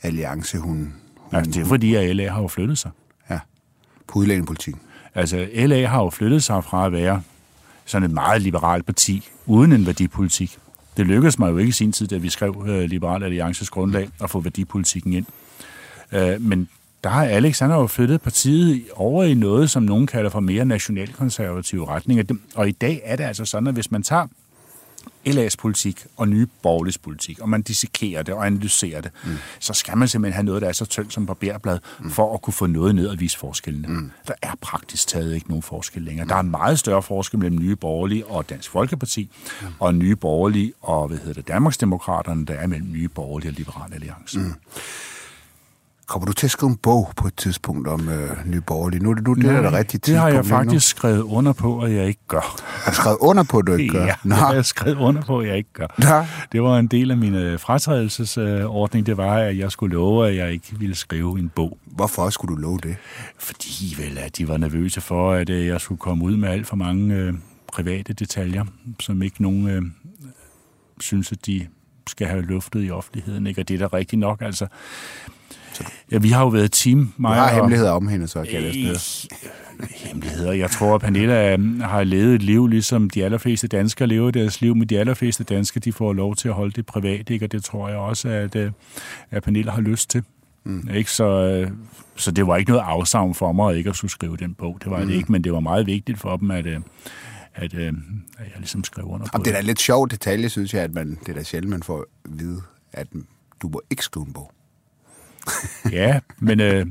alliance, 0.03 0.59
hun, 0.59 0.95
hun 1.16 1.37
Altså, 1.38 1.51
det 1.53 1.61
er 1.61 1.68
fordi, 1.68 1.95
at 1.95 2.16
LA 2.16 2.29
har 2.31 2.42
jo 2.42 2.49
flyttet 2.49 2.79
sig. 2.79 2.90
ja, 3.31 3.38
på 4.09 4.18
udlændingepolitikken. 4.18 4.83
Altså, 5.14 5.48
LA 5.55 5.87
har 5.87 6.03
jo 6.03 6.11
flyttet 6.11 6.42
sig 6.42 6.64
fra 6.64 6.87
at 6.87 6.92
være 6.92 7.22
sådan 7.85 8.09
et 8.09 8.14
meget 8.14 8.42
liberalt 8.42 8.87
parti, 8.87 9.29
uden 9.46 9.72
en 9.72 9.87
værdipolitik. 9.87 10.59
Det 10.96 11.07
lykkedes 11.07 11.38
mig 11.38 11.51
jo 11.51 11.59
ikke 11.59 11.68
i 11.68 11.72
sin 11.72 11.92
tid, 11.92 12.07
da 12.07 12.16
vi 12.16 12.29
skrev 12.29 12.64
øh, 12.68 12.81
Liberal 12.81 13.22
Alliances 13.22 13.70
grundlag, 13.70 14.09
at 14.22 14.31
få 14.31 14.40
værdipolitikken 14.40 15.12
ind. 15.12 15.27
Øh, 16.12 16.40
men 16.40 16.68
der 17.05 17.11
har 17.11 17.25
Alex 17.25 17.59
han 17.59 17.70
har 17.70 17.79
jo 17.79 17.87
flyttet 17.87 18.22
partiet 18.22 18.83
over 18.94 19.25
i 19.25 19.35
noget, 19.35 19.70
som 19.70 19.83
nogen 19.83 20.07
kalder 20.07 20.31
for 20.31 20.40
mere 20.40 20.64
nationalkonservative 20.64 21.88
retninger. 21.88 22.25
Og 22.55 22.68
i 22.68 22.72
dag 22.72 23.01
er 23.05 23.16
det 23.16 23.25
altså 23.25 23.44
sådan, 23.44 23.66
at 23.66 23.75
hvis 23.75 23.90
man 23.90 24.03
tager 24.03 24.27
LA's 25.26 25.56
politik 25.58 26.06
og 26.16 26.28
nye 26.28 26.46
borgerliges 26.62 26.98
politik, 26.98 27.38
og 27.38 27.48
man 27.48 27.62
dissekerer 27.62 28.22
det 28.22 28.35
og 28.35 28.46
analyserer 28.46 29.00
det, 29.00 29.11
mm. 29.24 29.30
så 29.61 29.72
skal 29.72 29.96
man 29.96 30.08
simpelthen 30.08 30.35
have 30.35 30.44
noget, 30.44 30.62
der 30.62 30.68
er 30.68 30.72
så 30.72 30.85
tyndt 30.85 31.12
som 31.12 31.26
barberblad, 31.26 31.78
mm. 32.00 32.11
for 32.11 32.35
at 32.35 32.42
kunne 32.42 32.54
få 32.54 32.66
noget 32.66 32.94
ned 32.94 33.08
og 33.08 33.20
vise 33.20 33.38
forskellene. 33.38 33.88
Mm. 33.88 34.11
Der 34.28 34.35
er 34.42 34.52
praktisk 34.61 35.08
taget 35.08 35.35
ikke 35.35 35.48
nogen 35.48 35.62
forskel 35.62 36.02
længere. 36.02 36.24
Mm. 36.24 36.28
Der 36.28 36.37
er 36.37 36.40
en 36.40 36.50
meget 36.50 36.78
større 36.78 37.02
forskel 37.02 37.38
mellem 37.38 37.58
nye 37.58 37.76
borgerlige 37.76 38.26
og 38.26 38.48
Dansk 38.50 38.70
Folkeparti, 38.70 39.30
mm. 39.62 39.66
og 39.78 39.94
nye 39.94 40.16
borgerlige 40.16 40.72
og 40.80 41.08
hvad 41.08 41.18
hedder 41.18 41.32
det, 41.32 41.48
Danmarksdemokraterne, 41.48 42.46
der 42.46 42.54
er 42.54 42.66
mellem 42.66 42.92
nye 42.92 43.08
borgerlige 43.08 43.50
og 43.50 43.54
Liberale 43.54 43.94
Alliance. 43.94 44.38
Mm. 44.38 44.54
Kommer 46.12 46.27
du 46.27 46.33
til 46.33 46.46
at 46.46 46.51
skrive 46.51 46.70
en 46.70 46.77
bog 46.77 47.12
på 47.16 47.27
et 47.27 47.37
tidspunkt 47.37 47.88
om 47.88 48.09
øh, 48.09 48.46
Nye 48.46 48.61
Borgerlige? 48.61 49.03
Nu 49.03 49.11
er 49.11 49.14
det, 49.14 49.25
nu, 49.25 49.35
det 49.35 49.44
er 49.44 49.62
det 49.62 49.72
rigtige 49.72 50.01
det 50.07 50.16
har 50.16 50.29
jeg 50.29 50.35
tidspunkt 50.35 50.46
lige 50.46 50.64
nu. 50.64 50.70
faktisk 50.70 50.88
skrevet 50.88 51.20
under 51.22 51.53
på, 51.53 51.81
at 51.81 51.92
jeg 51.92 52.07
ikke 52.07 52.20
gør. 52.29 52.61
Har 52.85 52.92
skrevet 52.92 53.16
under 53.20 53.42
på, 53.42 53.59
at 53.59 53.66
du 53.66 53.72
ikke 53.72 53.92
gør? 53.92 54.05
Ja, 54.12 54.14
det 54.25 54.33
har 54.33 54.55
jeg 54.55 54.64
skrevet 54.64 54.96
under 54.96 55.22
på, 55.22 55.38
at 55.38 55.48
jeg 55.48 55.57
ikke 55.57 55.72
gør. 55.72 55.87
Nå. 55.98 56.27
Det 56.53 56.62
var 56.62 56.79
en 56.79 56.87
del 56.87 57.11
af 57.11 57.16
min 57.16 57.35
øh, 57.35 57.59
fratrædelsesordning, 57.59 59.07
det 59.07 59.16
var, 59.16 59.37
at 59.37 59.59
jeg 59.59 59.72
skulle 59.72 59.94
love, 59.94 60.29
at 60.29 60.37
jeg 60.37 60.53
ikke 60.53 60.79
ville 60.79 60.94
skrive 60.94 61.38
en 61.38 61.48
bog. 61.48 61.79
Hvorfor 61.87 62.31
skulle 62.31 62.57
du 62.57 62.61
love 62.61 62.79
det? 62.83 62.96
Fordi 63.38 63.96
vel, 63.98 64.18
at 64.18 64.38
de 64.38 64.48
var 64.48 64.57
nervøse 64.57 65.01
for, 65.01 65.33
at 65.33 65.51
øh, 65.51 65.66
jeg 65.66 65.81
skulle 65.81 65.98
komme 65.98 66.25
ud 66.25 66.37
med 66.37 66.48
alt 66.48 66.66
for 66.66 66.77
mange 66.77 67.14
øh, 67.14 67.35
private 67.72 68.12
detaljer, 68.12 68.64
som 69.01 69.22
ikke 69.22 69.42
nogen 69.42 69.68
øh, 69.68 69.83
synes, 71.01 71.33
at 71.33 71.46
de 71.46 71.66
skal 72.07 72.27
have 72.27 72.42
luftet 72.42 72.87
i 72.87 72.90
offentligheden, 72.90 73.46
ikke? 73.46 73.61
og 73.61 73.68
det 73.68 73.83
er 73.83 73.88
da 73.88 73.96
rigtigt 73.96 74.20
nok. 74.20 74.42
Altså, 74.42 74.66
ja, 76.12 76.18
vi 76.18 76.28
har 76.28 76.42
jo 76.42 76.48
været 76.48 76.64
et 76.64 76.72
team. 76.72 77.12
Mig 77.16 77.30
du 77.30 77.35
har 77.35 77.48
og, 77.48 77.54
hemmeligheder 77.54 77.90
om 77.90 78.08
hende, 78.08 78.28
så 78.28 78.42
kan 78.42 78.52
jeg 78.52 78.74
læse 78.74 79.28
Hemmeligheder. 79.90 80.52
Jeg 80.52 80.70
tror, 80.70 80.94
at 80.94 81.00
Pernilla 81.00 81.52
øhm, 81.52 81.80
har 81.80 82.04
levet 82.04 82.35
et 82.35 82.42
liv, 82.42 82.66
ligesom 82.66 83.11
de 83.11 83.24
allerfleste 83.24 83.68
danskere 83.68 84.08
lever 84.08 84.30
deres 84.30 84.61
liv, 84.61 84.76
men 84.76 84.88
de 84.88 84.98
allerfleste 84.98 85.44
danskere, 85.44 85.80
de 85.80 85.92
får 85.92 86.12
lov 86.12 86.37
til 86.37 86.48
at 86.48 86.54
holde 86.54 86.72
det 86.72 86.87
privat, 86.87 87.30
ikke? 87.30 87.46
og 87.46 87.52
det 87.52 87.64
tror 87.64 87.88
jeg 87.88 87.98
også, 87.98 88.28
at, 88.28 88.56
øh, 88.56 88.72
at 89.30 89.42
Pernilla 89.42 89.72
har 89.72 89.80
lyst 89.80 90.11
til. 90.11 90.22
Mm. 90.64 90.88
Ikke? 90.94 91.11
Så, 91.11 91.24
øh, 91.24 91.70
så 92.16 92.30
det 92.30 92.46
var 92.46 92.56
ikke 92.56 92.70
noget 92.70 92.85
afsavn 92.87 93.35
for 93.35 93.52
mig 93.52 93.70
at 93.70 93.76
ikke 93.76 93.90
at 93.90 93.96
skulle 93.96 94.11
skrive 94.11 94.37
den 94.37 94.54
bog. 94.54 94.78
Det 94.82 94.90
var 94.90 95.00
mm. 95.00 95.06
det 95.06 95.14
ikke, 95.14 95.32
men 95.32 95.44
det 95.44 95.52
var 95.52 95.61
meget 95.61 95.87
vigtigt 95.87 96.18
for 96.18 96.37
dem, 96.37 96.50
at, 96.50 96.66
øh, 96.66 96.80
at, 97.54 97.74
at 97.74 97.94
jeg 98.38 98.58
ligesom 98.58 98.85
skrev 98.85 99.04
under 99.04 99.26
på 99.26 99.38
det. 99.38 99.44
Det 99.44 99.50
er 99.50 99.54
da 99.54 99.66
lidt 99.66 99.80
sjovt 99.80 100.11
detalje, 100.11 100.48
synes 100.48 100.74
jeg, 100.74 100.82
at 100.82 100.94
man, 100.94 101.18
det 101.20 101.28
er 101.28 101.35
da 101.35 101.42
sjældent, 101.42 101.70
man 101.70 101.82
får 101.82 101.98
at 101.98 102.30
vide, 102.38 102.62
at 102.92 103.06
du 103.62 103.68
må 103.68 103.82
ikke 103.90 104.04
skrive 104.04 104.26
en 104.26 104.32
bog. 104.32 104.52
ja, 105.92 106.20
men 106.38 106.61
øh, 106.61 106.87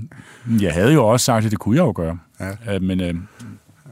jeg 0.62 0.74
havde 0.74 0.94
jo 0.94 1.08
også 1.08 1.24
sagt, 1.24 1.46
at 1.46 1.52
det 1.52 1.60
kunne 1.60 1.78
jeg 1.78 1.84
jo 1.84 1.94
gøre. 1.96 2.20
Ja. 2.40 2.76
Øh, 2.76 2.82
men 2.82 3.02
øh, 3.02 3.14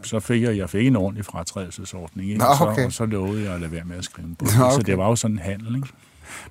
så 0.04 0.20
fik 0.20 0.42
jeg, 0.42 0.58
jeg 0.58 0.70
fik 0.70 0.88
en 0.88 0.96
ordentlig 0.96 1.26
fratrædelsesordning, 1.26 2.30
ikke? 2.30 2.40
Nå, 2.40 2.46
okay. 2.62 2.66
og, 2.66 2.76
så, 2.76 2.86
og 2.86 2.94
så 2.94 3.06
lovede 3.06 3.44
jeg 3.44 3.54
at 3.54 3.62
lade 3.62 3.72
være 3.72 3.84
med 3.84 3.98
at 3.98 4.04
skrive 4.04 4.28
en 4.28 4.36
bog. 4.36 4.48
Nå, 4.58 4.66
okay. 4.66 4.76
Så 4.76 4.82
det 4.82 4.98
var 4.98 5.08
jo 5.08 5.16
sådan 5.16 5.36
en 5.36 5.40
handel, 5.40 5.76
ikke? 5.76 5.88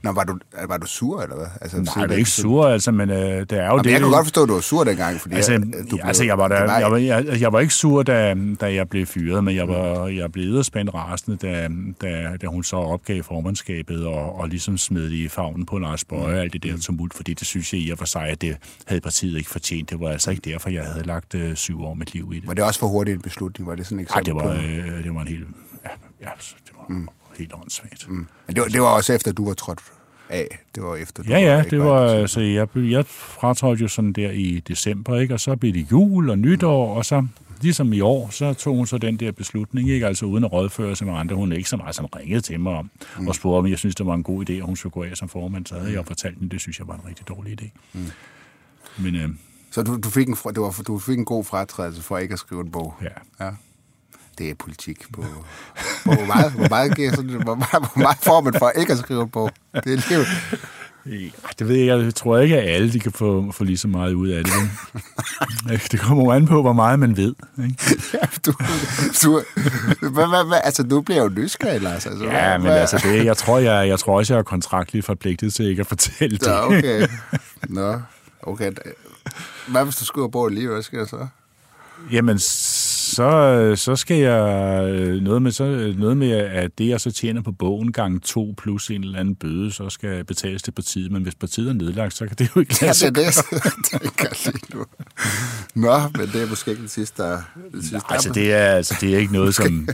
Nå, 0.03 0.12
var 0.12 0.25
du, 0.25 0.38
var 0.69 0.77
du 0.77 0.87
sur, 0.87 1.23
eller 1.23 1.37
hvad? 1.37 1.47
Altså, 1.61 1.77
Nej, 1.97 2.07
det 2.07 2.14
er 2.14 2.19
ikke 2.19 2.31
sur, 2.31 2.67
altså, 2.67 2.91
men 2.93 3.11
øh, 3.11 3.17
det 3.17 3.53
er 3.53 3.67
jo 3.67 3.77
Nå, 3.77 3.83
det. 3.83 3.91
Jeg 3.91 4.01
kan 4.01 4.11
godt 4.11 4.27
forstå, 4.27 4.43
at 4.43 4.49
du 4.49 4.55
var 4.55 4.61
sur 4.61 4.85
dengang, 4.85 5.21
fordi 5.21 5.35
altså, 5.35 5.53
jeg, 5.53 5.62
du 5.62 5.67
blev, 5.97 6.01
altså, 6.05 6.25
jeg, 6.25 6.38
var 6.38 6.49
der, 6.49 6.79
jeg, 6.79 6.91
var, 6.91 6.97
jeg, 6.97 7.41
jeg, 7.41 7.53
var 7.53 7.61
ikke 7.61 7.75
sur, 7.75 8.03
da, 8.03 8.37
da 8.61 8.75
jeg 8.75 8.88
blev 8.88 9.07
fyret, 9.07 9.45
men 9.45 9.57
jeg 9.57 9.69
var, 9.69 10.07
jeg 10.07 10.33
blev 10.33 10.64
spændt 10.64 10.95
rasende, 10.95 11.37
da, 11.37 11.69
da, 12.03 12.37
da 12.43 12.47
hun 12.47 12.64
så 12.64 12.77
opgav 12.77 13.23
formandskabet 13.23 14.07
og, 14.07 14.41
og 14.41 14.49
ligesom 14.49 14.79
smed 14.79 15.05
det 15.05 15.12
i 15.12 15.29
favnen 15.29 15.67
på 15.67 15.79
Lars 15.79 16.05
Bøje, 16.05 16.35
mm. 16.35 16.41
alt 16.41 16.53
det 16.53 16.62
der 16.62 16.73
mm. 16.73 16.81
tumult, 16.81 17.14
fordi 17.14 17.35
det 17.35 17.47
synes 17.47 17.73
jeg 17.73 17.81
i 17.81 17.91
og 17.91 17.99
for 17.99 18.05
sig, 18.07 18.23
at 18.23 18.41
det 18.41 18.57
havde 18.87 19.01
partiet 19.01 19.38
ikke 19.38 19.51
fortjent. 19.51 19.91
Det 19.91 20.01
var 20.01 20.09
altså 20.09 20.31
ikke 20.31 20.51
derfor, 20.51 20.71
jeg 20.71 20.85
havde 20.85 21.07
lagt 21.07 21.35
øh, 21.35 21.55
syv 21.55 21.83
år 21.85 21.95
mit 21.95 22.14
liv 22.14 22.33
i 22.33 22.41
det. 22.41 22.49
Var 22.49 22.55
det 22.55 22.64
også 22.64 22.81
for 22.81 22.87
hurtigt 22.87 23.14
en 23.14 23.23
beslutning? 23.23 23.69
Var 23.69 23.75
det 23.75 23.87
sådan 23.87 23.99
et 23.99 24.03
eksempel 24.03 24.35
Nej, 24.35 24.45
det 24.45 24.85
var, 24.85 24.95
øh, 24.97 25.05
det 25.05 25.14
var 25.14 25.21
en 25.21 25.29
helt... 25.29 25.47
Ja, 25.85 25.91
ja 26.21 26.31
det 26.67 26.73
var 26.77 26.87
mm. 26.88 27.09
Helt 27.38 27.55
åndssvagt. 27.55 28.09
Mm. 28.09 28.27
Men 28.46 28.57
det 28.57 28.62
var, 28.62 28.68
det 28.68 28.81
var 28.81 28.87
også 28.87 29.12
efter, 29.12 29.33
du 29.33 29.46
var 29.46 29.55
trådt 29.55 29.81
af. 30.29 30.59
Det 30.74 30.83
var 30.83 30.96
efter, 30.96 31.22
du 31.22 31.31
Ja, 31.31 31.38
ja, 31.38 31.62
det 31.70 31.79
var, 31.79 32.09
altså, 32.09 32.40
jeg, 32.40 32.68
jeg 32.74 33.07
fratrådte 33.07 33.83
jo 33.83 33.88
sådan 33.88 34.12
der 34.12 34.31
i 34.31 34.62
december, 34.68 35.20
ikke? 35.20 35.35
og 35.35 35.40
så 35.40 35.57
blev 35.57 35.72
det 35.72 35.90
jul 35.90 36.31
og 36.31 36.38
nytår, 36.38 36.94
og 36.94 37.05
så 37.05 37.27
ligesom 37.61 37.92
i 37.92 38.01
år, 38.01 38.29
så 38.31 38.55
tog 38.55 38.77
hun 38.77 38.87
så 38.87 38.98
den 38.98 39.16
der 39.16 39.33
beslutning, 39.33 39.90
ikke? 39.90 40.07
altså 40.07 40.27
uden 40.27 40.44
at 40.44 40.53
rådføre 40.53 40.96
sig 40.96 41.07
med 41.07 41.14
andre. 41.14 41.37
Hun 41.37 41.53
ikke 41.53 41.68
så 41.68 41.77
meget 41.77 41.94
som 41.94 42.05
ringede 42.05 42.40
til 42.40 42.61
mig 42.61 42.72
om, 42.72 42.90
mm. 43.18 43.29
og 43.29 43.35
spurgte, 43.35 43.59
om 43.59 43.66
jeg 43.66 43.79
synes, 43.79 43.94
det 43.94 44.07
var 44.07 44.14
en 44.14 44.22
god 44.22 44.51
idé, 44.51 44.53
at 44.53 44.62
hun 44.62 44.77
skulle 44.77 44.92
gå 44.92 45.05
af 45.05 45.16
som 45.16 45.29
formand. 45.29 45.66
Så 45.66 45.79
havde 45.79 45.92
jeg 45.92 46.07
fortalt 46.07 46.38
hende, 46.38 46.51
det 46.51 46.61
synes 46.61 46.79
jeg 46.79 46.88
var 46.88 46.94
en 46.94 47.03
rigtig 47.09 47.29
dårlig 47.29 47.62
idé. 47.62 47.70
Mm. 47.92 48.07
Men, 48.98 49.14
øh, 49.14 49.29
så 49.70 49.83
du, 49.83 49.96
du, 49.96 50.11
fik 50.11 50.29
en, 50.29 50.35
det 50.35 50.61
var, 50.61 50.83
du 50.87 50.98
fik 50.98 51.18
en 51.18 51.24
god 51.24 51.44
fratrædelse 51.44 52.03
for 52.03 52.18
ikke 52.18 52.33
at 52.33 52.38
skrive 52.38 52.61
en 52.61 52.70
bog? 52.70 52.94
Ja. 53.03 53.44
ja 53.46 53.51
det 54.38 54.51
er 54.51 54.55
politik 54.55 55.12
på... 55.12 55.22
på 56.05 56.12
hvor, 56.14 56.27
meget, 56.27 56.53
hvor, 56.53 56.68
meget, 56.68 56.92
hvor, 57.44 57.55
meget, 57.55 57.70
hvor 57.70 58.03
meget 58.03 58.18
får 58.22 58.40
man 58.40 58.55
for 58.59 58.70
ikke 58.70 58.92
at 58.92 58.98
skrive 58.98 59.29
på? 59.29 59.51
Det 59.74 59.92
er 59.92 60.09
livet. 60.09 60.27
Det 61.59 61.68
ved 61.68 61.77
jeg. 61.77 62.05
Jeg 62.05 62.14
tror 62.14 62.38
ikke, 62.38 62.57
at 62.57 62.74
alle 62.74 62.92
de 62.92 63.01
kan 63.01 63.12
få, 63.12 63.53
få 63.53 63.64
lige 63.64 63.79
så 63.79 63.88
meget 63.88 64.12
ud 64.12 64.29
af 64.29 64.44
det. 64.44 64.53
det 65.92 66.01
kommer 66.01 66.35
an 66.35 66.46
på, 66.46 66.62
hvor 66.62 66.72
meget 66.72 66.98
man 66.98 67.16
ved. 67.16 67.35
Ikke? 67.64 68.03
Ja, 68.14 68.18
du, 68.46 68.53
du, 69.22 69.42
hvad, 70.01 70.29
hvad, 70.29 70.46
hvad, 70.46 70.61
altså, 70.64 70.83
nu 70.83 71.01
bliver 71.01 71.22
jeg 71.22 71.31
jo 71.31 71.40
nysgerrig, 71.40 71.81
Lars. 71.81 72.07
Altså, 72.07 72.24
ja, 72.24 72.31
hvad, 72.31 72.59
men 72.59 72.66
hvad? 72.66 72.81
altså, 72.81 73.01
det, 73.05 73.24
jeg, 73.24 73.37
tror, 73.37 73.59
jeg, 73.59 73.88
jeg 73.88 73.98
tror 73.98 74.18
også, 74.18 74.35
jeg 74.35 74.38
er 74.38 74.42
kontraktligt 74.42 75.07
forpligtet 75.07 75.55
til 75.55 75.66
ikke 75.66 75.81
at 75.81 75.87
fortælle 75.87 76.38
det. 76.38 76.46
Ja, 76.46 76.66
okay. 76.66 77.09
Nå, 77.68 78.01
okay. 78.42 78.72
Hvad 79.68 79.85
hvis 79.85 79.96
du 79.96 80.05
skriver 80.05 80.29
på 80.29 80.48
lige, 80.48 80.68
hvad 80.68 80.85
jeg 80.92 81.07
så? 81.07 81.27
Jamen, 82.12 82.38
så, 83.19 83.73
så 83.77 83.97
skal 83.97 84.17
jeg 84.17 84.85
øh, 84.91 85.23
noget 85.23 85.43
med, 85.43 85.53
så, 85.53 85.95
noget 85.99 86.17
med, 86.17 86.31
at 86.31 86.79
det, 86.79 86.89
jeg 86.89 87.01
så 87.01 87.11
tjener 87.11 87.43
på 87.43 87.53
bogen 87.53 87.93
gang 87.93 88.23
to 88.23 88.55
plus 88.59 88.91
en 88.91 89.05
eller 89.05 89.19
anden 89.19 89.35
bøde, 89.35 89.73
så 89.73 89.91
skal 89.91 90.25
betales 90.25 90.63
til 90.63 90.71
partiet. 90.71 91.13
Men 91.13 91.23
hvis 91.23 91.35
partiet 91.35 91.69
er 91.69 91.73
nedlagt, 91.73 92.15
så 92.15 92.27
kan 92.27 92.37
det 92.37 92.51
jo 92.57 92.61
ikke 92.61 92.83
lade 92.83 92.95
sig 92.95 93.17
ja, 93.17 93.23
det, 93.23 93.35
det, 93.93 94.03
det 94.03 94.17
kan 94.17 94.31
lige 94.45 94.65
nu. 94.75 94.85
Nå, 95.75 95.99
men 96.19 96.27
det 96.33 96.43
er 96.43 96.49
måske 96.49 96.71
ikke 96.71 96.83
det 96.83 96.91
sidste, 96.91 97.23
der... 97.23 97.31
Det 97.31 97.81
sidste, 97.81 97.97
Nej, 97.97 98.03
altså, 98.11 98.33
det 98.33 98.53
er, 98.53 98.65
altså, 98.65 98.95
det 99.01 99.15
er 99.15 99.19
ikke 99.19 99.33
noget, 99.33 99.55
som, 99.55 99.89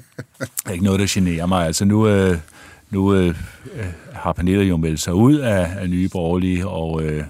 ikke 0.72 0.84
noget, 0.84 1.00
der 1.00 1.06
generer 1.08 1.46
mig. 1.46 1.66
Altså, 1.66 1.84
nu, 1.84 2.08
øh, 2.08 2.38
nu 2.90 3.14
øh, 3.14 3.34
har 4.12 4.32
Pernille 4.32 4.64
jo 4.64 4.76
meldt 4.76 5.00
sig 5.00 5.14
ud 5.14 5.34
af, 5.34 5.70
af 5.78 5.90
Nye 5.90 6.08
Borgerlige, 6.08 6.68
og... 6.68 7.02
Øh, 7.02 7.18
Øh, 7.18 7.24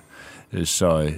så 0.65 1.03
øh, 1.03 1.13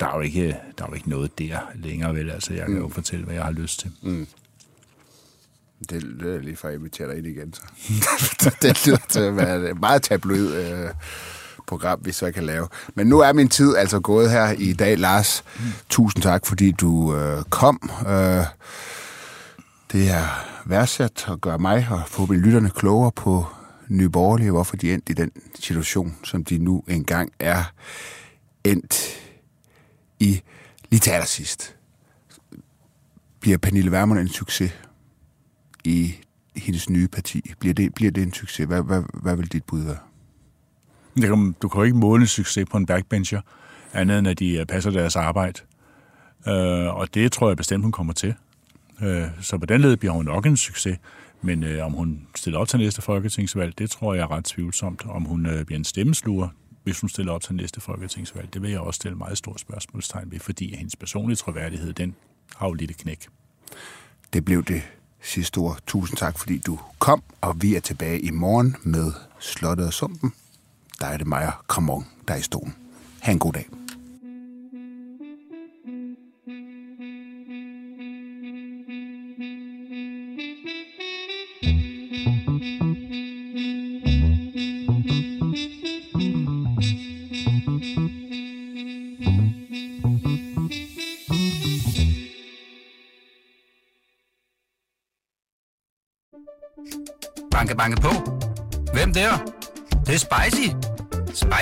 der 0.00 0.06
er, 0.06 0.16
jo 0.16 0.20
ikke, 0.20 0.56
der 0.78 0.84
er 0.84 0.88
jo 0.88 0.94
ikke 0.94 1.10
noget 1.10 1.38
der 1.38 1.58
længere, 1.74 2.14
vel? 2.14 2.30
Altså, 2.30 2.54
jeg 2.54 2.66
kan 2.66 2.74
mm. 2.74 2.80
jo 2.80 2.88
fortælle, 2.88 3.24
hvad 3.24 3.34
jeg 3.34 3.44
har 3.44 3.52
lyst 3.52 3.80
til. 3.80 3.90
Mm. 4.02 4.26
Det 5.90 6.02
lyder 6.02 6.38
lige 6.38 6.56
for 6.56 6.68
at 6.68 6.74
invitere 6.74 7.08
dig 7.08 7.18
ind 7.18 7.26
igen, 7.26 7.54
så. 7.54 7.62
det 8.62 8.86
lyder 8.86 8.98
til 9.08 9.20
at 9.20 9.36
være 9.36 9.70
et 9.70 9.80
meget 9.80 10.02
tabloid 10.02 10.54
øh, 10.54 10.90
program, 11.66 12.00
vi 12.02 12.12
så 12.12 12.32
kan 12.32 12.44
lave. 12.44 12.68
Men 12.94 13.06
nu 13.06 13.20
er 13.20 13.32
min 13.32 13.48
tid 13.48 13.76
altså 13.76 14.00
gået 14.00 14.30
her 14.30 14.50
i 14.50 14.72
dag, 14.72 14.98
Lars. 14.98 15.44
Mm. 15.56 15.64
Tusind 15.88 16.22
tak, 16.22 16.46
fordi 16.46 16.72
du 16.72 17.16
øh, 17.16 17.42
kom. 17.50 17.90
Øh, 18.08 18.44
det 19.92 20.10
er 20.10 20.46
værdsat 20.66 21.26
at 21.28 21.40
gøre 21.40 21.58
mig 21.58 21.88
og 21.90 22.02
forhåbentlig 22.06 22.44
lytterne 22.46 22.70
klogere 22.70 23.12
på 23.12 23.46
Nye 23.88 24.08
Borgerlige, 24.08 24.50
hvorfor 24.50 24.76
de 24.76 24.94
endte 24.94 25.10
i 25.10 25.14
den 25.14 25.30
situation, 25.60 26.16
som 26.24 26.44
de 26.44 26.58
nu 26.58 26.84
engang 26.88 27.32
er 27.38 27.72
endt 28.64 29.20
i 30.20 30.40
lige 30.90 31.00
til 31.00 31.10
allersidst. 31.10 31.76
Bliver 33.40 33.58
Pernille 33.58 33.90
Vermund 33.90 34.18
en 34.18 34.28
succes 34.28 34.72
i 35.84 36.14
hendes 36.56 36.90
nye 36.90 37.08
parti? 37.08 37.52
Bliver 37.58 37.74
det, 37.74 37.94
bliver 37.94 38.10
det 38.10 38.22
en 38.22 38.32
succes? 38.32 38.66
Hvad, 38.66 38.82
hvad, 38.82 39.02
hvad 39.22 39.36
vil 39.36 39.52
dit 39.52 39.64
bud 39.64 39.82
være? 39.82 39.98
Det 41.14 41.28
kan, 41.28 41.54
du 41.62 41.68
kan 41.68 41.78
jo 41.78 41.84
ikke 41.84 41.96
måle 41.96 42.20
en 42.20 42.26
succes 42.26 42.66
på 42.70 42.76
en 42.76 42.86
backbencher, 42.86 43.40
andet 43.92 44.18
end 44.18 44.28
at 44.28 44.38
de 44.38 44.56
øh, 44.58 44.66
passer 44.66 44.90
deres 44.90 45.16
arbejde. 45.16 45.60
Øh, 46.48 46.94
og 46.94 47.14
det 47.14 47.32
tror 47.32 47.48
jeg 47.48 47.56
bestemt, 47.56 47.82
hun 47.82 47.92
kommer 47.92 48.12
til. 48.12 48.34
Øh, 49.02 49.26
så 49.40 49.58
på 49.58 49.66
den 49.66 49.80
led 49.80 49.96
bliver 49.96 50.12
hun 50.12 50.24
nok 50.24 50.46
en 50.46 50.56
succes. 50.56 50.98
Men 51.42 51.64
øh, 51.64 51.86
om 51.86 51.92
hun 51.92 52.26
stiller 52.36 52.58
op 52.58 52.68
til 52.68 52.78
næste 52.78 53.02
folketingsvalg, 53.02 53.78
det 53.78 53.90
tror 53.90 54.14
jeg 54.14 54.22
er 54.22 54.30
ret 54.30 54.44
tvivlsomt. 54.44 55.06
Om 55.06 55.24
hun 55.24 55.46
øh, 55.46 55.64
bliver 55.64 55.78
en 55.78 55.84
stemmesluger, 55.84 56.48
hvis 56.84 57.00
hun 57.00 57.10
stiller 57.10 57.32
op 57.32 57.42
til 57.42 57.54
næste 57.54 57.80
folketingsvalg. 57.80 58.54
Det 58.54 58.62
vil 58.62 58.70
jeg 58.70 58.80
også 58.80 58.96
stille 58.96 59.18
meget 59.18 59.38
stort 59.38 59.60
spørgsmålstegn 59.60 60.30
ved, 60.30 60.40
fordi 60.40 60.76
hendes 60.76 60.96
personlige 60.96 61.36
troværdighed, 61.36 61.92
den 61.92 62.14
har 62.56 62.66
jo 62.66 62.72
lidt 62.72 62.90
et 62.90 62.96
knæk. 62.96 63.28
Det 64.32 64.44
blev 64.44 64.64
det 64.64 64.82
sidste 65.22 65.58
ord. 65.58 65.78
Tusind 65.86 66.16
tak, 66.16 66.38
fordi 66.38 66.58
du 66.58 66.78
kom, 66.98 67.22
og 67.40 67.62
vi 67.62 67.74
er 67.76 67.80
tilbage 67.80 68.20
i 68.20 68.30
morgen 68.30 68.76
med 68.82 69.12
Slottet 69.40 69.86
og 69.86 69.92
Sumpen. 69.92 70.32
Der 71.00 71.06
er 71.06 71.16
det 71.16 71.26
mig 71.26 71.46
og 71.46 71.52
Kramon, 71.68 72.06
der 72.28 72.34
er 72.34 72.38
i 72.38 72.42
stolen. 72.42 72.74
Ha' 73.20 73.32
en 73.32 73.38
god 73.38 73.52
dag. 73.52 73.83